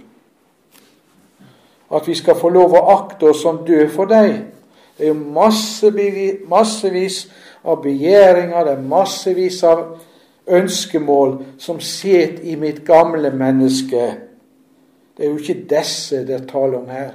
at 1.95 2.07
vi 2.07 2.15
skal 2.15 2.37
få 2.39 2.49
lov 2.49 2.73
å 2.73 2.85
akte 2.95 3.29
oss 3.29 3.43
som 3.43 3.61
død 3.65 3.89
for 3.93 4.09
deg. 4.09 4.35
Det 4.97 5.07
er 5.07 5.11
jo 5.11 5.19
massevis, 5.35 6.43
massevis 6.49 7.19
av 7.63 7.81
begjæringer, 7.83 8.65
det 8.65 8.75
er 8.77 8.87
massevis 8.89 9.61
av 9.67 9.83
ønskemål 10.47 11.37
som 11.61 11.79
sitter 11.81 12.43
i 12.49 12.55
mitt 12.59 12.83
gamle 12.85 13.31
menneske. 13.33 14.05
Det 15.13 15.25
er 15.25 15.31
jo 15.31 15.41
ikke 15.41 15.67
disse 15.69 16.23
det 16.27 16.39
er 16.39 16.47
tale 16.49 16.81
om 16.81 16.89
her. 16.89 17.13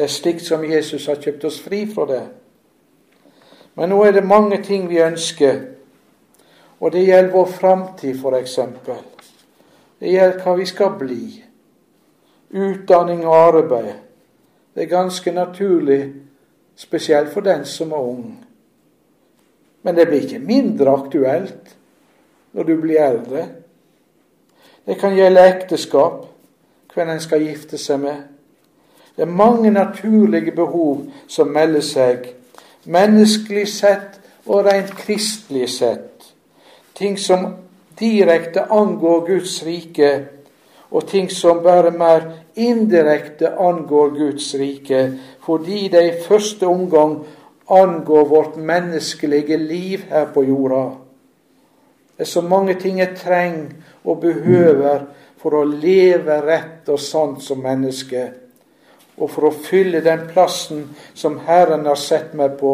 Det 0.00 0.06
er 0.06 0.12
slikt 0.12 0.46
som 0.46 0.62
Jesus 0.64 1.10
har 1.10 1.18
kjøpt 1.20 1.42
oss 1.44 1.58
fri 1.60 1.82
fra 1.84 2.06
det. 2.08 2.22
Men 3.76 3.90
nå 3.92 3.98
er 4.00 4.14
det 4.16 4.22
mange 4.24 4.56
ting 4.64 4.86
vi 4.88 5.02
ønsker, 5.04 5.58
og 6.80 6.94
det 6.94 7.02
gjelder 7.04 7.34
vår 7.34 7.50
framtid, 7.52 8.16
f.eks. 8.16 8.54
Det 10.00 10.14
gjelder 10.14 10.40
hva 10.40 10.54
vi 10.56 10.68
skal 10.70 10.96
bli 11.02 11.26
utdanning 12.48 13.26
og 13.26 13.36
arbeid. 13.42 13.92
Det 14.72 14.86
er 14.86 14.90
ganske 14.94 15.36
naturlig, 15.36 16.00
spesielt 16.80 17.28
for 17.36 17.44
den 17.44 17.68
som 17.68 17.92
er 17.92 18.00
ung. 18.00 18.24
Men 19.82 20.00
det 20.00 20.08
blir 20.08 20.24
ikke 20.24 20.40
mindre 20.40 20.96
aktuelt 20.96 21.76
når 22.56 22.72
du 22.72 22.76
blir 22.80 23.04
eldre. 23.04 23.48
Det 24.88 24.96
kan 24.96 25.12
gjelde 25.12 25.48
ekteskap, 25.52 26.24
hvem 26.94 27.16
en 27.18 27.26
skal 27.28 27.50
gifte 27.50 27.76
seg 27.76 28.00
med. 28.08 28.29
Det 29.16 29.22
er 29.22 29.36
mange 29.42 29.70
naturlige 29.70 30.52
behov 30.52 31.06
som 31.28 31.50
melder 31.52 31.84
seg, 31.84 32.28
menneskelig 32.84 33.66
sett 33.68 34.20
og 34.46 34.64
rent 34.66 34.94
kristelig 34.96 35.68
sett. 35.68 36.30
Ting 36.94 37.18
som 37.18 37.46
direkte 38.00 38.64
angår 38.72 39.26
Guds 39.26 39.60
rike 39.66 40.12
og 40.90 41.06
ting 41.06 41.28
som 41.30 41.62
bare 41.62 41.92
mer 41.94 42.24
indirekte 42.58 43.52
angår 43.58 44.08
Guds 44.16 44.54
rike, 44.58 45.02
fordi 45.44 45.88
det 45.88 46.02
i 46.06 46.16
første 46.24 46.66
omgang 46.66 47.20
angår 47.70 48.24
vårt 48.24 48.56
menneskelige 48.56 49.56
liv 49.56 49.98
her 50.10 50.26
på 50.34 50.44
jorda. 50.44 50.84
Det 52.16 52.26
er 52.26 52.30
så 52.30 52.40
mange 52.40 52.74
ting 52.74 52.98
jeg 52.98 53.16
trenger 53.16 53.70
og 54.04 54.20
behøver 54.20 55.06
for 55.40 55.56
å 55.56 55.64
leve 55.64 56.40
rett 56.44 56.88
og 56.92 57.00
sant 57.00 57.42
som 57.42 57.62
menneske, 57.62 58.26
og 59.20 59.30
for 59.30 59.50
å 59.50 59.52
fylle 59.52 60.00
den 60.04 60.24
plassen 60.32 60.88
som 61.14 61.38
Herren 61.46 61.86
har 61.86 62.00
sett 62.00 62.32
meg 62.34 62.56
på. 62.58 62.72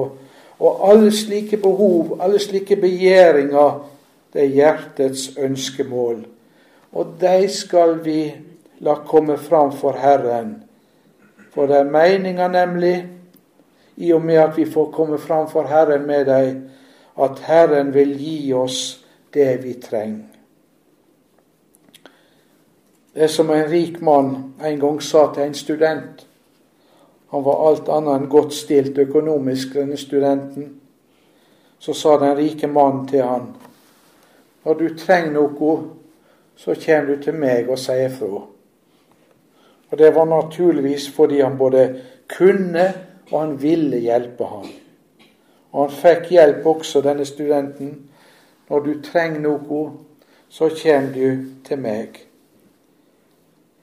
Og 0.57 0.87
alle 0.89 1.11
slike 1.13 1.59
behov, 1.61 2.17
alle 2.23 2.39
slike 2.41 2.79
begjæringer, 2.81 3.83
det 4.33 4.47
er 4.47 4.57
hjertets 4.57 5.29
ønskemål 5.37 6.25
og 6.97 7.17
de 7.21 7.49
skal 7.49 7.99
vi 8.05 8.35
la 8.79 8.95
komme 9.07 9.37
fram 9.39 9.73
for 9.73 9.93
Herren. 10.01 10.63
For 11.53 11.69
det 11.69 11.77
er 11.77 11.91
meninga 11.91 12.49
nemlig, 12.49 13.09
i 13.97 14.13
og 14.13 14.23
med 14.25 14.41
at 14.41 14.57
vi 14.57 14.65
får 14.65 14.91
komme 14.93 15.19
fram 15.19 15.49
for 15.49 15.69
Herren 15.69 16.07
med 16.07 16.27
dem, 16.27 16.63
at 17.21 17.39
Herren 17.45 17.95
vil 17.95 18.17
gi 18.21 18.53
oss 18.53 19.05
det 19.35 19.65
vi 19.65 19.75
trenger. 19.81 20.25
Det 23.15 23.23
er 23.25 23.33
som 23.33 23.51
en 23.51 23.71
rik 23.71 24.01
mann 24.01 24.55
en 24.65 24.81
gang 24.81 25.03
sa 25.03 25.31
til 25.35 25.43
en 25.43 25.55
student. 25.55 26.26
Han 27.31 27.45
var 27.45 27.69
alt 27.69 27.89
annet 27.89 28.21
enn 28.21 28.29
godt 28.31 28.55
stilt 28.55 28.99
økonomisk, 28.99 29.75
denne 29.75 29.97
studenten. 29.97 30.69
Så 31.79 31.95
sa 31.95 32.17
den 32.21 32.37
rike 32.37 32.69
mannen 32.71 33.07
til 33.09 33.23
han, 33.27 33.51
når 34.65 34.75
du 34.75 34.87
trenger 34.99 35.33
noe, 35.35 35.73
så 36.57 36.75
kommer 36.75 37.13
du 37.15 37.23
til 37.23 37.37
meg 37.39 37.69
og 37.71 37.79
sier 37.79 38.11
fra. 38.11 38.47
Og 39.91 39.99
Det 39.99 40.15
var 40.15 40.25
naturligvis 40.27 41.11
fordi 41.15 41.41
han 41.41 41.59
både 41.59 41.85
kunne 42.29 42.87
og 43.31 43.41
han 43.41 43.63
ville 43.63 43.99
hjelpe 43.99 44.45
ham. 44.45 44.67
Og 45.73 45.83
han 45.83 45.95
fikk 45.95 46.31
hjelp 46.31 46.67
også, 46.67 47.03
denne 47.03 47.25
studenten. 47.25 48.11
Når 48.71 48.81
du 48.81 48.93
trenger 49.03 49.41
noe, 49.41 49.83
så 50.49 50.71
kommer 50.83 51.13
du 51.15 51.45
til 51.67 51.79
meg. 51.79 52.23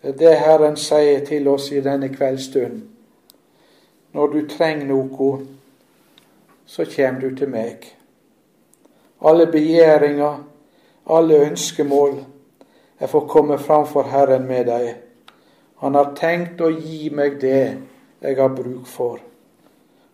Det 0.02 0.10
er 0.10 0.18
det 0.20 0.34
Herren 0.40 0.76
sier 0.80 1.24
til 1.26 1.48
oss 1.48 1.70
i 1.72 1.84
denne 1.84 2.10
kveldsstund. 2.12 2.82
Når 4.14 4.28
du 4.28 4.40
trenger 4.50 4.86
noe, 4.88 5.32
så 6.66 6.86
kommer 6.96 7.22
du 7.22 7.36
til 7.36 7.50
meg. 7.50 7.88
Alle 9.24 9.48
begjæringer, 9.52 10.44
alle 11.10 11.40
ønskemål, 11.48 12.20
jeg 13.00 13.10
får 13.10 13.28
komme 13.28 13.58
framfor 13.60 14.04
Herren 14.08 14.46
med 14.48 14.66
deg. 14.70 14.94
Han 15.84 15.96
har 15.96 16.14
tenkt 16.16 16.62
å 16.62 16.70
gi 16.72 17.10
meg 17.12 17.40
det 17.42 17.64
jeg 18.24 18.38
har 18.38 18.54
bruk 18.56 18.86
for. 18.88 19.18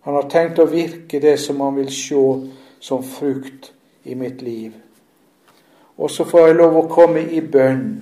Han 0.02 0.16
har 0.16 0.30
tenkt 0.32 0.58
å 0.58 0.66
virke 0.66 1.20
det 1.20 1.36
som 1.38 1.60
han 1.60 1.76
vil 1.76 1.92
se 1.92 2.24
som 2.80 3.04
frukt 3.04 3.72
i 4.04 4.14
mitt 4.14 4.42
liv. 4.42 4.72
Og 6.00 6.10
så 6.10 6.24
får 6.24 6.46
jeg 6.46 6.56
lov 6.56 6.78
å 6.80 6.88
komme 6.88 7.20
i 7.20 7.42
bønn. 7.44 8.00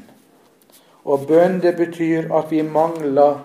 Og 1.04 1.26
bønn, 1.26 1.58
det 1.60 1.74
betyr 1.76 2.30
at 2.32 2.52
vi 2.52 2.62
mangler, 2.62 3.40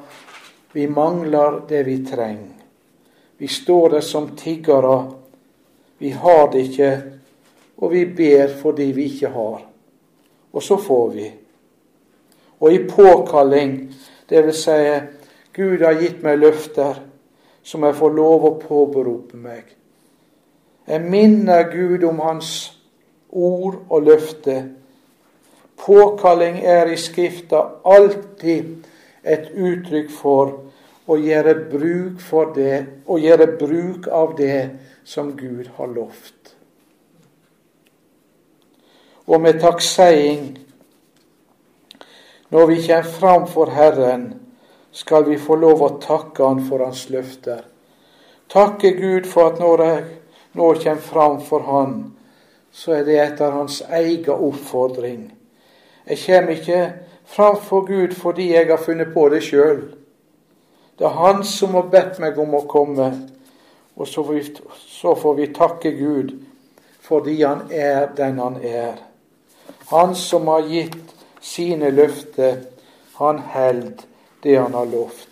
vi 0.74 0.88
mangler 0.88 1.62
det 1.70 1.84
vi 1.84 2.06
trenger. 2.06 2.54
Vi 3.38 3.48
står 3.48 3.90
der 3.90 4.02
som 4.02 4.36
tiggere. 4.36 5.12
Vi 5.98 6.10
har 6.10 6.52
det 6.52 6.60
ikke, 6.60 7.02
og 7.78 7.92
vi 7.92 8.06
ber 8.06 8.48
fordi 8.62 8.84
vi 8.84 9.04
ikke 9.04 9.28
har. 9.28 9.62
Og 10.54 10.64
så 10.64 10.78
får 10.78 11.10
vi. 11.10 11.32
Og 12.60 12.74
i 12.74 12.88
påkalling, 12.88 13.94
vil 14.30 14.54
si 14.54 14.78
Gud 15.54 15.84
har 15.86 16.00
gitt 16.02 16.24
meg 16.26 16.40
løfter 16.42 17.04
som 17.64 17.84
jeg 17.86 17.96
får 17.96 18.16
lov 18.16 18.46
å 18.48 18.54
påberope 18.58 19.38
meg. 19.38 19.68
Jeg 20.88 21.02
minner 21.06 21.70
Gud 21.70 22.04
om 22.04 22.20
Hans 22.20 22.74
ord 23.30 23.78
og 23.90 24.08
løfte. 24.08 24.58
Påkalling 25.86 26.64
er 26.66 26.90
i 26.90 26.98
Skrifta 26.98 27.62
alltid 27.86 28.88
et 29.24 29.52
uttrykk 29.54 30.10
for 30.12 30.63
å 31.08 31.18
gjøre 31.20 31.56
bruk, 31.72 32.22
for 32.24 32.54
det, 32.56 33.04
og 33.08 33.20
gjøre 33.20 33.48
bruk 33.60 34.08
av 34.08 34.36
det 34.38 34.60
som 35.04 35.34
Gud 35.38 35.68
har 35.78 35.92
lovt. 35.92 36.54
Og 39.28 39.42
med 39.42 39.60
takkseiing, 39.64 40.58
når 42.52 42.66
vi 42.68 42.82
kommer 42.88 43.12
fram 43.20 43.46
for 43.48 43.72
Herren, 43.72 44.26
skal 44.92 45.24
vi 45.26 45.40
få 45.42 45.56
lov 45.58 45.82
å 45.82 45.94
takke 46.04 46.46
Han 46.46 46.60
for 46.68 46.84
Hans 46.86 47.08
løfter. 47.10 47.64
Takke 48.52 48.92
Gud 48.94 49.26
for 49.26 49.50
at 49.50 49.62
når 49.64 49.84
jeg 49.84 50.04
nå 50.54 50.68
kommer 50.84 51.02
fram 51.02 51.40
for 51.42 51.66
Han, 51.66 51.96
så 52.72 53.00
er 53.00 53.08
det 53.08 53.18
etter 53.24 53.56
Hans 53.56 53.82
egen 53.90 54.36
oppfordring. 54.36 55.32
Jeg 56.06 56.20
kommer 56.26 56.54
ikke 56.54 56.82
fram 57.26 57.58
for 57.58 57.88
Gud 57.88 58.14
fordi 58.14 58.52
jeg 58.54 58.70
har 58.70 58.78
funnet 58.78 59.14
på 59.16 59.30
det 59.34 59.42
sjøl. 59.48 59.82
Det 60.98 61.06
er 61.06 61.20
Han 61.20 61.44
som 61.44 61.74
har 61.74 61.90
bedt 61.92 62.20
meg 62.20 62.38
om 62.40 62.54
å 62.56 62.66
komme, 62.70 63.10
og 63.96 64.08
så 64.08 64.24
får, 64.24 64.34
vi, 64.34 64.74
så 64.88 65.16
får 65.16 65.36
vi 65.40 65.54
takke 65.54 65.92
Gud 65.98 66.36
fordi 67.04 67.42
Han 67.44 67.68
er 67.72 68.08
den 68.16 68.40
Han 68.40 68.62
er. 68.64 69.02
Han 69.90 70.16
som 70.16 70.48
har 70.48 70.68
gitt 70.70 71.16
sine 71.44 71.92
løfter, 71.92 72.64
han 73.20 73.40
held 73.40 74.06
det 74.44 74.56
han 74.56 74.74
har 74.74 74.86
lovt. 74.86 75.30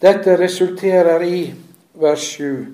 Dette 0.00 0.36
resulterer 0.38 1.24
i, 1.24 1.40
vers 1.92 2.22
7, 2.36 2.66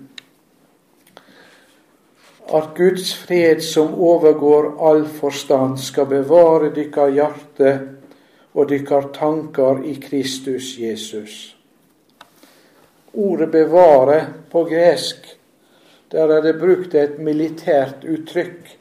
at 2.55 2.75
Guds 2.77 3.15
fred 3.15 3.63
som 3.65 3.95
overgår 3.95 4.69
all 4.79 5.07
forstand, 5.07 5.81
skal 5.83 6.07
bevare 6.11 6.71
dykkar 6.75 7.15
hjerte 7.15 7.73
og 8.57 8.71
dykkar 8.73 9.11
tanker 9.13 9.83
i 9.85 9.95
Kristus 10.01 10.79
Jesus. 10.81 11.57
Ordet 13.13 13.49
'bevare' 13.49 14.25
på 14.51 14.65
gresk, 14.65 15.39
der 16.13 16.37
er 16.37 16.41
det 16.41 16.61
brukt 16.61 16.95
et 16.95 17.19
militært 17.19 18.05
uttrykk. 18.05 18.79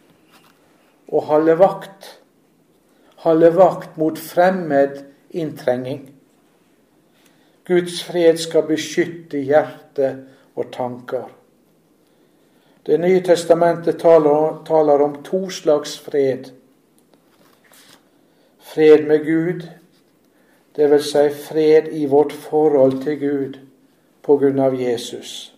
Å 1.12 1.20
holde 1.20 1.56
vakt. 1.60 2.20
Holde 3.16 3.52
vakt 3.56 3.98
mot 3.98 4.20
fremmed 4.20 5.04
inntrenging. 5.32 6.10
Guds 7.66 8.04
fred 8.04 8.38
skal 8.38 8.68
beskytte 8.68 9.38
hjerte 9.38 10.12
og 10.56 10.72
tanker. 10.72 11.30
Det 12.86 13.00
nye 13.02 13.22
testamentet 13.26 13.98
taler, 14.00 15.02
om 15.02 15.16
to 15.24 15.50
slags 15.50 15.98
fred. 16.00 16.52
Fred 18.66 19.06
med 19.08 19.26
Gud, 19.26 19.68
vil 20.76 21.04
si 21.04 21.30
fred 21.30 21.92
i 21.92 22.06
vårt 22.12 22.34
forhold 22.34 23.02
til 23.04 23.20
Gud 23.20 23.60
på 24.26 24.38
grunn 24.42 24.60
av 24.60 24.76
Jesus. 24.76 25.54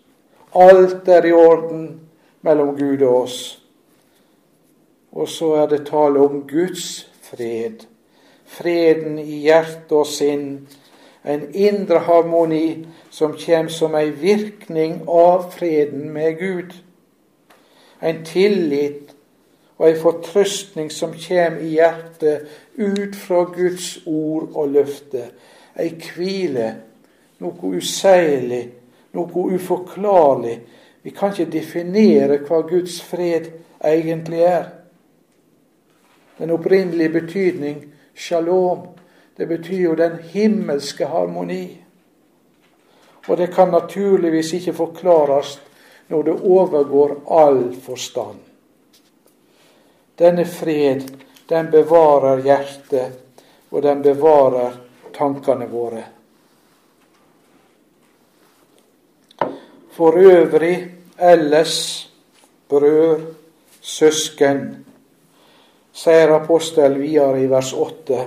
Alt 0.53 1.07
er 1.07 1.25
i 1.25 1.33
orden 1.33 1.87
mellom 2.45 2.75
Gud 2.77 3.01
og 3.01 3.21
oss. 3.23 3.39
Og 5.11 5.29
så 5.29 5.53
er 5.63 5.71
det 5.71 5.87
tale 5.87 6.19
om 6.19 6.43
Guds 6.49 7.07
fred 7.23 7.87
freden 8.47 9.19
i 9.19 9.41
hjerte 9.43 10.01
og 10.01 10.07
sinn, 10.07 10.67
en 11.27 11.43
indre 11.51 11.99
harmoni 12.07 12.85
som 13.11 13.33
kommer 13.35 13.73
som 13.73 13.95
ei 13.99 14.11
virkning 14.15 15.01
av 15.11 15.49
freden 15.57 16.07
med 16.15 16.37
Gud. 16.39 16.75
En 17.99 18.23
tillit 18.25 19.11
og 19.77 19.89
ei 19.89 19.97
fortrøstning 19.99 20.91
som 20.93 21.11
kommer 21.19 21.65
i 21.65 21.73
hjertet 21.75 22.47
ut 22.77 23.15
fra 23.15 23.43
Guds 23.43 23.97
ord 24.05 24.49
og 24.53 24.69
løfte. 24.69 25.23
Ei 25.77 25.93
hvile, 25.97 26.67
noe 27.43 27.73
useilig, 27.77 28.63
noe 29.17 29.45
uforklarlig. 29.57 30.57
Vi 31.03 31.13
kan 31.15 31.33
ikke 31.33 31.51
definere 31.51 32.41
hva 32.45 32.61
Guds 32.67 32.99
fred 33.01 33.51
egentlig 33.83 34.41
er. 34.45 34.65
Den 36.37 36.53
opprinnelige 36.53 37.09
betydning 37.09 37.83
Shalom. 38.17 38.87
Det 39.37 39.45
betyr 39.45 39.81
jo 39.81 39.95
den 39.95 40.17
himmelske 40.33 41.05
harmoni. 41.05 41.77
Og 43.27 43.37
det 43.37 43.51
kan 43.53 43.69
naturligvis 43.69 44.53
ikke 44.53 44.73
forklares 44.73 45.61
når 46.09 46.23
det 46.23 46.33
overgår 46.41 47.15
all 47.29 47.75
forstand. 47.81 48.39
Denne 50.19 50.45
fred, 50.45 51.01
den 51.49 51.71
bevarer 51.71 52.43
hjertet, 52.43 53.19
og 53.69 53.81
den 53.83 54.01
bevarer 54.01 54.77
tankene 55.15 55.67
våre. 55.71 56.03
For 59.97 60.17
øvrig 60.17 60.75
ellers, 61.17 61.77
brød, 62.69 63.23
søsken, 63.81 64.85
sier 65.93 66.33
apostelen 66.35 66.99
videre 67.01 67.41
i 67.41 67.49
vers 67.49 67.71
8. 67.73 68.19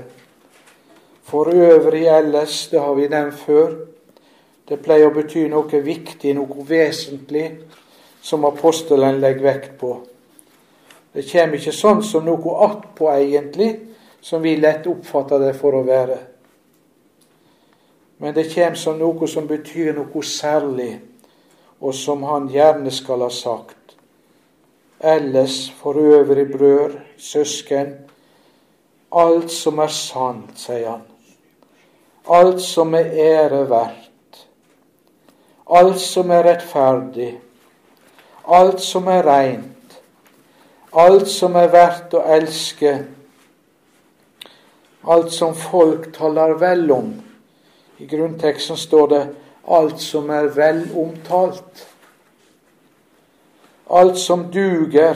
For 1.30 1.52
øvrig 1.54 2.08
ellers, 2.10 2.68
det 2.72 2.80
har 2.80 2.94
vi 2.94 3.06
nevnt 3.08 3.38
før, 3.38 3.76
det 4.68 4.80
pleier 4.82 5.10
å 5.10 5.14
bety 5.14 5.44
noe 5.50 5.82
viktig, 5.84 6.32
noe 6.34 6.64
vesentlig, 6.66 7.46
som 8.22 8.44
apostelen 8.48 9.20
legger 9.22 9.46
vekt 9.46 9.76
på. 9.78 9.92
Det 11.12 11.26
kommer 11.30 11.58
ikke 11.58 11.74
sånn 11.74 12.02
som 12.06 12.26
noe 12.26 12.56
attpå, 12.66 13.08
egentlig, 13.12 13.70
som 14.20 14.42
vi 14.42 14.54
lett 14.60 14.86
oppfatter 14.86 15.42
det 15.42 15.54
for 15.58 15.74
å 15.74 15.84
være. 15.86 16.18
Men 18.20 18.36
det 18.36 18.50
kommer 18.52 18.78
som 18.78 18.98
noe 19.00 19.28
som 19.28 19.48
betyr 19.48 19.94
noe 19.96 20.22
særlig, 20.22 20.92
og 21.80 21.96
som 21.96 22.22
han 22.28 22.50
gjerne 22.52 22.92
skal 22.92 23.24
ha 23.24 23.30
sagt 23.32 23.80
ellers 25.00 25.72
for 25.80 25.92
øvrig 25.92 26.52
brød, 26.52 26.92
søsken, 27.18 27.94
alt 29.12 29.50
som 29.50 29.78
er 29.78 29.88
sant, 29.88 30.52
sier 30.56 30.90
han. 30.90 31.06
Alt 32.28 32.60
som 32.62 32.94
er 32.94 33.08
ære 33.16 33.64
verdt. 33.70 34.44
Alt 35.66 36.00
som 36.00 36.30
er 36.30 36.44
rettferdig. 36.44 37.32
Alt 38.44 38.80
som 38.80 39.08
er 39.08 39.24
reint. 39.26 39.79
Alt 40.92 41.28
som 41.28 41.54
er 41.56 41.68
verdt 41.70 42.14
å 42.14 42.24
elske. 42.26 42.96
Alt 45.06 45.32
som 45.32 45.54
folk 45.54 46.10
taler 46.16 46.56
vel 46.58 46.90
om. 46.90 47.12
I 47.98 48.06
grunnteksten 48.06 48.76
står 48.76 49.06
det 49.08 49.28
'alt 49.68 50.00
som 50.00 50.30
er 50.30 50.48
velomtalt' 50.48 51.86
alt 53.90 54.18
som 54.18 54.52
duger, 54.52 55.14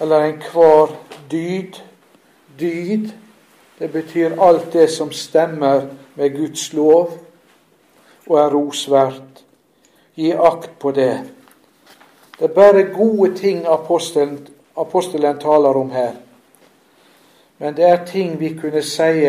eller 0.00 0.20
enhver 0.20 0.96
dyd. 1.30 1.82
Dyd, 2.58 3.12
det 3.78 3.92
betyr 3.92 4.40
alt 4.42 4.72
det 4.72 4.90
som 4.90 5.12
stemmer 5.12 5.86
med 6.14 6.36
Guds 6.36 6.72
lov 6.72 7.12
og 8.26 8.38
er 8.38 8.50
rosverdt. 8.52 9.44
Gi 10.14 10.32
akt 10.36 10.74
på 10.78 10.92
det. 10.92 11.14
Det 12.40 12.48
er 12.48 12.54
bare 12.56 12.88
gode 12.94 13.34
ting 13.36 13.66
apostelen, 13.68 14.38
apostelen 14.76 15.38
taler 15.38 15.76
om 15.76 15.90
her. 15.92 16.14
Men 17.58 17.76
det 17.76 17.84
er 17.84 18.04
ting 18.08 18.38
vi 18.40 18.54
kunne 18.56 18.82
si 18.82 19.28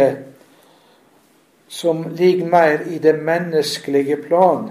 som 1.68 2.06
ligger 2.16 2.46
mer 2.48 2.88
i 2.88 3.00
det 3.00 3.16
menneskelige 3.20 4.18
plan 4.24 4.70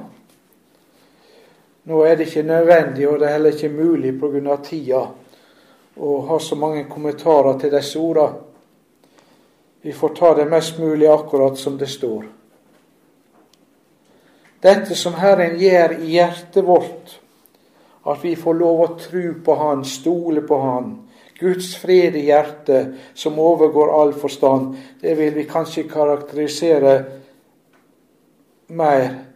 nå 1.90 2.02
er 2.04 2.16
det 2.16 2.28
ikke 2.28 2.42
nødvendig, 2.42 3.08
og 3.08 3.18
det 3.18 3.26
er 3.26 3.32
heller 3.32 3.52
ikke 3.52 3.68
mulig 3.68 4.12
pga. 4.20 4.56
tida, 4.62 5.00
å 5.96 6.20
ha 6.28 6.38
så 6.38 6.54
mange 6.54 6.84
kommentarer 6.84 7.58
til 7.58 7.72
disse 7.72 7.98
ordene. 7.98 8.46
Vi 9.82 9.92
får 9.92 10.12
ta 10.14 10.34
det 10.34 10.46
mest 10.50 10.78
mulig 10.78 11.08
akkurat 11.08 11.58
som 11.58 11.78
det 11.78 11.88
står. 11.88 12.24
Dette 14.62 14.94
som 14.94 15.14
Herren 15.16 15.56
gjør 15.56 15.96
i 15.98 16.12
hjertet 16.12 16.66
vårt, 16.66 17.16
at 18.04 18.24
vi 18.24 18.34
får 18.36 18.54
lov 18.54 18.80
å 18.80 18.90
tro 19.00 19.24
på 19.44 19.54
Han, 19.60 19.84
stole 19.84 20.40
på 20.46 20.58
Han, 20.60 20.92
Guds 21.40 21.74
fred 21.80 22.16
i 22.16 22.26
hjertet 22.28 23.14
som 23.14 23.38
overgår 23.40 23.92
all 23.96 24.12
forstand, 24.12 24.76
det 25.00 25.16
vil 25.18 25.34
vi 25.34 25.48
kanskje 25.48 25.88
karakterisere 25.88 26.94
mer 28.68 29.26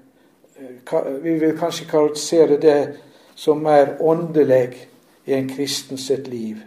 Vi 1.22 1.32
vil 1.38 1.56
kanskje 1.58 1.84
karakterisere 1.90 2.56
det 2.62 2.96
som 3.34 3.58
mer 3.62 3.96
åndelig 4.00 4.86
i 5.26 5.34
en 5.34 5.48
kristen 5.48 5.98
sitt 5.98 6.28
liv. 6.28 6.60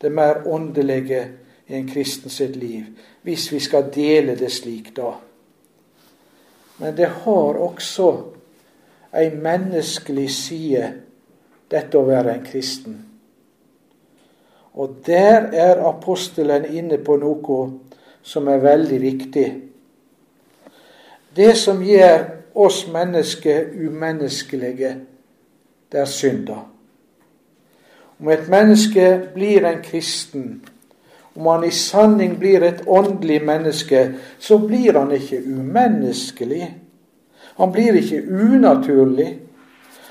Det 0.00 0.10
mer 0.10 0.40
åndelige 0.48 1.28
i 1.66 1.74
en 1.74 1.88
kristen 1.88 2.30
sitt 2.30 2.56
liv, 2.56 2.84
hvis 3.22 3.52
vi 3.52 3.60
skal 3.60 3.90
dele 3.94 4.34
det 4.34 4.50
slik, 4.52 4.96
da. 4.96 5.12
Men 6.78 6.96
det 6.96 7.06
har 7.22 7.60
også 7.60 8.08
ei 9.12 9.28
menneskelig 9.36 10.30
side, 10.30 10.92
dette 11.70 11.98
å 11.98 12.06
være 12.08 12.34
en 12.34 12.44
kristen. 12.44 12.98
Og 14.74 15.00
der 15.06 15.50
er 15.52 15.82
apostelen 15.88 16.66
inne 16.70 16.98
på 17.02 17.16
noe 17.20 17.60
som 18.22 18.48
er 18.48 18.62
veldig 18.62 19.00
viktig. 19.02 19.46
Det 21.36 21.52
som 21.58 21.82
gjør 21.82 22.26
oss 22.54 22.84
mennesker 22.90 23.70
umenneskelige, 23.86 24.96
det 25.92 26.00
er 26.00 26.10
synda. 26.10 26.58
Om 28.20 28.28
et 28.28 28.48
menneske 28.52 29.06
blir 29.34 29.64
en 29.66 29.80
kristen, 29.82 30.60
om 31.34 31.46
han 31.46 31.64
i 31.64 31.70
sanning 31.70 32.34
blir 32.38 32.62
et 32.66 32.82
åndelig 32.86 33.38
menneske, 33.46 34.02
så 34.38 34.58
blir 34.58 34.98
han 34.98 35.12
ikke 35.14 35.40
umenneskelig. 35.46 36.66
Han 37.56 37.72
blir 37.72 37.96
ikke 37.96 38.22
unaturlig. 38.28 39.30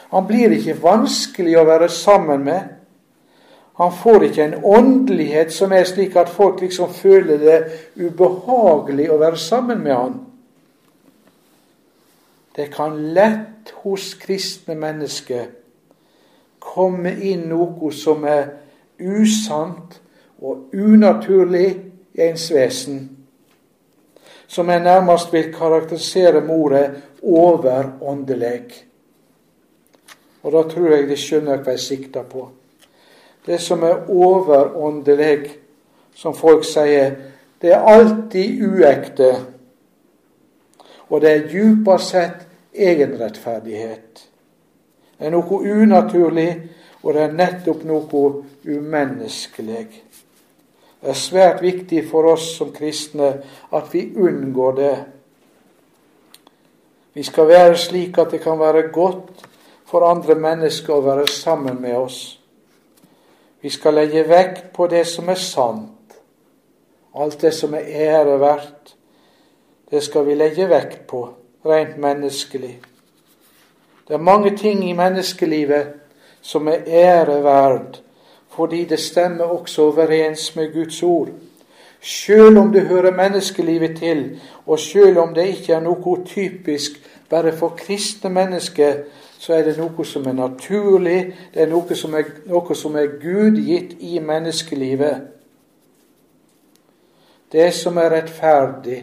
Han 0.10 0.26
blir 0.28 0.54
ikke 0.56 0.78
vanskelig 0.82 1.54
å 1.60 1.68
være 1.68 1.90
sammen 1.94 2.44
med. 2.46 2.76
Han 3.80 3.94
får 3.96 4.26
ikke 4.28 4.44
en 4.44 4.56
åndelighet 4.66 5.54
som 5.56 5.72
er 5.72 5.86
slik 5.88 6.18
at 6.20 6.32
folk 6.34 6.60
liksom 6.62 6.92
føler 6.94 7.38
det 7.40 7.60
ubehagelig 7.96 9.06
å 9.12 9.20
være 9.22 9.40
sammen 9.40 9.84
med 9.86 9.96
han. 9.96 10.18
Det 12.56 12.68
kan 12.74 12.98
lett 13.16 13.72
hos 13.84 14.12
kristne 14.20 14.76
mennesker 14.76 15.46
komme 16.60 17.14
inn 17.24 17.48
noe 17.54 17.94
som 17.96 18.26
er 18.28 18.50
usant 19.00 19.96
og 20.44 20.76
unaturlig 20.76 21.70
i 22.18 22.26
ens 22.26 22.50
vesen, 22.52 23.00
som 24.48 24.70
jeg 24.70 24.84
nærmest 24.84 25.32
vil 25.32 25.54
karakterisere 25.56 26.44
mordet 26.44 27.00
overåndelig. 27.24 28.89
Og 30.44 30.54
da 30.56 30.64
tror 30.72 30.96
jeg 30.96 31.10
de 31.10 31.20
skjønner 31.20 31.62
hva 31.64 31.76
jeg 31.76 31.88
sikter 31.88 32.24
på 32.28 32.48
det 33.50 33.62
som 33.62 33.84
er 33.84 34.10
overåndelig, 34.10 35.50
som 36.16 36.36
folk 36.38 36.66
sier, 36.68 37.16
det 37.62 37.72
er 37.74 37.88
alltid 37.88 38.62
uekte. 38.62 39.30
Og 41.10 41.22
det 41.24 41.32
er 41.32 41.48
djupest 41.50 42.14
sett 42.14 42.46
egenrettferdighet. 42.76 44.26
Det 45.18 45.28
er 45.28 45.34
noe 45.34 45.60
unaturlig, 45.66 46.52
og 47.02 47.16
det 47.16 47.26
er 47.26 47.36
nettopp 47.40 47.84
noe 47.90 48.24
umenneskelig. 48.68 49.88
Det 51.00 51.10
er 51.10 51.18
svært 51.18 51.64
viktig 51.64 52.04
for 52.12 52.30
oss 52.36 52.52
som 52.60 52.74
kristne 52.76 53.32
at 53.74 53.94
vi 53.94 54.12
unngår 54.14 54.78
det. 54.78 54.96
Vi 57.16 57.24
skal 57.26 57.50
være 57.50 57.78
slik 57.80 58.20
at 58.22 58.36
det 58.36 58.44
kan 58.44 58.60
være 58.60 58.92
godt 58.94 59.49
for 59.90 60.06
andre 60.06 60.36
mennesker 60.38 60.94
å 60.94 61.06
være 61.06 61.28
sammen 61.34 61.80
med 61.82 61.98
oss. 61.98 62.20
Vi 63.62 63.72
skal 63.74 63.98
legge 63.98 64.24
vekt 64.30 64.70
på 64.76 64.88
det 64.88 65.04
som 65.10 65.30
er 65.34 65.40
sant. 65.42 66.20
Alt 67.18 67.42
det 67.42 67.52
som 67.58 67.74
er 67.74 67.90
ære 67.90 68.38
verdt, 68.40 68.94
det 69.90 70.04
skal 70.06 70.28
vi 70.28 70.38
legge 70.38 70.70
vekt 70.70 71.08
på, 71.10 71.24
rent 71.66 71.98
menneskelig. 71.98 72.76
Det 74.08 74.14
er 74.14 74.22
mange 74.22 74.54
ting 74.58 74.84
i 74.86 74.94
menneskelivet 74.94 75.96
som 76.42 76.70
er 76.70 76.86
ære 76.86 77.42
verd, 77.44 78.00
fordi 78.54 78.86
det 78.86 79.00
stemmer 79.02 79.50
også 79.50 79.90
overens 79.90 80.56
med 80.56 80.74
Guds 80.74 81.04
ord. 81.04 81.34
Sjøl 82.02 82.58
om 82.58 82.72
det 82.72 82.88
hører 82.88 83.12
menneskelivet 83.12 83.98
til, 83.98 84.40
og 84.66 84.80
sjøl 84.80 85.18
om 85.18 85.34
det 85.34 85.48
ikke 85.58 85.74
er 85.74 85.84
noe 85.84 86.16
typisk 86.26 87.02
bare 87.30 87.52
for 87.58 87.76
kristne 87.78 88.30
mennesker, 88.30 89.04
så 89.40 89.54
er 89.56 89.70
det 89.70 89.78
noe 89.80 90.04
som 90.06 90.26
er 90.28 90.36
naturlig, 90.36 91.20
det 91.54 91.64
er 91.64 91.70
noe 91.72 91.96
som 91.96 92.16
er, 92.20 92.28
noe 92.50 92.76
som 92.76 92.98
er 93.00 93.14
gudgitt 93.22 93.96
i 94.04 94.20
menneskelivet. 94.20 95.22
Det 97.50 97.70
som 97.74 97.98
er 97.98 98.12
rettferdig, 98.18 99.00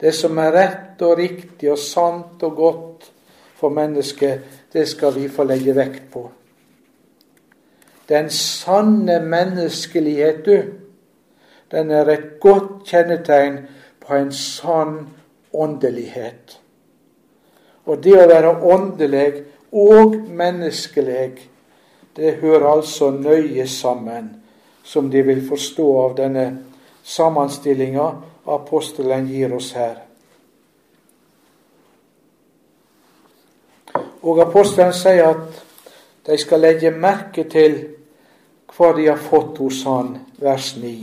det 0.00 0.12
som 0.18 0.38
er 0.42 0.50
rett 0.52 1.04
og 1.06 1.14
riktig 1.20 1.70
og 1.70 1.78
sant 1.78 2.42
og 2.42 2.58
godt 2.58 3.06
for 3.56 3.70
mennesket, 3.72 4.42
det 4.72 4.88
skal 4.90 5.14
vi 5.14 5.30
få 5.30 5.46
legge 5.46 5.76
vekt 5.78 6.10
på. 6.12 6.26
Den 8.10 8.28
sanne 8.30 9.20
menneskelighet, 9.22 10.42
du, 10.46 10.58
den 11.70 11.90
er 11.90 12.10
et 12.10 12.28
godt 12.42 12.82
kjennetegn 12.90 13.62
på 14.02 14.14
en 14.14 14.32
sann 14.34 15.00
åndelighet. 15.54 16.60
Og 17.86 18.02
det 18.02 18.16
å 18.18 18.28
være 18.28 18.54
åndelig 18.66 19.28
og 19.72 20.16
menneskelig, 20.28 21.30
det 22.16 22.38
hører 22.40 22.66
altså 22.70 23.10
nøye 23.10 23.66
sammen, 23.68 24.30
som 24.84 25.10
de 25.10 25.22
vil 25.22 25.42
forstå 25.48 25.86
av 26.00 26.16
denne 26.18 26.46
sammenstillinga 27.06 28.06
apostelen 28.46 29.28
gir 29.30 29.54
oss 29.54 29.72
her. 29.76 29.98
Og 34.26 34.40
apostelen 34.42 34.94
sier 34.96 35.28
at 35.28 35.60
de 36.26 36.38
skal 36.40 36.64
legge 36.64 36.90
merke 36.90 37.44
til 37.50 37.76
hva 38.74 38.90
de 38.96 39.06
har 39.06 39.20
fått 39.22 39.60
hos 39.62 39.84
han, 39.86 40.16
vers 40.42 40.72
9. 40.80 40.94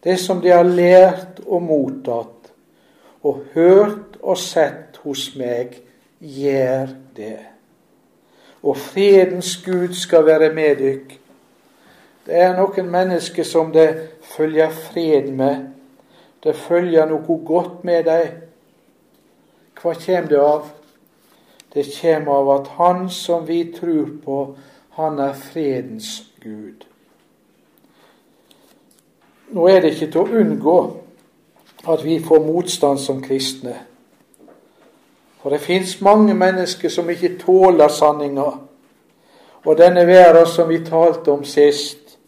Det 0.00 0.16
som 0.20 0.40
de 0.40 0.52
har 0.54 0.64
lært 0.64 1.42
og 1.46 1.62
mottatt, 1.66 2.52
og 3.22 3.42
hørt 3.54 4.16
og 4.22 4.38
sett 4.40 4.89
hos 5.04 5.30
meg, 5.36 5.80
gjør 6.20 6.94
det. 7.16 7.38
Og 8.62 8.76
fredens 8.76 9.56
Gud 9.64 9.94
skal 9.94 10.26
være 10.26 10.52
med 10.54 10.76
dykk. 10.76 11.16
Det 12.26 12.36
er 12.36 12.56
noen 12.56 12.90
mennesker 12.92 13.46
som 13.46 13.72
det 13.72 13.88
følger 14.36 14.70
fred 14.70 15.32
med. 15.32 15.70
Det 16.44 16.56
følger 16.56 17.08
noe 17.08 17.38
godt 17.46 17.84
med 17.84 18.04
dem. 18.04 18.36
Hva 19.80 19.94
kommer 19.96 20.28
det 20.28 20.38
av? 20.44 20.68
Det 21.74 21.86
kommer 22.00 22.32
av 22.32 22.50
at 22.60 22.68
Han 22.76 23.10
som 23.10 23.48
vi 23.48 23.72
tror 23.72 24.08
på, 24.24 24.38
han 24.90 25.18
er 25.18 25.32
fredens 25.32 26.24
Gud. 26.40 26.84
Nå 29.50 29.68
er 29.68 29.80
det 29.80 29.94
ikke 29.94 30.10
til 30.12 30.20
å 30.20 30.40
unngå 30.42 30.78
at 31.88 32.04
vi 32.04 32.18
får 32.22 32.44
motstand 32.44 33.00
som 33.02 33.22
kristne. 33.22 33.74
For 35.42 35.50
det 35.50 35.60
fins 35.60 36.00
mange 36.00 36.34
mennesker 36.34 36.88
som 36.88 37.10
ikke 37.10 37.38
tåler 37.38 37.88
sanninga. 37.88 38.50
Og 39.64 39.78
denne 39.78 40.06
verden 40.06 40.46
som 40.46 40.68
vi 40.68 40.80
talte 40.84 41.32
om 41.32 41.44
sist, 41.44 42.18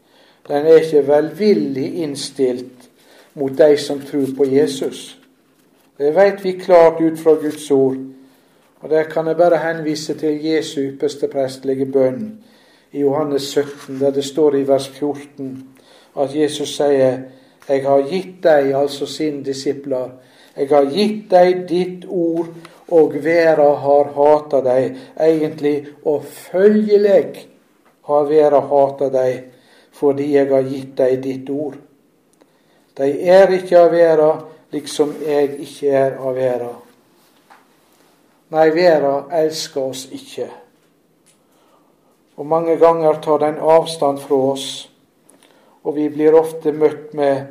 den 0.48 0.66
er 0.66 0.80
ikke 0.80 1.06
velvillig 1.08 2.02
innstilt 2.02 2.88
mot 3.34 3.58
de 3.58 3.76
som 3.76 4.00
tror 4.00 4.32
på 4.36 4.44
Jesus. 4.44 5.18
Det 5.98 6.14
veit 6.14 6.44
vi 6.44 6.52
klart 6.52 7.00
ut 7.00 7.18
fra 7.18 7.34
Guds 7.34 7.70
ord. 7.70 7.96
Og 8.80 8.90
Der 8.90 9.02
kan 9.02 9.26
jeg 9.26 9.36
bare 9.36 9.56
henvise 9.56 10.14
til 10.14 10.44
Jesu 10.44 10.80
ypperste 10.80 11.28
prestelige 11.28 11.86
bønn 11.86 12.38
i 12.92 13.00
Johannes 13.00 13.42
17, 13.42 14.00
der 14.00 14.10
det 14.10 14.24
står 14.24 14.54
i 14.54 14.68
vers 14.68 14.88
14 14.88 15.68
at 16.16 16.34
Jesus 16.34 16.76
sier 16.76 17.22
Jeg 17.68 17.82
har 17.86 18.02
gitt 18.10 18.42
deg, 18.42 18.72
altså 18.74 19.06
sine 19.06 19.44
disipler, 19.44 20.08
jeg 20.56 20.68
har 20.68 20.84
gitt 20.90 21.30
deg 21.30 21.62
ditt 21.68 22.04
ord 22.08 22.48
og 22.93 23.16
verda 23.24 23.70
har 23.84 24.12
hata 24.16 24.61
deg, 24.64 24.99
egentlig, 25.16 25.76
og 26.05 26.26
følgelig 26.28 27.47
har 28.09 28.28
verda 28.28 28.61
hata 28.68 29.09
deg, 29.12 29.49
fordi 29.97 30.28
jeg 30.34 30.51
har 30.53 30.68
gitt 30.68 30.95
deg 31.01 31.18
ditt 31.24 31.51
ord. 31.53 31.78
De 32.99 33.09
er 33.32 33.53
ikke 33.57 33.80
av 33.80 33.93
verda, 33.95 34.30
liksom 34.72 35.14
jeg 35.24 35.55
ikke 35.64 35.93
er 36.05 36.18
av 36.20 36.36
verda. 36.36 36.72
Nei, 38.53 38.68
verda 38.76 39.14
elsker 39.40 39.88
oss 39.88 40.05
ikke. 40.12 40.51
Og 42.36 42.49
mange 42.49 42.76
ganger 42.80 43.20
tar 43.24 43.40
den 43.40 43.61
avstand 43.61 44.20
fra 44.20 44.36
oss, 44.53 44.68
og 45.82 45.97
vi 45.97 46.11
blir 46.12 46.36
ofte 46.36 46.72
møtt 46.76 47.16
med 47.16 47.47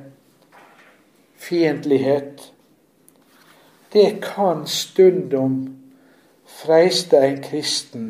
fiendtlighet. 1.42 2.31
Det 3.92 4.22
kan 4.24 4.68
stundom 4.68 5.58
freiste 6.46 7.18
en 7.18 7.42
kristen, 7.44 8.06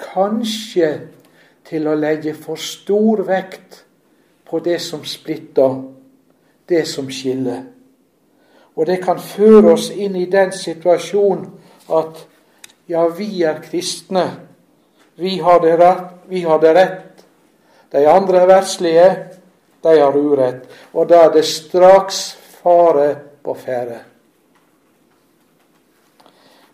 kanskje 0.00 0.90
til 1.68 1.88
å 1.88 1.96
legge 1.98 2.32
for 2.34 2.60
stor 2.60 3.22
vekt 3.28 3.82
på 4.48 4.60
det 4.64 4.78
som 4.82 5.04
splitter, 5.04 5.76
det 6.68 6.86
som 6.88 7.10
skiller. 7.12 7.62
Og 8.76 8.86
det 8.86 9.00
kan 9.04 9.20
føre 9.20 9.74
oss 9.74 9.90
inn 9.90 10.16
i 10.16 10.26
den 10.30 10.52
situasjonen 10.56 11.46
at 11.92 12.24
ja, 12.90 13.04
vi 13.06 13.42
er 13.46 13.60
kristne. 13.62 14.24
Vi 15.20 15.36
har 15.38 15.60
det 15.62 15.76
rett. 15.78 16.06
Vi 16.30 16.42
har 16.42 16.58
det 16.62 16.74
rett. 16.74 17.24
De 17.92 18.06
andre 18.08 18.42
er 18.42 18.50
verdslige. 18.50 19.08
De 19.82 19.96
har 20.00 20.16
urett. 20.16 20.64
Og 20.94 21.08
da 21.10 21.26
er 21.26 21.34
det 21.34 21.44
straks 21.46 22.22
fare 22.62 23.12
på 23.44 23.54
ferde. 23.54 24.09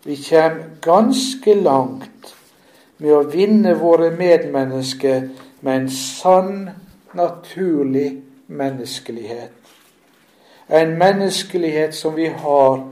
Vi 0.07 0.15
kommer 0.15 0.63
ganske 0.81 1.53
langt 1.53 2.35
med 2.97 3.11
å 3.11 3.25
vinne 3.27 3.73
våre 3.75 4.13
medmennesker 4.15 5.25
med 5.59 5.81
en 5.81 5.89
sann, 5.91 6.69
naturlig 7.11 8.21
menneskelighet. 8.47 9.51
En 10.71 10.93
menneskelighet 10.95 11.95
som 11.95 12.15
vi 12.15 12.29
har 12.31 12.85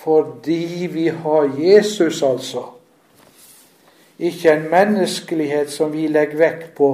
fordi 0.00 0.88
vi 0.92 1.08
har 1.08 1.50
Jesus, 1.58 2.22
altså. 2.22 2.62
Ikke 4.18 4.54
en 4.54 4.64
menneskelighet 4.72 5.68
som 5.68 5.92
vi 5.92 6.06
legger 6.08 6.40
vekk 6.46 6.64
på 6.80 6.90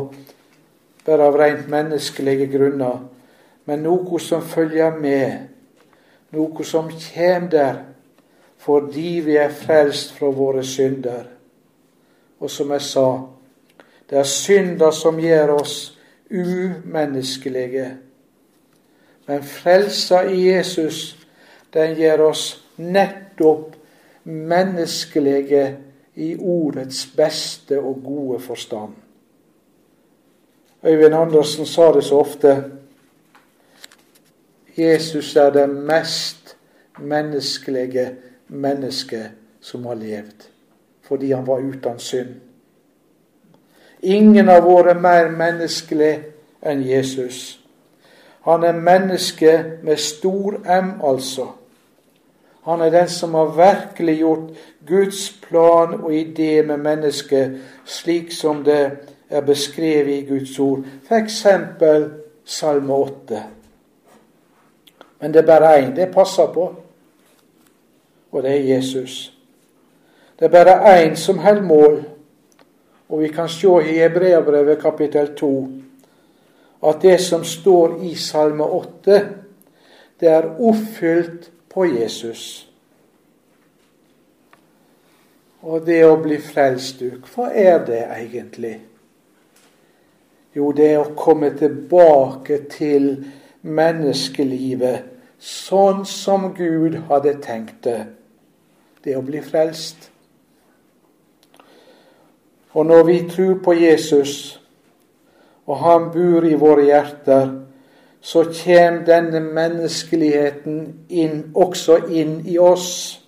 bare 1.07 1.31
av 1.31 1.39
rent 1.39 1.71
menneskelige 1.71 2.51
grunner, 2.51 2.99
men 3.71 3.87
noe 3.87 4.19
som 4.19 4.43
følger 4.43 4.99
med, 4.99 5.47
noe 6.35 6.67
som 6.67 6.91
kommer 6.91 7.49
der 7.55 7.81
fordi 8.61 9.21
vi 9.25 9.37
er 9.41 9.49
frelst 9.49 10.13
fra 10.19 10.29
våre 10.37 10.65
synder. 10.65 11.25
Og 12.41 12.51
som 12.51 12.73
jeg 12.73 12.83
sa, 12.85 13.07
det 14.11 14.19
er 14.19 14.29
synder 14.29 14.91
som 14.93 15.21
gjør 15.21 15.55
oss 15.61 15.77
umenneskelige. 16.31 17.87
Men 19.27 19.45
frelsa 19.45 20.23
i 20.29 20.43
Jesus, 20.51 21.17
den 21.73 21.97
gjør 21.97 22.27
oss 22.31 22.45
nettopp 22.77 23.77
menneskelige 24.25 25.65
i 26.21 26.35
ordets 26.37 27.07
beste 27.17 27.81
og 27.81 28.03
gode 28.05 28.41
forstand. 28.41 28.93
Øyvind 30.85 31.15
Andersen 31.15 31.67
sa 31.67 31.93
det 31.93 32.05
så 32.05 32.19
ofte 32.19 32.65
Jesus 34.77 35.37
er 35.37 35.51
det 35.51 35.69
mest 35.69 36.57
menneskelige 36.99 38.11
mennesket 38.51 39.31
som 39.61 39.87
har 39.87 39.95
levd, 39.95 40.49
fordi 41.03 41.33
han 41.33 41.47
var 41.47 41.59
uten 41.61 41.99
synd. 41.99 42.35
Ingen 44.03 44.49
har 44.49 44.65
vært 44.65 45.01
mer 45.01 45.31
menneskelig 45.31 46.13
enn 46.63 46.83
Jesus. 46.83 47.61
Han 48.49 48.65
er 48.65 48.73
menneske 48.73 49.53
med 49.83 50.01
stor 50.01 50.61
M, 50.65 50.93
altså. 51.05 51.47
Han 52.65 52.81
er 52.81 52.91
den 52.91 53.09
som 53.09 53.35
har 53.35 53.53
virkelig 53.57 54.19
gjort 54.19 54.51
Guds 54.87 55.31
plan 55.49 55.95
og 56.01 56.13
idé 56.13 56.63
med 56.63 56.77
mennesket 56.77 57.61
slik 57.85 58.33
som 58.33 58.65
det 58.65 58.91
er 59.31 59.41
beskrevet 59.41 60.13
i 60.13 60.27
Guds 60.29 60.59
ord, 60.59 60.85
f.eks. 61.09 61.47
Salme 62.45 62.95
8. 62.95 63.43
Men 65.21 65.33
det 65.35 65.43
er 65.43 65.47
bare 65.47 65.79
én 65.79 65.95
det 65.97 66.13
passer 66.15 66.47
på, 66.53 66.75
og 68.31 68.43
det 68.43 68.51
er 68.51 68.75
Jesus. 68.75 69.33
Det 70.39 70.45
er 70.47 70.51
bare 70.51 71.05
én 71.05 71.15
som 71.15 71.39
holder 71.39 71.63
mål, 71.63 72.05
og 73.09 73.21
vi 73.21 73.29
kan 73.29 73.49
se 73.49 73.67
i 73.67 73.99
Hebreabrevet 73.99 74.79
kapittel 74.83 75.35
2 75.37 75.69
at 76.83 77.03
det 77.03 77.21
som 77.21 77.45
står 77.45 78.03
i 78.03 78.15
Salme 78.15 78.65
8, 78.65 79.29
det 80.21 80.29
er 80.29 80.61
oppfylt 80.61 81.51
på 81.69 81.85
Jesus. 81.85 82.71
Og 85.63 85.85
det 85.87 85.99
å 86.09 86.17
bli 86.17 86.39
frelst, 86.41 87.01
du, 87.01 87.19
hva 87.35 87.51
er 87.53 87.83
det 87.85 88.01
egentlig? 88.17 88.79
Jo, 90.57 90.71
det 90.73 90.89
er 90.95 91.03
å 91.03 91.13
komme 91.17 91.53
tilbake 91.59 92.63
til 92.73 93.11
menneskelivet 93.61 95.11
sånn 95.41 96.07
som 96.09 96.49
Gud 96.57 96.97
hadde 97.11 97.37
tenkt 97.45 97.85
det. 97.85 98.01
Det 99.05 99.17
å 99.17 99.23
bli 99.25 99.41
frelst. 99.43 100.11
Og 102.73 102.87
når 102.87 103.05
vi 103.05 103.19
tror 103.31 103.59
på 103.65 103.73
Jesus, 103.73 104.61
og 105.67 105.77
han 105.77 106.11
bor 106.13 106.45
i 106.47 106.55
våre 106.55 106.85
hjerter, 106.85 107.49
så 108.21 108.45
kommer 108.45 109.05
denne 109.07 109.41
menneskeligheten 109.41 111.07
inn, 111.09 111.51
også 111.55 111.97
inn 112.13 112.41
i 112.47 112.59
oss. 112.59 113.21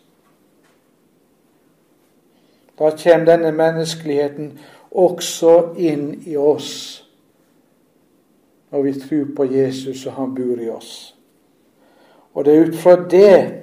Da 2.79 2.91
kommer 2.91 3.27
denne 3.27 3.53
menneskeligheten 3.57 4.59
også 4.91 5.73
inn 5.79 6.23
i 6.27 6.37
oss 6.37 6.99
når 8.73 8.83
vi 8.83 8.93
tror 9.01 9.27
på 9.37 9.45
Jesus 9.45 10.07
og 10.07 10.13
han 10.13 10.35
bor 10.35 10.61
i 10.61 10.69
oss. 10.73 11.15
Og 12.33 12.45
det 12.45 12.55
er 12.55 12.69
ut 12.69 12.77
fra 12.77 12.97
det 12.97 13.62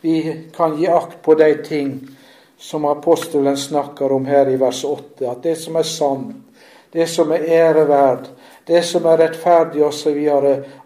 vi 0.00 0.46
kan 0.56 0.76
gi 0.78 0.86
akt 0.86 1.22
på 1.22 1.34
de 1.34 1.54
ting 1.64 2.08
som 2.58 2.84
apostelen 2.84 3.56
snakker 3.56 4.12
om 4.12 4.26
her 4.26 4.48
i 4.48 4.56
vers 4.56 4.84
8, 4.84 5.30
at 5.30 5.42
det 5.42 5.56
som 5.56 5.76
er 5.76 5.86
sant, 5.86 6.36
det 6.92 7.06
som 7.10 7.32
er 7.32 7.44
æreverd, 7.48 8.28
det 8.66 8.82
som 8.84 9.06
er 9.06 9.20
rettferdig 9.22 9.84
osv., 9.84 10.18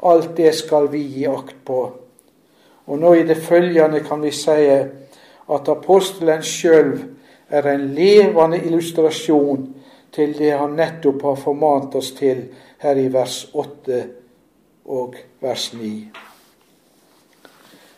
alt 0.03 0.37
det 0.37 0.55
skal 0.55 0.89
vi 0.93 1.03
gi 1.17 1.27
akt 1.27 1.57
på. 1.65 1.83
Og 2.87 2.99
nå 2.99 3.15
i 3.15 3.27
det 3.27 3.39
følgende 3.43 4.03
kan 4.05 4.23
vi 4.23 4.33
si 4.35 4.67
at 4.73 5.69
apostelen 5.69 6.43
sjøl 6.43 6.97
er 7.53 7.69
en 7.69 7.87
levende 7.95 8.59
illustrasjon 8.65 9.69
til 10.13 10.35
det 10.39 10.53
han 10.59 10.77
nettopp 10.77 11.23
har 11.23 11.41
formant 11.41 11.95
oss 11.95 12.13
til 12.19 12.45
her 12.83 12.99
i 12.99 13.09
vers 13.13 13.47
8 13.55 14.03
og 14.93 15.17
vers 15.41 15.73
9. 15.79 16.32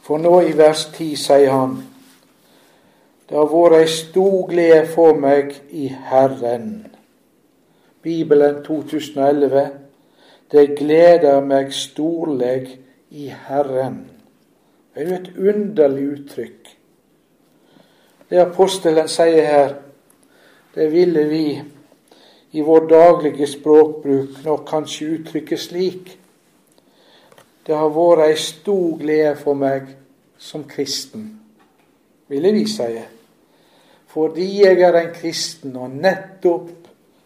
For 0.05 0.20
nå 0.20 0.40
i 0.44 0.52
vers 0.52 0.84
10 0.92 1.16
sier 1.16 1.50
han 1.50 1.76
det 3.24 3.38
har 3.38 3.46
vært 3.48 3.78
ei 3.78 3.86
stor 3.88 4.42
glede 4.50 4.82
for 4.92 5.16
meg 5.16 5.55
i 5.72 5.86
Herren. 5.88 6.84
Bibelen 8.05 8.59
2011. 8.66 9.62
Det 10.52 10.64
gleder 10.76 11.40
meg 11.40 11.72
storleg 11.72 12.68
i 13.16 13.30
Herren. 13.46 14.02
Det 14.92 15.02
er 15.02 15.09
jo 15.09 15.16
et 15.16 15.30
underlig 15.55 16.05
uttrykk. 16.18 16.68
Det 18.28 18.42
apostelen 18.42 19.09
sier 19.09 19.48
her, 19.48 19.72
det 20.74 20.90
ville 20.92 21.24
vi 21.32 21.46
i 22.52 22.62
vår 22.62 22.86
daglige 22.92 23.48
språkbruk 23.50 24.44
nok 24.44 24.68
kanskje 24.68 25.09
uttrykke 25.16 25.59
slik. 25.59 26.12
Det 27.64 27.76
har 27.76 27.92
vært 27.92 28.26
ei 28.28 28.36
stor 28.36 28.98
glede 29.00 29.34
for 29.40 29.56
meg 29.56 29.88
som 30.38 30.66
kristen, 30.68 31.28
ville 32.28 32.52
vi 32.52 32.66
sie 32.68 33.04
fordi 34.14 34.60
jeg 34.62 34.78
er 34.78 34.94
en 34.94 35.08
kristen, 35.10 35.72
og 35.74 35.90
nettopp 35.90 36.68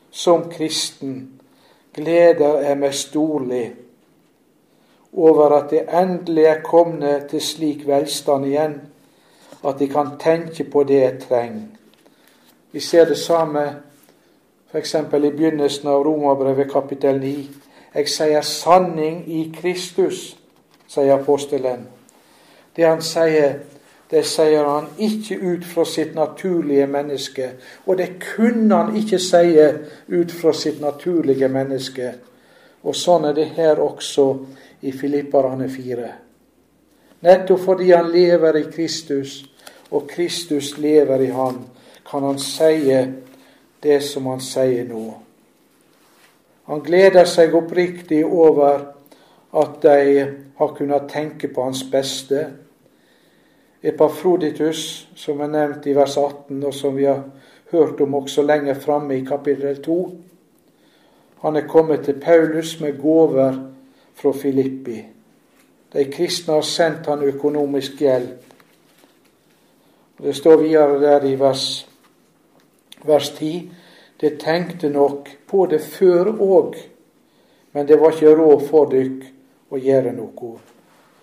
som 0.09 0.47
kristen 0.49 1.19
gleder 1.93 2.63
jeg 2.65 2.79
meg 2.81 2.95
storlig 2.97 3.67
over 5.13 5.53
at 5.59 5.75
jeg 5.77 5.85
endelig 6.01 6.47
er 6.49 6.63
kommet 6.65 7.27
til 7.29 7.43
slik 7.45 7.85
velstand 7.89 8.47
igjen 8.49 8.79
at 9.69 9.81
jeg 9.81 9.91
kan 9.93 10.15
tenke 10.21 10.65
på 10.65 10.85
det 10.89 11.01
jeg 11.03 11.21
trenger. 11.27 11.69
Vi 12.73 12.81
ser 12.81 13.05
det 13.05 13.19
samme 13.19 13.65
f.eks. 14.73 14.95
i 14.95 15.31
begynnelsen 15.31 15.89
av 15.89 16.05
Romerbrevet 16.05 16.73
kapittel 16.73 17.21
9. 17.21 17.35
Jeg 17.99 18.07
sier 18.13 18.45
sanning 18.47 19.25
i 19.27 19.49
Kristus, 19.51 20.37
sier 20.87 21.17
apostelen. 21.17 21.89
Det 22.77 22.87
han 22.87 23.03
sier, 23.03 23.57
det 24.11 24.23
sier 24.23 24.69
han 24.69 24.87
ikke 25.03 25.41
ut 25.43 25.67
fra 25.67 25.83
sitt 25.85 26.15
naturlige 26.15 26.87
menneske. 26.87 27.51
Og 27.91 27.99
det 27.99 28.21
kunne 28.23 28.77
han 28.77 28.95
ikke 28.97 29.19
si 29.19 29.59
ut 30.15 30.31
fra 30.31 30.55
sitt 30.55 30.79
naturlige 30.81 31.51
menneske. 31.51 32.13
Og 32.87 32.95
sånn 32.95 33.27
er 33.33 33.35
det 33.35 33.51
her 33.59 33.83
også 33.83 34.29
i 34.87 34.95
Filipparane 34.95 35.67
4. 35.67 36.15
Nettopp 37.27 37.65
fordi 37.67 37.91
han 37.91 38.13
lever 38.15 38.63
i 38.63 38.69
Kristus, 38.71 39.41
og 39.91 40.07
Kristus 40.07 40.77
lever 40.79 41.27
i 41.27 41.33
han, 41.35 41.65
kan 42.07 42.23
han 42.23 42.39
si 42.39 42.95
det 43.83 44.03
som 44.07 44.31
han 44.31 44.45
sier 44.45 44.87
nå. 44.87 45.28
Han 46.69 46.83
gleder 46.85 47.25
seg 47.25 47.55
oppriktig 47.57 48.21
over 48.27 48.83
at 49.57 49.77
de 49.83 50.25
har 50.59 50.75
kunnet 50.77 51.09
tenke 51.09 51.49
på 51.49 51.65
hans 51.65 51.81
beste. 51.89 52.43
Epafroditus, 53.83 55.09
som 55.17 55.41
er 55.41 55.53
nevnt 55.53 55.87
i 55.89 55.95
vers 55.97 56.19
18, 56.21 56.61
og 56.67 56.75
som 56.75 56.97
vi 56.99 57.07
har 57.09 57.23
hørt 57.73 58.01
om 58.05 58.19
også 58.21 58.45
lenger 58.45 58.77
framme 58.81 59.17
i 59.17 59.25
kapittel 59.25 59.81
2, 59.85 59.99
han 61.41 61.57
er 61.57 61.69
kommet 61.71 62.05
til 62.05 62.21
Paulus 62.21 62.81
med 62.81 62.99
gaver 63.01 63.59
fra 64.19 64.33
Filippi. 64.35 64.99
De 65.93 66.05
kristne 66.13 66.59
har 66.59 66.67
sendt 66.67 67.07
han 67.07 67.23
økonomisk 67.23 68.01
hjelp. 68.03 68.45
Det 70.19 70.35
står 70.37 70.57
videre 70.67 70.99
der 71.01 71.25
i 71.25 71.37
vers, 71.39 71.87
vers 73.07 73.31
10 73.39 73.71
det 74.21 74.41
tenkte 74.41 74.89
nok 74.89 75.29
på 75.47 75.67
det 75.67 75.79
før 75.79 76.33
òg, 76.43 76.77
men 77.73 77.87
det 77.87 77.99
var 78.01 78.15
ikke 78.15 78.35
råd 78.35 78.65
for 78.67 78.91
dykk 78.91 79.27
å 79.71 79.79
gjøre 79.79 80.15
noe, 80.17 80.55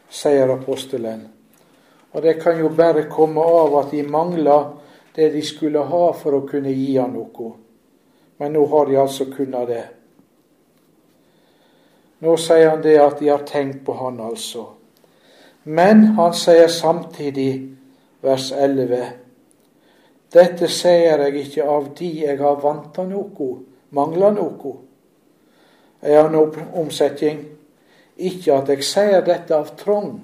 sier 0.09 0.53
apostelen. 0.53 1.25
Og 2.15 2.23
det 2.23 2.37
kan 2.39 2.59
jo 2.59 2.69
bare 2.71 3.09
komme 3.11 3.43
av 3.43 3.75
at 3.81 3.91
de 3.91 4.03
mangla 4.07 4.59
det 5.15 5.33
de 5.33 5.41
skulle 5.43 5.83
ha 5.83 6.05
for 6.15 6.37
å 6.37 6.45
kunne 6.47 6.71
gi 6.71 6.95
han 6.95 7.11
noe. 7.17 7.51
Men 8.39 8.55
nå 8.55 8.63
har 8.71 8.87
de 8.87 8.97
altså 8.99 9.27
kunnet 9.31 9.67
det. 9.67 9.83
Nå 12.23 12.37
sier 12.39 12.69
han 12.69 12.83
det 12.83 12.95
at 12.99 13.19
de 13.19 13.27
har 13.31 13.43
tenkt 13.47 13.83
på 13.85 13.95
han, 13.99 14.19
altså. 14.23 14.69
Men 15.63 16.15
han 16.15 16.33
sier 16.35 16.71
samtidig, 16.71 17.75
vers 18.23 18.51
11 18.55 19.24
dette 20.35 20.67
sier 20.71 21.21
jeg 21.25 21.35
ikke 21.45 21.67
av 21.69 21.91
de 21.95 22.09
jeg 22.25 22.39
har 22.41 22.59
vanta 22.61 23.05
noe, 23.07 23.49
mangla 23.95 24.31
noe. 24.35 24.73
Jeg 26.03 26.21
har 26.21 26.29
nå 26.29 26.43
omsetning. 26.77 27.39
Ikke 28.15 28.53
at 28.55 28.69
jeg 28.71 28.83
sier 28.85 29.23
dette 29.25 29.55
av 29.55 29.73
trong. 29.79 30.19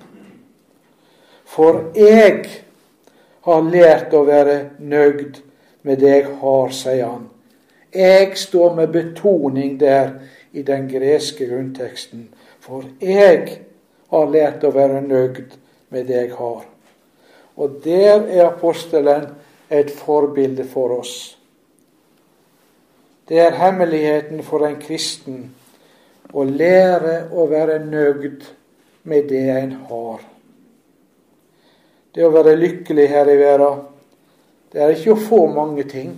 For 1.51 1.79
jeg 1.95 2.45
har 3.47 3.63
lært 3.67 4.13
å 4.15 4.23
være 4.27 4.57
nøyd 4.79 5.41
med 5.87 5.99
det 5.99 6.11
jeg 6.13 6.27
har, 6.43 6.75
sier 6.75 7.07
han. 7.07 7.25
Jeg 7.91 8.37
står 8.39 8.75
med 8.77 8.93
betoning 8.93 9.75
der 9.79 10.13
i 10.55 10.63
den 10.63 10.87
greske 10.91 11.47
grunnteksten. 11.49 12.29
For 12.63 12.85
jeg 13.03 13.57
har 14.11 14.31
lært 14.31 14.63
å 14.63 14.71
være 14.75 15.01
nøyd 15.03 15.57
med 15.91 16.07
det 16.07 16.19
jeg 16.21 16.35
har. 16.37 16.63
Og 17.59 17.79
der 17.83 18.27
er 18.29 18.45
apostelen 18.47 19.27
et 19.71 19.91
forbilde 19.91 20.65
for 20.67 20.97
oss. 20.99 21.37
Det 23.27 23.39
er 23.39 23.55
hemmeligheten 23.55 24.43
for 24.43 24.65
en 24.67 24.75
kristen 24.81 25.45
å 26.33 26.43
lære 26.43 27.29
å 27.31 27.45
være 27.47 27.79
nøgd 27.85 28.43
med 29.07 29.29
det 29.29 29.45
en 29.53 29.71
har. 29.87 30.25
Det 32.11 32.25
å 32.27 32.33
være 32.33 32.57
lykkelig 32.59 33.07
her 33.07 33.31
i 33.31 33.37
verden, 33.39 33.85
det 34.71 34.83
er 34.83 34.93
ikke 34.95 35.15
å 35.15 35.23
få 35.23 35.45
mange 35.51 35.87
ting. 35.87 36.11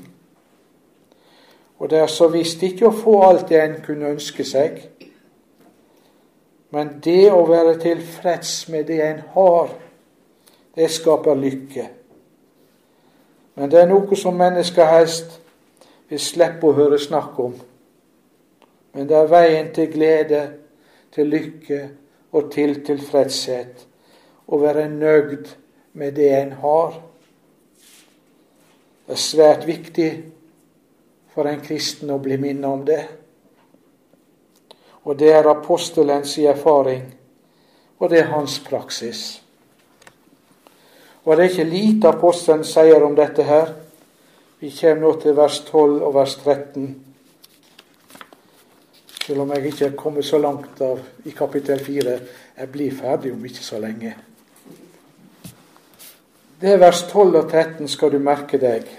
Og 1.78 1.90
det 1.90 2.00
er 2.02 2.10
så 2.10 2.30
visst 2.34 2.62
ikke 2.66 2.90
å 2.90 2.96
få 2.98 3.16
alt 3.28 3.50
det 3.50 3.62
en 3.62 3.80
kunne 3.86 4.14
ønske 4.14 4.46
seg. 4.48 4.80
Men 6.74 6.96
det 7.06 7.28
å 7.34 7.44
være 7.46 7.76
tilfreds 7.82 8.54
med 8.74 8.88
det 8.90 9.02
en 9.06 9.20
har, 9.36 9.74
det 10.74 10.90
skaper 10.90 11.38
lykke. 11.38 11.90
Men 13.56 13.70
det 13.70 13.82
er 13.82 13.90
noe 13.90 14.18
som 14.18 14.38
mennesker 14.38 14.90
helst 14.90 15.40
vil 16.10 16.22
slippe 16.22 16.68
å 16.68 16.76
høre 16.78 17.00
snakk 17.02 17.40
om. 17.40 17.54
Men 18.94 19.10
det 19.10 19.18
er 19.18 19.30
veien 19.30 19.72
til 19.74 19.90
glede, 19.94 20.44
til 21.14 21.30
lykke 21.30 21.82
og 22.34 22.52
til 22.54 22.80
tilfredshet. 22.86 23.86
Å 24.46 24.60
være 24.62 24.88
nøyd 24.90 25.50
med 25.98 26.16
det 26.18 26.30
en 26.38 26.56
har. 26.62 26.98
Det 29.06 29.14
er 29.18 29.22
svært 29.22 29.68
viktig 29.68 30.10
for 31.34 31.50
en 31.50 31.62
kristen 31.62 32.14
å 32.14 32.22
bli 32.22 32.38
minnet 32.42 32.70
om 32.70 32.86
det. 32.86 33.02
Og 35.04 35.18
det 35.20 35.34
er 35.36 35.50
apostelens 35.50 36.38
erfaring, 36.40 37.04
og 38.00 38.10
det 38.10 38.22
er 38.24 38.32
hans 38.32 38.60
praksis. 38.64 39.43
Og 41.24 41.38
det 41.38 41.46
er 41.46 41.50
ikke 41.50 41.70
lite 41.70 42.10
apostelen 42.12 42.66
sier 42.68 43.04
om 43.06 43.16
dette 43.16 43.44
her. 43.48 43.72
Vi 44.60 44.72
kommer 44.76 45.02
nå 45.02 45.14
til 45.22 45.36
vers 45.38 45.60
12 45.70 46.02
og 46.04 46.14
vers 46.16 46.36
13. 46.36 46.90
Selv 49.24 49.42
om 49.42 49.54
jeg 49.56 49.66
ikke 49.66 49.86
er 49.86 49.96
kommet 49.96 50.26
så 50.28 50.38
langt 50.38 50.82
av 50.84 51.00
i 51.26 51.32
kapittel 51.32 51.80
4. 51.80 52.18
Jeg 52.58 52.72
blir 52.72 52.92
ferdig 52.92 53.32
om 53.32 53.46
ikke 53.46 53.64
så 53.64 53.80
lenge. 53.80 54.16
Det 56.60 56.72
er 56.72 56.80
vers 56.80 57.06
12 57.08 57.38
og 57.40 57.50
13 57.52 57.88
skal 57.88 58.12
du 58.12 58.20
merke 58.24 58.60
deg. 58.60 58.92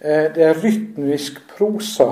Eh, 0.00 0.28
det 0.34 0.44
er 0.44 0.60
rytmisk 0.60 1.40
prosa, 1.56 2.10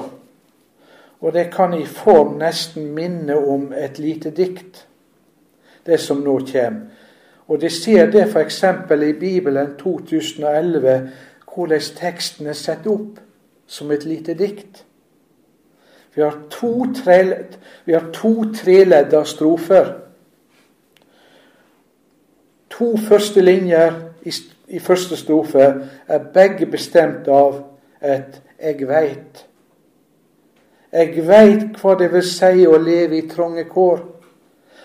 og 1.21 1.33
det 1.33 1.51
kan 1.53 1.75
i 1.77 1.85
form 1.87 2.39
nesten 2.41 2.95
minne 2.97 3.37
om 3.37 3.73
et 3.77 3.99
lite 3.99 4.31
dikt, 4.31 4.87
det 5.87 6.01
som 6.01 6.25
nå 6.25 6.39
kommer. 6.53 7.00
Og 7.51 7.61
De 7.61 7.71
ser 7.71 8.11
det 8.11 8.29
f.eks. 8.31 8.65
i 9.09 9.13
Bibelen 9.13 9.77
2011, 9.79 11.11
hvordan 11.55 11.81
teksten 11.97 12.47
er 12.47 12.55
satt 12.55 12.87
opp 12.87 13.19
som 13.67 13.91
et 13.91 14.05
lite 14.07 14.37
dikt. 14.39 14.85
Vi 16.15 16.23
har 16.23 16.37
to, 16.51 16.87
tre, 16.95 17.17
to 18.13 18.31
treledda 18.55 19.25
strofer. 19.25 19.91
To 22.71 22.93
første 23.09 23.43
linjer 23.43 23.99
i, 24.23 24.35
i 24.69 24.79
første 24.79 25.19
strofe 25.19 25.67
er 26.07 26.29
begge 26.35 26.67
bestemt 26.71 27.29
av 27.29 27.65
et 28.01 28.41
'eg 28.59 28.87
veit'. 28.87 29.47
Jeg 30.93 31.27
veit 31.27 31.83
hva 31.83 31.99
det 31.99 32.13
vil 32.13 32.23
si 32.23 32.67
å 32.67 32.79
leve 32.79 33.19
i 33.19 33.29
trange 33.29 33.65
kår. 33.65 34.01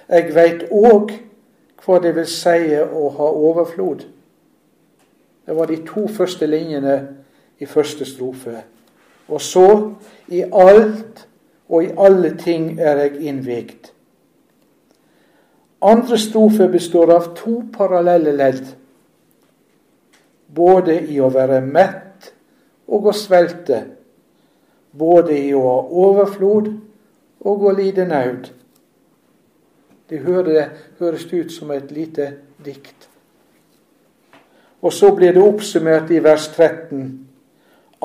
Jeg 0.09 0.35
veit 0.35 0.65
òg 0.71 1.13
hva 1.85 1.99
det 2.01 2.15
vil 2.15 2.27
si 2.29 2.75
å 2.81 3.09
ha 3.17 3.29
overflod. 3.29 4.05
Det 5.45 5.55
var 5.55 5.69
de 5.69 5.77
to 5.85 6.07
første 6.09 6.47
linjene 6.49 6.95
i 7.61 7.65
første 7.69 8.05
strofe. 8.05 8.63
Og 9.29 9.41
så 9.41 9.67
i 10.33 10.41
alt 10.41 11.27
og 11.69 11.83
i 11.83 11.91
alle 11.97 12.35
ting 12.37 12.79
er 12.79 13.03
jeg 13.03 13.21
innvidd. 13.29 13.91
Andre 15.85 16.17
strofe 16.17 16.67
består 16.71 17.13
av 17.13 17.31
to 17.37 17.59
parallelle 17.73 18.33
ledd. 18.33 18.65
Både 20.55 20.97
i 21.11 21.19
å 21.21 21.29
være 21.33 21.61
mett 21.61 22.31
og 22.87 23.11
å 23.11 23.13
svelte. 23.13 23.83
Både 24.95 25.37
i 25.37 25.53
å 25.53 25.61
ha 25.61 25.79
overflod 26.05 26.71
og 27.45 27.65
å 27.69 27.73
lide 27.75 28.07
naud. 28.09 28.49
Det 30.09 30.21
høres 30.21 31.25
ut 31.33 31.51
som 31.51 31.71
et 31.71 31.91
lite 31.91 32.31
dikt. 32.65 33.07
Og 34.85 34.93
så 34.93 35.09
blir 35.15 35.33
det 35.33 35.41
oppsummert 35.41 36.11
i 36.13 36.19
vers 36.21 36.45
13. 36.53 37.07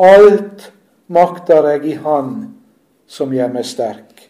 Alt 0.01 0.71
makter 1.13 1.67
jeg 1.75 1.85
i 1.91 1.97
Han 2.01 2.31
som 3.11 3.35
gjør 3.35 3.51
meg 3.53 3.67
sterk. 3.69 4.23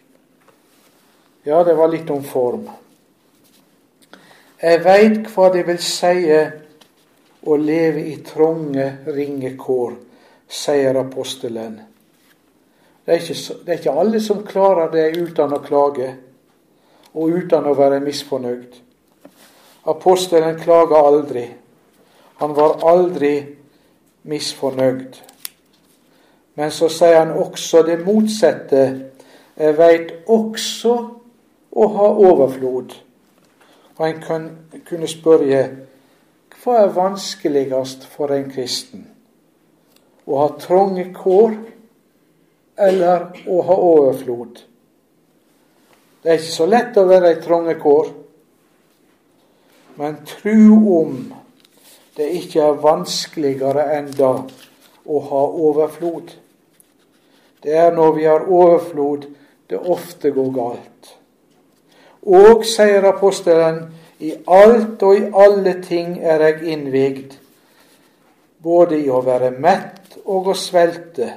Ja, 1.47 1.63
det 1.63 1.77
var 1.77 1.89
litt 1.93 2.09
om 2.11 2.23
form. 2.25 2.67
Jeg 4.61 4.81
veit 4.83 5.29
hva 5.33 5.47
det 5.53 5.63
vil 5.65 5.79
seie 5.81 6.41
å 7.41 7.55
leve 7.57 8.03
i 8.11 8.17
tronge, 8.25 8.87
ringekår, 9.07 9.95
sier 10.45 10.99
apostelen. 10.99 11.79
Det 13.05 13.15
er, 13.15 13.23
ikke, 13.23 13.55
det 13.65 13.73
er 13.73 13.79
ikke 13.79 13.95
alle 14.03 14.21
som 14.21 14.43
klarer 14.45 14.91
det 14.93 15.07
uten 15.17 15.55
å 15.55 15.61
klage 15.65 16.11
og 17.13 17.35
uten 17.35 17.67
å 17.67 17.75
være 17.75 17.99
misfornøyd. 18.03 18.77
Apostelen 19.91 20.59
klaga 20.61 21.01
aldri. 21.07 21.45
Han 22.41 22.55
var 22.55 22.83
aldri 22.87 23.33
misfornøyd. 24.23 25.17
Men 26.55 26.71
så 26.71 26.89
sier 26.91 27.17
han 27.19 27.33
også 27.37 27.83
det 27.87 27.99
motsatte. 28.05 28.83
Jeg 29.57 29.77
veit 29.77 30.11
også 30.29 30.95
å 31.71 31.87
ha 31.95 32.09
overflod. 32.29 32.95
Og 33.97 34.07
en 34.07 34.21
kan 34.21 34.49
kunne 34.87 35.09
spørre 35.09 35.61
hva 36.61 36.77
er 36.83 36.91
vanskeligst 36.93 38.05
for 38.13 38.33
en 38.35 38.49
kristen? 38.51 39.07
Å 40.29 40.43
ha 40.43 40.49
trange 40.61 41.07
kår 41.15 41.55
eller 42.77 43.31
å 43.49 43.61
ha 43.65 43.77
overflod? 43.77 44.61
Det 46.21 46.29
er 46.29 46.37
ikke 46.37 46.53
så 46.53 46.67
lett 46.69 46.97
å 47.01 47.07
være 47.09 47.31
i 47.33 47.39
trange 47.41 47.75
kår. 47.81 48.11
Men 49.97 50.19
tru 50.27 50.59
om 51.01 51.15
det 52.17 52.27
ikke 52.37 52.61
er 52.61 52.81
vanskeligere 52.83 53.87
enn 53.97 54.11
da 54.17 54.35
å 55.05 55.21
ha 55.31 55.41
overflod. 55.69 56.35
Det 57.61 57.73
er 57.77 57.93
når 57.95 58.13
vi 58.17 58.27
har 58.29 58.45
overflod, 58.45 59.25
det 59.69 59.79
ofte 59.79 60.31
går 60.35 60.49
galt. 60.53 61.11
Og, 62.21 62.65
sier 62.69 63.05
apostelen, 63.09 63.87
i 64.21 64.35
alt 64.45 65.01
og 65.01 65.17
i 65.17 65.29
alle 65.33 65.79
ting 65.81 66.19
er 66.21 66.43
jeg 66.45 66.73
innvigd, 66.75 67.37
både 68.61 68.99
i 69.01 69.07
å 69.09 69.23
være 69.25 69.49
mett 69.57 70.19
og 70.25 70.51
å 70.51 70.57
svelte, 70.57 71.31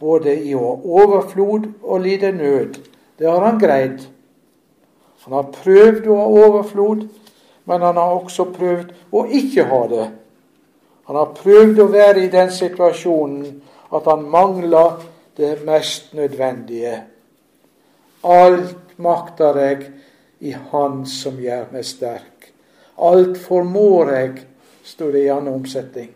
både 0.00 0.32
i 0.32 0.54
å 0.56 0.62
ha 0.62 1.02
overflod 1.02 1.66
og 1.82 2.00
lide 2.00 2.32
nød. 2.32 2.78
Det 3.20 3.28
har 3.28 3.44
han 3.44 3.58
greid. 3.60 4.00
Han 5.26 5.34
har 5.36 5.50
prøvd 5.52 6.06
å 6.08 6.16
ha 6.16 6.28
overflod, 6.46 7.02
men 7.68 7.82
han 7.84 7.98
har 8.00 8.14
også 8.16 8.46
prøvd 8.54 8.94
å 9.12 9.26
ikke 9.28 9.66
ha 9.68 9.80
det. 9.90 10.06
Han 11.10 11.18
har 11.18 11.34
prøvd 11.36 11.82
å 11.84 11.90
være 11.92 12.24
i 12.24 12.30
den 12.32 12.48
situasjonen 12.54 13.60
at 13.92 14.08
han 14.08 14.24
mangler 14.32 15.02
det 15.36 15.52
mest 15.68 16.14
nødvendige. 16.16 16.94
Alt 18.24 18.96
makter 18.96 19.60
jeg 19.60 19.84
i 20.40 20.54
Han 20.70 21.04
som 21.06 21.36
gjør 21.40 21.68
meg 21.74 21.84
sterk. 21.84 22.48
Alt 22.96 23.36
formår 23.44 24.12
jeg, 24.16 24.32
står 24.84 25.12
det 25.12 25.24
i 25.26 25.32
annen 25.32 25.60
omsetning. 25.60 26.10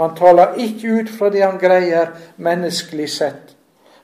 Han 0.00 0.16
taler 0.16 0.56
ikke 0.64 1.00
ut 1.00 1.12
fra 1.12 1.28
det 1.28 1.44
han 1.44 1.60
greier 1.60 2.14
menneskelig 2.40 3.08
sett. 3.12 3.56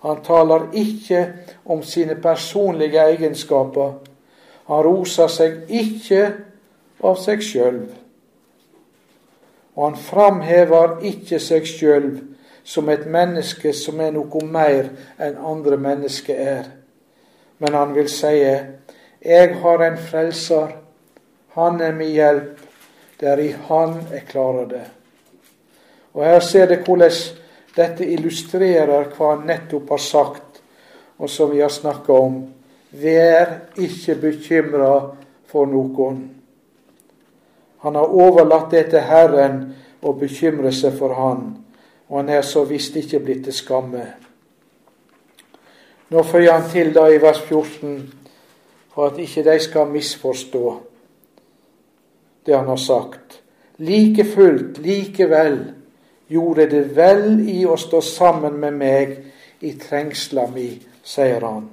Han 0.06 0.22
taler 0.22 0.68
ikke 0.72 1.32
om 1.64 1.82
sine 1.82 2.14
personlige 2.14 3.02
egenskaper. 3.02 3.92
Han 4.66 4.82
roser 4.86 5.26
seg 5.26 5.64
ikke 5.66 6.20
av 7.02 7.16
seg 7.18 7.42
sjøl. 7.42 7.80
Og 9.74 9.82
han 9.84 9.96
framhever 9.98 11.00
ikke 11.10 11.40
seg 11.42 11.66
sjøl 11.66 12.10
som 12.66 12.88
et 12.90 13.06
menneske 13.10 13.72
som 13.74 13.98
er 14.00 14.12
noe 14.14 14.42
mer 14.46 14.92
enn 15.22 15.40
andre 15.42 15.78
mennesker 15.78 16.38
er. 16.38 16.68
Men 17.58 17.74
han 17.74 17.94
vil 17.94 18.08
si, 18.08 18.36
'Jeg 19.24 19.54
har 19.62 19.82
en 19.82 19.98
frelser. 19.98 20.68
Han 21.54 21.80
er 21.80 21.92
min 21.92 22.12
hjelp. 22.12 22.60
Det 23.20 23.28
er 23.28 23.38
i 23.38 23.48
Han 23.68 24.06
jeg 24.12 24.22
klarer 24.28 24.68
det.' 24.68 24.90
Og 26.14 26.24
Her 26.24 26.40
ser 26.40 26.66
det 26.66 26.84
hvordan 26.84 27.10
dette 27.76 28.06
illustrerer 28.08 29.10
hva 29.12 29.34
han 29.34 29.44
nettopp 29.48 29.92
har 29.94 30.02
sagt, 30.02 30.62
og 31.16 31.30
som 31.30 31.52
vi 31.52 31.60
har 31.60 31.72
snakka 31.72 32.12
om. 32.12 32.40
Vær 32.96 33.76
ikke 33.82 34.16
bekymra 34.20 34.94
for 35.50 35.68
noen. 35.68 36.18
Han 37.84 37.94
har 38.00 38.16
overlatt 38.24 38.72
det 38.72 38.88
til 38.94 39.04
Herren 39.04 39.60
å 40.00 40.12
bekymre 40.16 40.72
seg 40.72 40.96
for 40.96 41.14
Han 41.16 41.46
og 42.08 42.20
han 42.20 42.28
er 42.28 42.42
så 42.46 42.64
visst 42.68 42.96
ikke 42.96 43.20
blitt 43.22 43.44
til 43.46 43.54
skamme. 43.54 44.04
Nå 46.10 46.22
føyer 46.22 46.52
han 46.52 46.68
til 46.70 46.92
da 46.94 47.08
i 47.10 47.18
vers 47.22 47.40
14 47.42 47.96
for 48.94 49.10
at 49.10 49.18
ikke 49.18 49.42
de 49.48 49.56
skal 49.62 49.90
misforstå 49.90 50.66
det 52.46 52.54
han 52.54 52.68
har 52.70 52.78
sagt. 52.78 53.40
Like 53.82 54.24
fullt, 54.24 54.78
likevel, 54.78 55.58
gjorde 56.26 56.66
det 56.70 56.82
vel 56.96 57.40
i 57.48 57.62
å 57.66 57.76
stå 57.78 58.00
sammen 58.02 58.58
med 58.60 58.78
meg 58.78 59.16
i 59.60 59.72
trengsla 59.80 60.46
mi, 60.52 60.68
sier 61.06 61.44
han. 61.46 61.68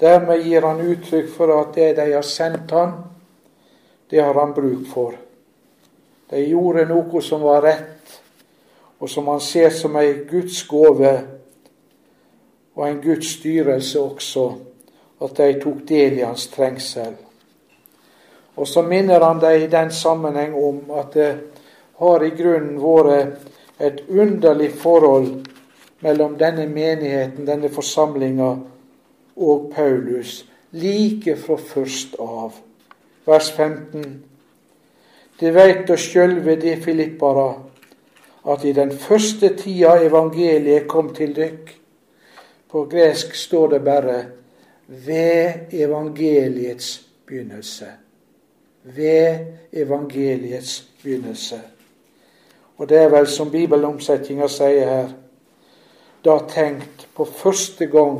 Dermed 0.00 0.42
gir 0.42 0.66
han 0.66 0.82
uttrykk 0.82 1.30
for 1.36 1.54
at 1.60 1.74
det 1.76 1.92
de 2.00 2.08
har 2.12 2.26
sendt 2.26 2.74
han, 2.74 2.96
det 4.10 4.20
har 4.20 4.34
han 4.34 4.54
bruk 4.54 4.88
for. 4.90 5.14
De 6.30 6.40
gjorde 6.42 6.86
noe 6.90 7.22
som 7.22 7.44
var 7.46 7.62
rett, 7.62 8.20
og 8.98 9.10
som 9.10 9.28
han 9.28 9.40
ser 9.40 9.70
som 9.74 9.96
ei 10.00 10.24
Guds 10.28 10.62
gåve 10.66 11.14
og 12.74 12.86
en 12.88 13.00
Guds 13.02 13.36
styrelse 13.38 14.00
også, 14.00 14.48
at 15.22 15.36
de 15.38 15.60
tok 15.62 15.84
del 15.88 16.18
i 16.18 16.24
hans 16.24 16.48
trengsel. 16.50 17.14
Og 18.56 18.68
så 18.68 18.82
minner 18.86 19.22
han 19.22 19.40
dem 19.42 19.62
i 19.62 19.70
den 19.70 19.90
sammenheng 19.94 20.54
om 20.54 20.90
at 20.98 21.14
det 21.14 21.30
har 21.98 22.24
i 22.24 22.30
grunnen 22.34 22.78
vært 22.82 23.82
et 23.82 24.00
underlig 24.08 24.70
forhold 24.78 25.46
mellom 26.04 26.36
denne 26.38 26.66
menigheten, 26.68 27.46
denne 27.46 27.70
forsamlinga, 27.72 28.50
og 29.36 29.70
Paulus, 29.74 30.44
like 30.70 31.36
fra 31.36 31.56
først 31.58 32.16
av. 32.20 32.58
Vers 33.26 33.50
15. 33.52 34.04
De 35.40 35.50
veit 35.54 35.86
da 35.88 35.96
sjølve 35.98 36.54
de 36.60 36.76
filippara 36.82 37.48
at 38.52 38.64
i 38.64 38.74
den 38.76 38.92
første 38.92 39.54
tida 39.56 39.96
evangeliet 40.04 40.86
kom 40.88 41.14
til 41.16 41.32
dykk 41.34 41.72
På 42.68 42.84
gresk 42.90 43.34
står 43.34 43.68
det 43.68 43.84
bare 43.84 44.24
'ved 44.88 45.72
evangeliets 45.72 47.06
begynnelse'. 47.26 47.92
Ved 48.82 49.38
evangeliets 49.72 50.84
begynnelse. 51.02 51.60
Og 52.78 52.88
det 52.88 52.98
er 52.98 53.12
vel 53.12 53.26
som 53.30 53.50
bibelomsetninga 53.50 54.48
sier 54.50 54.88
her, 54.90 55.12
da 56.24 56.38
tenkt 56.48 57.06
på 57.14 57.24
første 57.24 57.86
gang 57.86 58.18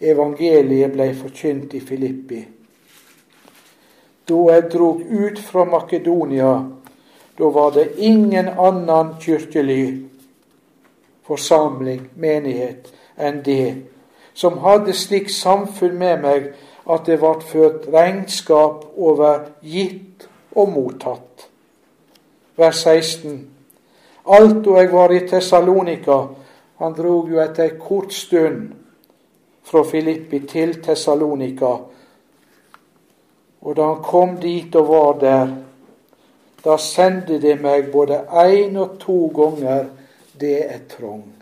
evangeliet 0.00 0.92
ble 0.92 1.12
forkynt 1.14 1.74
i 1.74 1.80
Filippi. 1.80 2.40
Da 4.28 4.42
jeg 4.52 4.68
drog 4.72 5.00
ut 5.00 5.38
fra 5.38 5.64
Makedonia 5.64 6.52
da 7.40 7.44
var 7.44 7.70
det 7.70 7.88
ingen 7.96 8.48
annen 8.48 9.14
kirkelig 9.20 10.04
forsamling, 11.24 12.02
menighet, 12.14 12.90
enn 13.16 13.40
det, 13.44 13.76
som 14.34 14.58
hadde 14.60 14.92
slikt 14.92 15.32
samfunn 15.32 15.96
med 15.98 16.20
meg 16.24 16.50
at 16.90 17.06
det 17.08 17.16
ble 17.22 17.32
ført 17.48 17.86
regnskap 17.92 18.84
over 18.96 19.46
gitt 19.62 20.28
og 20.52 20.72
mottatt. 20.74 21.46
Vers 22.60 22.82
16. 22.84 23.49
Alt 24.24 24.64
da 24.64 24.76
jeg 24.80 24.92
var 24.92 25.12
i 25.12 25.26
Tessalonika 25.28 26.18
Han 26.80 26.94
drog 26.96 27.28
jo 27.30 27.40
etter 27.42 27.64
ei 27.64 27.78
kort 27.78 28.12
stund 28.12 28.70
fra 29.62 29.82
Filippi 29.84 30.38
til 30.48 30.78
Tessalonika. 30.82 31.72
Og 33.60 33.76
da 33.76 33.88
han 33.90 34.00
kom 34.02 34.38
dit 34.40 34.74
og 34.80 34.88
var 34.88 35.18
der, 35.20 35.50
da 36.64 36.76
sendte 36.80 37.36
de 37.40 37.52
meg 37.60 37.90
både 37.92 38.22
én 38.32 38.78
og 38.80 38.96
to 39.00 39.26
ganger 39.36 39.90
det 40.40 40.56
er 40.72 40.80
trong. 40.88 41.32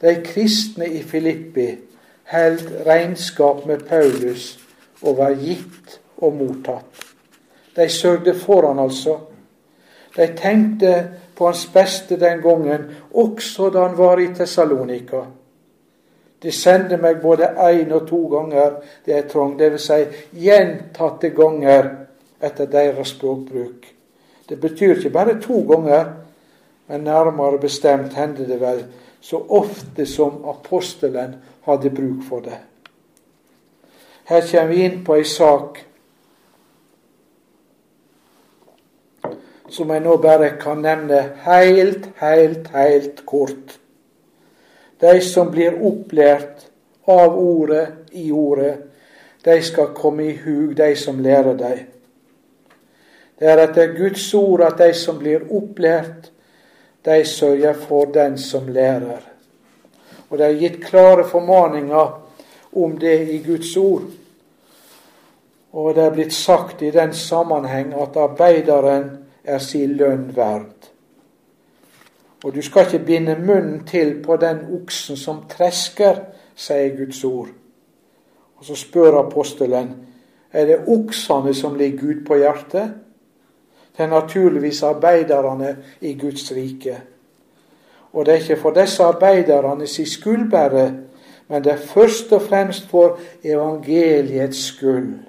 De 0.00 0.14
kristne 0.24 0.86
i 0.86 1.02
Filippi 1.02 1.78
held 2.24 2.86
regnskap 2.86 3.66
med 3.66 3.88
Paulus 3.88 4.58
og 5.02 5.16
var 5.16 5.34
gitt 5.40 6.00
og 6.18 6.36
mottatt. 6.36 7.04
De 7.76 7.88
sørgde 7.88 8.34
for 8.34 8.66
han 8.66 8.78
altså. 8.78 9.18
De 10.16 10.26
tenkte 10.36 11.08
på 11.34 11.44
hans 11.44 11.66
beste 11.72 12.16
den 12.16 12.40
gangen, 12.42 12.88
også 13.14 13.70
da 13.70 13.86
han 13.86 13.98
var 13.98 14.20
i 14.20 14.30
Tessalonika. 14.34 15.24
De 16.42 16.52
sendte 16.54 16.96
meg 17.02 17.20
både 17.22 17.50
én 17.66 17.92
og 17.92 18.06
to 18.08 18.20
ganger 18.30 18.78
det 19.06 19.14
jeg 19.14 19.26
trong, 19.32 19.56
dvs. 19.58 19.86
Si 19.88 20.44
gjentatte 20.44 21.32
ganger 21.34 21.90
etter 22.40 22.70
deres 22.70 23.14
språkbruk. 23.16 23.88
Det 24.48 24.60
betyr 24.60 24.94
ikke 24.96 25.10
bare 25.10 25.40
to 25.42 25.60
ganger, 25.68 26.12
men 26.88 27.04
nærmere 27.04 27.58
bestemt 27.58 28.14
hendte 28.14 28.46
det 28.48 28.60
vel 28.60 28.84
så 29.20 29.40
ofte 29.48 30.06
som 30.06 30.44
apostelen 30.48 31.34
hadde 31.66 31.90
bruk 31.90 32.22
for 32.28 32.40
det. 32.40 32.58
Her 34.24 34.44
kommer 34.50 34.68
vi 34.68 34.84
inn 34.84 35.04
på 35.04 35.16
ei 35.18 35.24
sak 35.24 35.80
som 39.70 39.90
jeg 39.90 40.00
nå 40.04 40.16
bare 40.22 40.54
kan 40.60 40.82
nevne 40.82 41.20
helt, 41.44 42.08
helt, 42.20 42.68
helt 42.74 43.26
kort. 43.26 43.78
De 45.00 45.20
som 45.22 45.50
blir 45.52 45.76
opplært 45.84 46.66
av 47.08 47.36
ordet, 47.38 47.86
i 48.12 48.30
ordet, 48.32 48.74
de 49.44 49.60
skal 49.62 49.92
komme 49.94 50.24
i 50.30 50.36
hug, 50.42 50.74
de 50.76 50.94
som 50.96 51.20
lærer 51.22 51.54
dem. 51.56 51.78
Det 53.38 53.46
er 53.46 53.62
etter 53.62 53.92
Guds 53.94 54.24
ord 54.34 54.64
at 54.66 54.80
de 54.80 54.90
som 54.98 55.18
blir 55.20 55.44
opplært, 55.54 56.32
de 57.06 57.18
sørger 57.24 57.76
for 57.78 58.10
den 58.12 58.38
som 58.38 58.66
lærer. 58.68 59.22
Og 60.28 60.38
det 60.38 60.46
er 60.46 60.58
gitt 60.60 60.80
klare 60.84 61.24
formaninger 61.24 62.16
om 62.72 62.98
det 62.98 63.20
i 63.30 63.38
Guds 63.46 63.76
ord. 63.76 64.08
Og 65.72 65.94
det 65.94 66.04
er 66.04 66.12
blitt 66.16 66.34
sagt 66.34 66.82
i 66.82 66.90
den 66.90 67.14
sammenheng 67.14 67.94
at 67.94 68.16
arbeideren 68.16 69.27
er 69.48 69.62
si 69.62 69.86
lønn 69.86 70.30
verd. 70.36 70.90
Og 72.44 72.54
du 72.54 72.62
skal 72.62 72.86
ikke 72.86 73.04
binde 73.06 73.34
munnen 73.40 73.80
til 73.86 74.20
på 74.22 74.36
den 74.36 74.60
oksen 74.76 75.16
som 75.16 75.42
tresker, 75.50 76.20
sier 76.54 76.94
Guds 76.96 77.24
ord. 77.24 77.50
Og 78.58 78.64
så 78.64 78.76
spør 78.78 79.18
apostelen 79.24 79.94
er 80.52 80.66
det 80.66 80.78
oksene 80.86 81.54
som 81.54 81.74
ligger 81.74 82.00
Gud 82.00 82.24
på 82.26 82.36
hjertet, 82.38 82.94
Det 83.98 84.04
er 84.04 84.08
naturligvis 84.08 84.82
arbeiderne 84.82 85.76
i 86.00 86.14
Guds 86.14 86.52
rike. 86.52 87.00
Og 88.12 88.26
det 88.26 88.34
er 88.34 88.38
ikke 88.38 88.56
for 88.56 88.70
disse 88.70 89.02
arbeiderne 89.02 89.86
sin 89.86 90.06
skyld 90.06 90.50
bare, 90.50 90.94
men 91.48 91.64
det 91.64 91.72
er 91.72 91.76
først 91.76 92.32
og 92.32 92.42
fremst 92.42 92.86
for 92.88 93.18
evangeliets 93.44 94.64
skyld. 94.64 95.27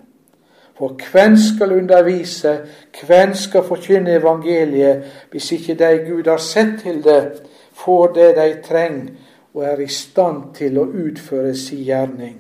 For 0.80 0.96
hvem 1.12 1.38
skal 1.38 1.72
undervise, 1.76 2.60
hvem 3.08 3.34
skal 3.34 3.64
forkynne 3.64 4.14
evangeliet, 4.16 5.04
hvis 5.32 5.52
ikke 5.52 5.74
de 5.76 6.06
Gud 6.08 6.28
har 6.28 6.38
sett 6.38 6.78
til 6.84 7.04
det, 7.04 7.42
får 7.74 8.14
det 8.16 8.36
de 8.36 8.62
trenger 8.64 9.10
og 9.54 9.64
er 9.66 9.82
i 9.84 9.88
stand 9.92 10.54
til 10.56 10.78
å 10.80 10.86
utføre 10.88 11.52
sin 11.56 11.84
gjerning? 11.84 12.38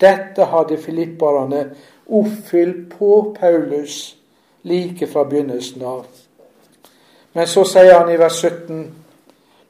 Dette 0.00 0.46
hadde 0.48 0.78
filipperne 0.80 1.64
oppfylt 2.08 2.88
på 2.96 3.36
Paulus 3.40 4.16
like 4.62 5.06
fra 5.06 5.26
begynnelsen 5.28 5.84
av. 5.84 6.06
Men 7.32 7.46
så 7.46 7.66
sier 7.68 7.98
han 7.98 8.08
i 8.08 8.16
vers 8.18 8.40
17, 8.40 8.80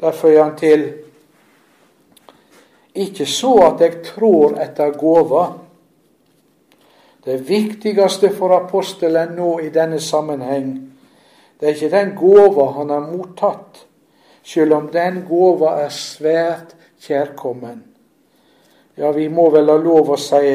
der 0.00 0.14
føyer 0.14 0.44
han 0.44 0.54
til 0.56 0.86
Ikke 2.94 3.26
så 3.26 3.52
at 3.66 3.82
jeg 3.82 4.00
trår 4.06 4.56
etter 4.62 4.94
gåva. 4.98 5.44
Det 7.24 7.36
viktigste 7.48 8.30
for 8.32 8.54
apostelen 8.56 9.34
nå 9.36 9.58
i 9.60 9.68
denne 9.74 10.00
sammenheng, 10.00 10.72
det 11.60 11.68
er 11.68 11.76
ikke 11.76 11.92
den 11.92 12.14
gåva 12.16 12.70
han 12.78 12.90
har 12.90 13.08
mottatt, 13.10 13.84
selv 14.44 14.72
om 14.78 14.88
den 14.92 15.24
gåva 15.28 15.76
er 15.82 15.92
svært 15.92 16.72
kjærkommen. 17.04 17.82
Ja, 18.96 19.10
vi 19.12 19.28
må 19.28 19.50
vel 19.52 19.68
ha 19.68 19.76
lov 19.80 20.14
å 20.14 20.16
si 20.20 20.54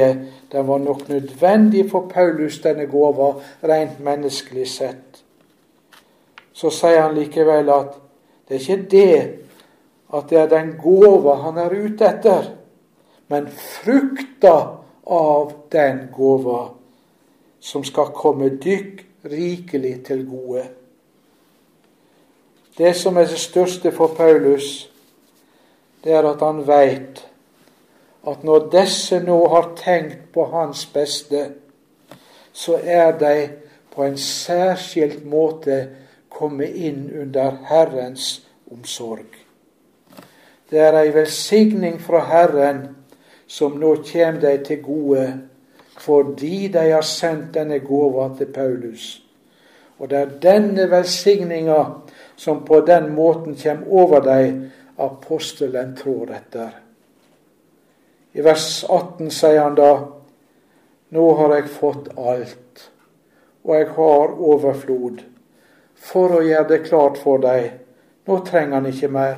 den 0.51 0.67
var 0.67 0.81
nok 0.81 1.07
nødvendig 1.09 1.85
for 1.91 2.09
Paulus, 2.09 2.59
denne 2.61 2.85
gåva, 2.89 3.33
rent 3.65 3.99
menneskelig 4.05 4.67
sett. 4.69 5.21
Så 6.53 6.71
sier 6.73 7.01
han 7.01 7.15
likevel 7.17 7.69
at 7.73 7.95
det 8.47 8.57
er 8.57 8.61
ikke 8.61 8.89
det 8.91 9.17
at 10.15 10.29
det 10.29 10.39
er 10.39 10.49
den 10.51 10.75
gåva 10.79 11.39
han 11.41 11.57
er 11.59 11.73
ute 11.73 12.05
etter, 12.07 12.49
men 13.29 13.49
frukta 13.49 14.84
av 15.05 15.53
den 15.71 16.07
gåva 16.13 16.69
som 17.59 17.83
skal 17.83 18.13
komme 18.15 18.49
dykk 18.49 19.05
rikelig 19.25 20.05
til 20.05 20.25
gode. 20.29 20.65
Det 22.77 22.95
som 22.95 23.17
er 23.17 23.29
det 23.31 23.39
største 23.39 23.91
for 23.91 24.07
Paulus, 24.17 24.89
det 26.03 26.13
er 26.13 26.27
at 26.29 26.41
han 26.43 26.65
veit 26.67 27.23
at 28.27 28.43
når 28.43 28.69
disse 28.73 29.19
nå 29.21 29.37
har 29.49 29.71
tenkt 29.77 30.31
på 30.33 30.45
hans 30.49 30.85
beste, 30.93 31.45
så 32.53 32.79
er 32.83 33.17
de 33.19 33.49
på 33.93 34.03
en 34.03 34.17
særskilt 34.17 35.25
måte 35.25 35.87
kommet 36.29 36.75
inn 36.75 37.07
under 37.21 37.57
Herrens 37.69 38.41
omsorg. 38.71 39.29
Det 40.69 40.81
er 40.81 40.97
ei 40.99 41.13
velsigning 41.13 41.99
fra 42.01 42.23
Herren 42.25 42.81
som 43.47 43.77
nå 43.79 43.95
kommer 44.05 44.41
deg 44.41 44.63
til 44.65 44.81
gode, 44.83 45.25
fordi 45.99 46.67
de 46.73 46.89
har 46.91 47.05
sendt 47.05 47.53
denne 47.55 47.79
gåva 47.79 48.29
til 48.37 48.51
Paulus. 48.53 49.21
Og 49.97 50.09
det 50.09 50.17
er 50.19 50.33
denne 50.43 50.89
velsigninga 50.91 51.83
som 52.35 52.65
på 52.65 52.81
den 52.87 53.13
måten 53.15 53.55
kommer 53.55 53.87
over 53.87 54.25
deg, 54.25 54.57
apostelen 54.97 55.95
trår 55.95 56.33
etter. 56.35 56.73
I 58.35 58.43
vers 58.43 58.83
18 58.89 59.31
sier 59.31 59.61
han 59.61 59.77
da 59.77 59.93
Nå 61.15 61.25
har 61.37 61.53
jeg 61.55 61.69
fått 61.71 62.07
alt, 62.17 62.81
og 63.63 63.75
jeg 63.75 63.87
har 63.95 64.31
overflod, 64.49 65.21
for 65.95 66.33
å 66.33 66.41
gjøre 66.43 66.67
det 66.73 66.79
klart 66.89 67.19
for 67.21 67.39
deg. 67.39 67.69
Nå 68.27 68.39
trenger 68.43 68.79
han 68.79 68.89
ikke 68.89 69.11
mer. 69.13 69.35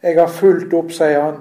Jeg 0.00 0.16
har 0.16 0.30
fulgt 0.32 0.72
opp, 0.78 0.94
sier 0.94 1.20
han, 1.20 1.40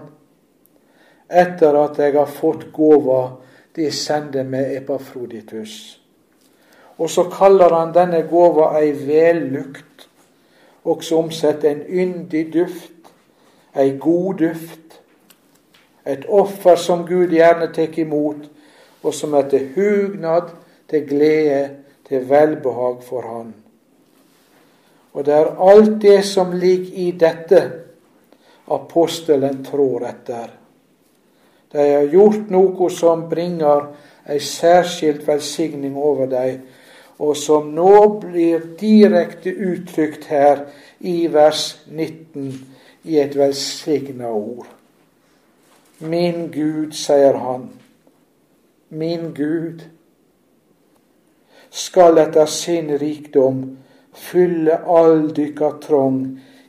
etter 1.29 1.75
at 1.83 1.99
jeg 1.99 2.15
har 2.17 2.31
fått 2.31 2.69
gåva 2.73 3.37
de 3.75 3.91
sender 3.91 4.43
med 4.43 4.75
Epafroditus. 4.77 5.99
Og 6.97 7.09
så 7.09 7.27
kaller 7.29 7.73
han 7.75 7.93
denne 7.93 8.23
gåva 8.29 8.71
ei 8.79 8.91
vellukt, 8.91 10.07
også 10.87 11.19
omsett 11.19 11.65
en 11.67 11.83
yndig 11.85 12.47
duft, 12.53 13.11
ei 13.75 13.91
god 14.01 14.39
duft 14.41 14.87
et 16.07 16.25
offer 16.29 16.75
som 16.79 17.03
Gud 17.07 17.33
gjerne 17.35 17.67
tar 17.75 17.99
imot, 17.99 18.47
og 19.03 19.13
som 19.13 19.33
er 19.35 19.49
til 19.51 19.67
hugnad, 19.75 20.53
til 20.89 21.07
glede, 21.07 21.63
til 22.07 22.29
velbehag 22.29 23.01
for 23.03 23.27
Han. 23.27 23.53
Og 25.13 25.25
det 25.25 25.33
er 25.33 25.55
alt 25.71 25.97
det 26.01 26.21
som 26.25 26.53
ligger 26.55 26.93
i 26.93 27.11
dette 27.11 27.61
apostelen 28.71 29.63
trår 29.65 30.05
etter. 30.07 30.53
De 31.71 31.83
har 31.93 32.07
gjort 32.11 32.49
noe 32.49 32.89
som 32.93 33.27
bringer 33.29 33.89
ei 34.27 34.39
særskilt 34.39 35.27
velsigning 35.27 35.97
over 35.97 36.29
dem, 36.31 36.61
og 37.19 37.37
som 37.37 37.71
nå 37.73 38.19
blir 38.21 38.61
direkte 38.79 39.51
uttrykt 39.51 40.27
her 40.29 40.67
i 40.99 41.27
vers 41.33 41.79
19 41.89 42.51
i 43.03 43.19
et 43.19 43.37
velsigna 43.37 44.29
ord. 44.29 44.67
Min 45.99 46.51
Gud, 46.53 46.93
sier 46.93 47.39
han, 47.41 47.69
min 48.89 49.31
Gud 49.33 49.81
skal 51.71 52.21
etter 52.21 52.45
sin 52.45 52.93
rikdom 52.99 53.63
fylle 54.13 54.77
all 54.85 55.27
dykka 55.35 55.71
trong 55.87 56.21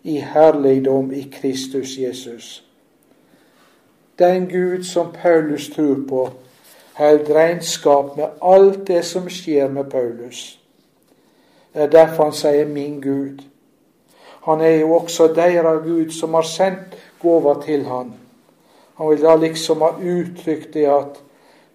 i 0.02 0.18
herligdom 0.20 1.12
i 1.12 1.22
Kristus 1.32 1.98
Jesus. 1.98 2.67
Den 4.18 4.48
Gud 4.48 4.84
som 4.84 5.12
Paulus 5.22 5.68
tror 5.68 5.98
på, 6.08 6.30
holder 6.94 7.34
regnskap 7.34 8.16
med 8.16 8.26
alt 8.42 8.86
det 8.86 9.04
som 9.04 9.28
skjer 9.30 9.68
med 9.68 9.90
Paulus. 9.90 10.60
Det 11.74 11.82
er 11.82 11.86
derfor 11.86 12.24
han 12.24 12.32
sier 12.32 12.66
'min 12.66 13.00
Gud'. 13.00 13.44
Han 14.42 14.60
er 14.60 14.80
jo 14.80 14.92
også 14.92 15.26
deres 15.26 15.84
Gud 15.84 16.10
som 16.10 16.34
har 16.34 16.42
sendt 16.42 16.98
gåva 17.22 17.62
til 17.62 17.84
han. 17.84 18.12
Han 18.94 19.10
vil 19.10 19.22
da 19.22 19.36
liksom 19.36 19.80
ha 19.80 19.88
uttrykt 19.88 20.74
det 20.74 20.86
at 20.86 21.20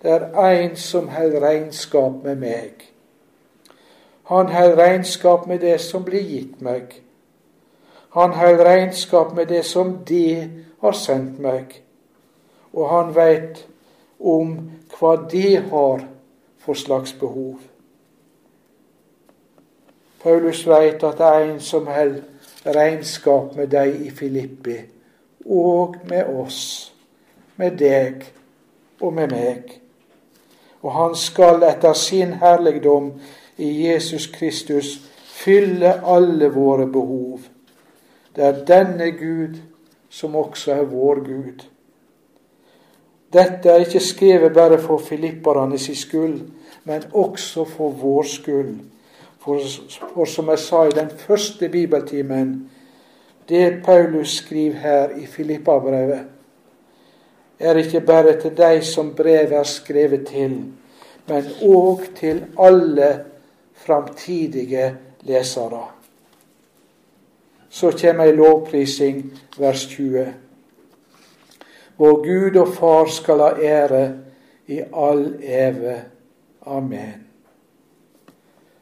det 0.04 0.12
er 0.12 0.50
en 0.52 0.76
som 0.76 1.08
holder 1.08 1.40
regnskap 1.40 2.12
med 2.24 2.36
meg. 2.36 2.72
Han 4.24 4.48
holder 4.48 4.76
regnskap 4.76 5.48
med 5.48 5.60
det 5.60 5.82
som 5.82 6.04
blir 6.04 6.22
gitt 6.22 6.62
meg. 6.62 7.04
Han 8.10 8.30
holder 8.30 8.66
regnskap 8.66 9.36
med 9.36 9.46
det 9.46 9.66
som 9.66 9.98
de 10.10 10.52
har 10.82 10.92
sendt 10.92 11.40
meg. 11.40 11.84
Og 12.74 12.90
han 12.90 13.14
veit 13.16 13.66
om 14.20 14.56
hva 14.98 15.16
de 15.32 15.58
har 15.58 16.08
for 16.64 16.74
slags 16.74 17.14
behov. 17.20 17.60
Paulus 20.24 20.64
veit 20.68 21.04
at 21.04 21.20
det 21.20 21.28
er 21.28 21.46
en 21.50 21.60
som 21.60 21.88
holder 21.88 22.22
regnskap 22.66 23.56
med 23.60 23.68
deg 23.74 24.06
i 24.08 24.10
Filippi, 24.16 24.78
og 25.46 25.98
med 26.08 26.30
oss 26.32 26.94
med 27.60 27.78
deg 27.78 28.24
og 29.02 29.14
med 29.14 29.34
meg. 29.34 29.74
Og 30.84 30.92
han 30.96 31.16
skal 31.16 31.64
etter 31.68 31.94
sin 31.94 32.38
herligdom 32.40 33.12
i 33.58 33.70
Jesus 33.88 34.28
Kristus 34.32 34.96
fylle 35.28 35.98
alle 36.08 36.50
våre 36.54 36.88
behov. 36.88 37.40
Det 38.36 38.44
er 38.44 38.64
denne 38.66 39.12
Gud 39.12 39.60
som 40.10 40.36
også 40.36 40.74
er 40.74 40.90
vår 40.90 41.24
Gud. 41.26 41.68
Dette 43.34 43.70
er 43.70 43.86
ikke 43.86 44.00
skrevet 44.00 44.54
bare 44.54 44.78
for 44.82 45.02
filipperne 45.02 45.80
sin 45.80 45.96
skyld, 45.96 46.42
men 46.84 47.04
også 47.14 47.66
for 47.66 47.90
vår 47.90 48.24
skyld. 48.24 48.76
For, 49.40 49.60
for, 50.14 50.26
som 50.26 50.50
jeg 50.50 50.60
sa 50.60 50.84
i 50.86 50.96
den 50.96 51.10
første 51.10 51.70
bibeltimen, 51.70 52.70
det 53.50 53.82
Paulus 53.86 54.38
skriver 54.38 54.76
her 54.76 55.10
i 55.20 55.26
Filippabrevet, 55.26 56.20
er 57.60 57.76
ikke 57.76 58.02
bare 58.02 58.40
til 58.42 58.58
de 58.58 58.82
som 58.82 59.14
brevet 59.16 59.52
er 59.52 59.64
skrevet 59.64 60.28
til, 60.28 60.56
men 61.28 61.50
òg 61.62 62.02
til 62.16 62.44
alle 62.60 63.10
framtidige 63.74 64.96
lesere. 65.28 65.84
Så 67.70 67.92
kommer 67.92 68.30
ei 68.30 68.36
lovprising, 68.36 69.24
vers 69.58 69.86
20. 69.88 70.34
Vår 72.04 72.24
Gud 72.24 72.56
og 72.60 72.74
Far 72.76 73.06
skal 73.08 73.40
ha 73.40 73.54
ære 73.64 74.02
i 74.68 74.82
all 74.92 75.38
eve. 75.40 76.02
Amen. 76.68 77.22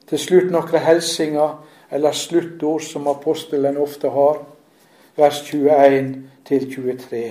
Til 0.10 0.18
slutt 0.18 0.50
noen 0.50 0.82
hilsinger 0.82 1.54
eller 1.94 2.18
sluttord 2.18 2.82
som 2.82 3.06
apostelen 3.14 3.78
ofte 3.78 4.10
har. 4.10 4.42
Vers 5.22 5.44
21 5.52 6.12
til 6.50 6.68
23. 6.74 7.24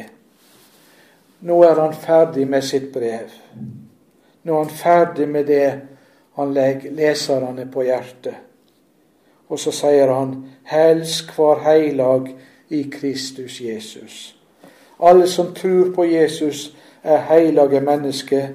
Nå 1.51 1.61
er 1.67 1.83
han 1.83 1.99
ferdig 2.07 2.47
med 2.47 2.63
sitt 2.71 2.93
brev. 2.95 3.27
Nå 4.47 4.55
er 4.55 4.63
han 4.63 4.75
ferdig 4.87 5.29
med 5.29 5.51
det 5.51 5.71
han 6.39 6.55
legger 6.55 6.95
leserne 7.03 7.67
på 7.67 7.91
hjertet. 7.91 8.37
Og 9.51 9.59
så 9.59 9.75
sier 9.75 10.15
han, 10.15 10.45
helsk 10.71 11.35
hver 11.35 11.67
heilag 11.67 12.37
i 12.69 12.87
Kristus 12.95 13.59
Jesus. 13.59 14.37
Alle 15.03 15.27
som 15.27 15.55
tror 15.55 15.95
på 15.95 16.05
Jesus, 16.05 16.73
er 17.03 17.17
heilage 17.17 17.81
mennesker. 17.81 18.47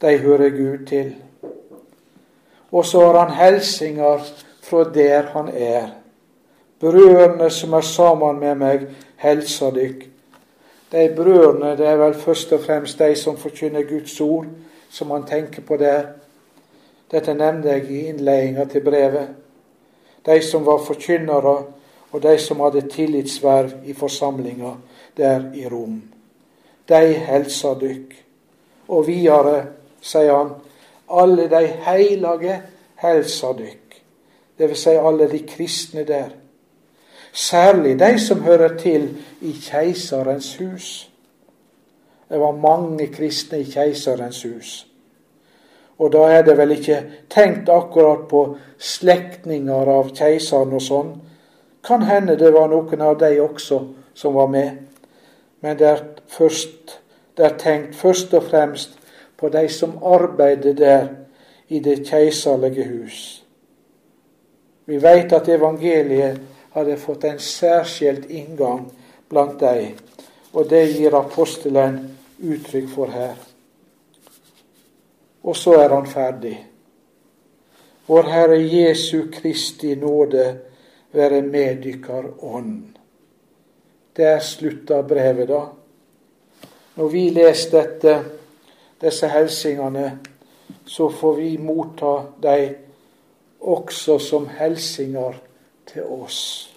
De 0.00 0.18
hører 0.18 0.50
Gud 0.50 0.86
til. 0.86 1.14
Og 2.72 2.86
så 2.86 3.00
har 3.00 3.18
han 3.24 3.36
helsingar 3.36 4.26
fra 4.62 4.84
der 4.94 5.22
han 5.22 5.48
er. 5.48 5.88
Brødrene 6.80 7.50
som 7.50 7.72
er 7.72 7.80
sammen 7.80 8.40
med 8.40 8.54
meg, 8.54 8.86
helser 9.16 9.70
dykk. 9.70 10.08
De 10.92 11.12
brødrene, 11.16 11.76
det 11.76 11.86
er 11.86 11.96
vel 11.96 12.14
først 12.14 12.52
og 12.52 12.60
fremst 12.60 12.98
de 12.98 13.14
som 13.16 13.36
forkynner 13.36 13.82
Guds 13.82 14.20
ord, 14.20 14.46
som 14.90 15.10
han 15.10 15.26
tenker 15.26 15.62
på 15.62 15.76
der. 15.76 16.02
Dette 17.10 17.34
nevnte 17.34 17.68
jeg 17.68 17.90
i 17.90 18.06
innledninga 18.08 18.64
til 18.64 18.84
brevet. 18.84 19.28
De 20.26 20.42
som 20.42 20.66
var 20.66 20.78
forkynnere, 20.78 21.62
og 22.12 22.22
de 22.22 22.38
som 22.38 22.60
hadde 22.60 22.88
tillitsverv 22.90 23.70
i 23.84 23.92
forsamlinga 23.92 24.74
der 25.16 25.50
i 25.54 25.66
Rom. 25.68 26.02
De 26.88 27.14
helsa 27.14 27.74
dykk. 27.80 28.14
Og 28.88 29.06
videre 29.06 29.66
sier 30.04 30.34
han, 30.34 30.54
alle 31.08 31.48
de 31.48 31.66
heilage 31.86 32.60
helsa 33.02 33.52
dykk. 33.56 34.00
Vil 34.58 34.76
si 34.78 34.94
alle 34.94 35.28
de 35.30 35.40
kristne 35.48 36.04
der. 36.06 36.30
Særlig 37.32 37.98
de 37.98 38.18
som 38.18 38.42
hører 38.42 38.76
til 38.78 39.08
i 39.42 39.52
keisarens 39.58 40.56
hus. 40.56 41.10
Det 42.28 42.40
var 42.40 42.52
mange 42.52 43.06
kristne 43.06 43.60
i 43.60 43.70
keisarens 43.70 44.42
hus. 44.42 44.86
Og 45.98 46.12
da 46.12 46.18
er 46.18 46.42
det 46.42 46.56
vel 46.58 46.74
ikke 46.74 47.02
tenkt 47.30 47.68
akkurat 47.68 48.26
på 48.30 48.56
slektninger 48.78 49.90
av 49.90 50.10
keiseren 50.14 50.74
og 50.74 50.82
sånn. 50.82 51.12
Kan 51.84 52.02
hende 52.06 52.38
det 52.38 52.50
var 52.54 52.70
noen 52.72 53.02
av 53.04 53.18
de 53.20 53.36
også 53.42 53.80
som 54.14 54.34
var 54.34 54.50
med. 54.50 54.70
Men 55.64 55.78
det 55.80 55.86
er, 55.88 56.02
først, 56.28 56.98
det 57.36 57.46
er 57.46 57.56
tenkt 57.60 57.96
først 57.96 58.34
og 58.36 58.44
fremst 58.50 58.98
på 59.40 59.48
de 59.48 59.64
som 59.72 59.96
arbeider 60.04 60.76
der 60.76 61.06
i 61.72 61.80
det 61.80 62.02
keiserlige 62.04 62.84
hus. 62.90 63.22
Vi 64.86 65.00
veit 65.00 65.32
at 65.32 65.48
evangeliet 65.48 66.42
hadde 66.76 66.98
fått 67.00 67.24
en 67.24 67.40
særskilt 67.40 68.28
inngang 68.28 68.84
blant 69.32 69.56
dem, 69.60 69.96
og 70.52 70.68
det 70.70 70.84
gir 70.92 71.16
apostelen 71.16 71.98
uttrykk 72.44 72.92
for 72.92 73.14
her 73.14 73.34
og 75.44 75.56
så 75.56 75.76
er 75.82 75.92
han 75.92 76.06
ferdig. 76.08 76.56
Vår 78.08 78.28
Herre 78.32 78.58
Jesu 78.60 79.26
Kristi 79.32 79.94
nåde 79.94 80.44
være 81.12 81.42
med 81.42 81.82
dykkar 81.84 82.30
ånd. 82.44 82.93
Der 84.16 84.38
slutta 84.38 85.02
brevet, 85.02 85.48
da. 85.48 85.60
Når 86.96 87.08
vi 87.08 87.28
leser 87.30 87.80
dette, 87.80 88.18
disse 89.02 89.28
hilsingene, 89.28 90.18
så 90.86 91.08
får 91.10 91.34
vi 91.34 91.56
motta 91.56 92.14
dem 92.42 92.76
også 93.60 94.18
som 94.18 94.48
helsinger 94.58 95.32
til 95.86 96.04
oss. 96.04 96.70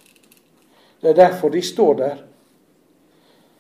Det 1.02 1.10
er 1.10 1.14
derfor 1.14 1.50
de 1.50 1.62
står 1.62 1.94
der. 1.94 2.16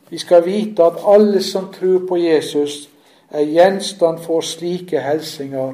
Vi 0.10 0.18
skal 0.18 0.46
vite 0.46 0.84
at 0.84 1.04
alle 1.06 1.44
som 1.44 1.74
tror 1.74 2.08
på 2.08 2.18
Jesus, 2.18 2.90
er 3.30 3.44
gjenstand 3.44 4.20
for 4.24 4.42
slike 4.42 5.02
helsinger 5.04 5.74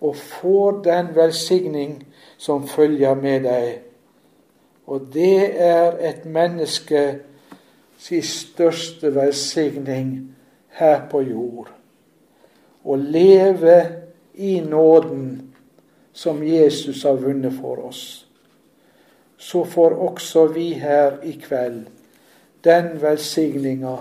og 0.00 0.16
får 0.16 0.82
den 0.82 1.14
velsigning 1.14 2.06
som 2.38 2.68
følger 2.68 3.14
med 3.14 3.40
deg. 3.40 3.78
Og 4.86 5.00
det 5.14 5.62
er 5.62 5.94
et 6.10 6.24
menneske 6.24 7.18
sin 7.98 8.22
største 8.22 9.14
velsigning 9.14 10.34
her 10.78 11.02
på 11.10 11.22
jord. 11.26 11.68
Å 12.84 12.96
leve 12.96 13.78
i 14.38 14.60
nåden 14.62 15.24
som 16.12 16.42
Jesus 16.46 17.02
har 17.04 17.18
vunnet 17.18 17.58
for 17.58 17.82
oss. 17.90 18.02
Så 19.38 19.64
får 19.64 19.98
også 20.02 20.46
vi 20.54 20.72
her 20.78 21.18
i 21.26 21.34
kveld 21.42 21.86
den 22.64 22.96
velsigninga 23.02 23.96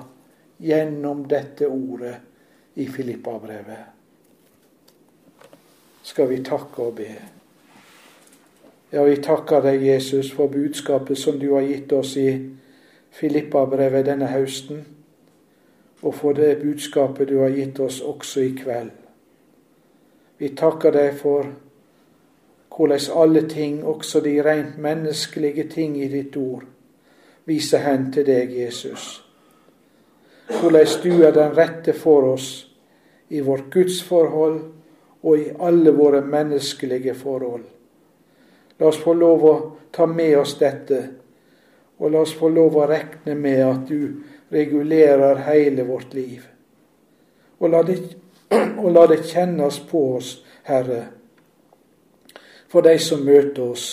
gjennom 0.58 1.28
dette 1.30 1.68
ordet 1.70 2.16
i 2.74 2.88
Filippa-brevet. 2.90 3.84
Skal 6.02 6.30
vi 6.30 6.40
takke 6.46 6.82
og 6.82 6.96
be. 6.98 7.10
Ja, 8.90 9.04
vi 9.04 9.18
takker 9.22 9.62
deg, 9.66 9.84
Jesus, 9.84 10.32
for 10.34 10.50
budskapet 10.50 11.20
som 11.20 11.38
du 11.40 11.52
har 11.52 11.66
gitt 11.68 11.92
oss 11.94 12.16
i 12.18 12.30
Filippa-brevet 13.18 14.06
denne 14.06 14.28
høsten, 14.30 14.86
og 16.02 16.14
for 16.14 16.38
det 16.38 16.60
budskapet 16.62 17.30
du 17.30 17.40
har 17.42 17.56
gitt 17.56 17.80
oss 17.82 18.02
også 18.02 18.44
i 18.46 18.52
kveld. 18.58 18.92
Vi 20.38 20.52
takker 20.54 20.94
deg 20.94 21.16
for 21.18 21.48
hvordan 22.78 23.00
alle 23.16 23.48
ting, 23.50 23.86
også 23.86 24.20
de 24.22 24.36
rent 24.46 24.78
menneskelige 24.78 25.64
ting 25.70 25.98
i 25.98 26.08
ditt 26.08 26.38
ord, 26.38 26.64
viser 27.46 27.82
hen 27.82 28.12
til 28.14 28.26
deg, 28.26 28.54
Jesus. 28.54 29.24
Hvordan 30.48 30.88
du 31.04 31.24
er 31.24 31.34
den 31.34 31.58
rette 31.58 31.94
for 31.94 32.34
oss 32.36 32.68
i 33.30 33.40
vårt 33.40 33.72
gudsforhold 33.74 34.60
og 35.24 35.40
i 35.40 35.50
alle 35.60 35.92
våre 35.92 36.22
menneskelige 36.22 37.16
forhold. 37.16 37.64
La 38.80 38.88
oss 38.88 39.00
få 39.02 39.14
lov 39.18 39.46
å 39.46 39.56
ta 39.92 40.06
med 40.06 40.38
oss 40.38 40.54
dette, 40.60 41.02
og 41.98 42.12
la 42.12 42.22
oss 42.22 42.36
få 42.38 42.50
lov 42.54 42.78
å 42.78 42.88
regne 42.90 43.36
med 43.36 43.62
at 43.66 43.88
du 43.90 44.24
regulerer 44.54 45.42
hele 45.48 45.84
vårt 45.88 46.14
liv. 46.14 46.46
Og 47.58 47.72
la 47.74 47.82
det, 47.84 47.98
og 48.84 48.92
la 48.94 49.08
det 49.10 49.24
kjennes 49.26 49.80
på 49.90 50.04
oss, 50.18 50.36
Herre, 50.68 51.08
for 52.68 52.84
de 52.84 52.98
som 53.00 53.24
møter 53.26 53.64
oss, 53.64 53.88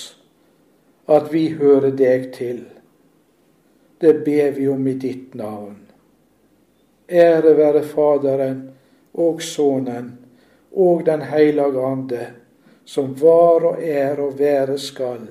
at 1.06 1.30
vi 1.32 1.48
hører 1.54 1.92
deg 1.94 2.30
til. 2.34 2.64
Det 4.00 4.14
ber 4.24 4.50
vi 4.56 4.68
om 4.68 4.86
i 4.88 4.94
ditt 4.98 5.34
navn. 5.38 5.78
Ære 7.08 7.52
være 7.56 7.82
Faderen 7.84 8.60
og 9.14 9.42
Sønnen 9.42 10.10
og 10.72 11.04
Den 11.06 11.22
hellige 11.22 11.86
Ande, 11.86 12.26
som 12.84 13.12
var 13.20 13.64
og 13.68 13.82
er 13.82 14.20
og 14.20 14.38
være 14.38 14.78
skal, 14.78 15.28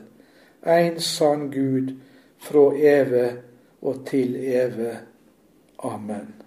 en 0.64 1.00
sann 1.00 1.50
Gud, 1.52 1.92
fra 2.44 2.70
evig 2.76 3.30
og 3.82 4.06
til 4.08 4.36
evig. 4.36 4.96
Amen. 5.84 6.43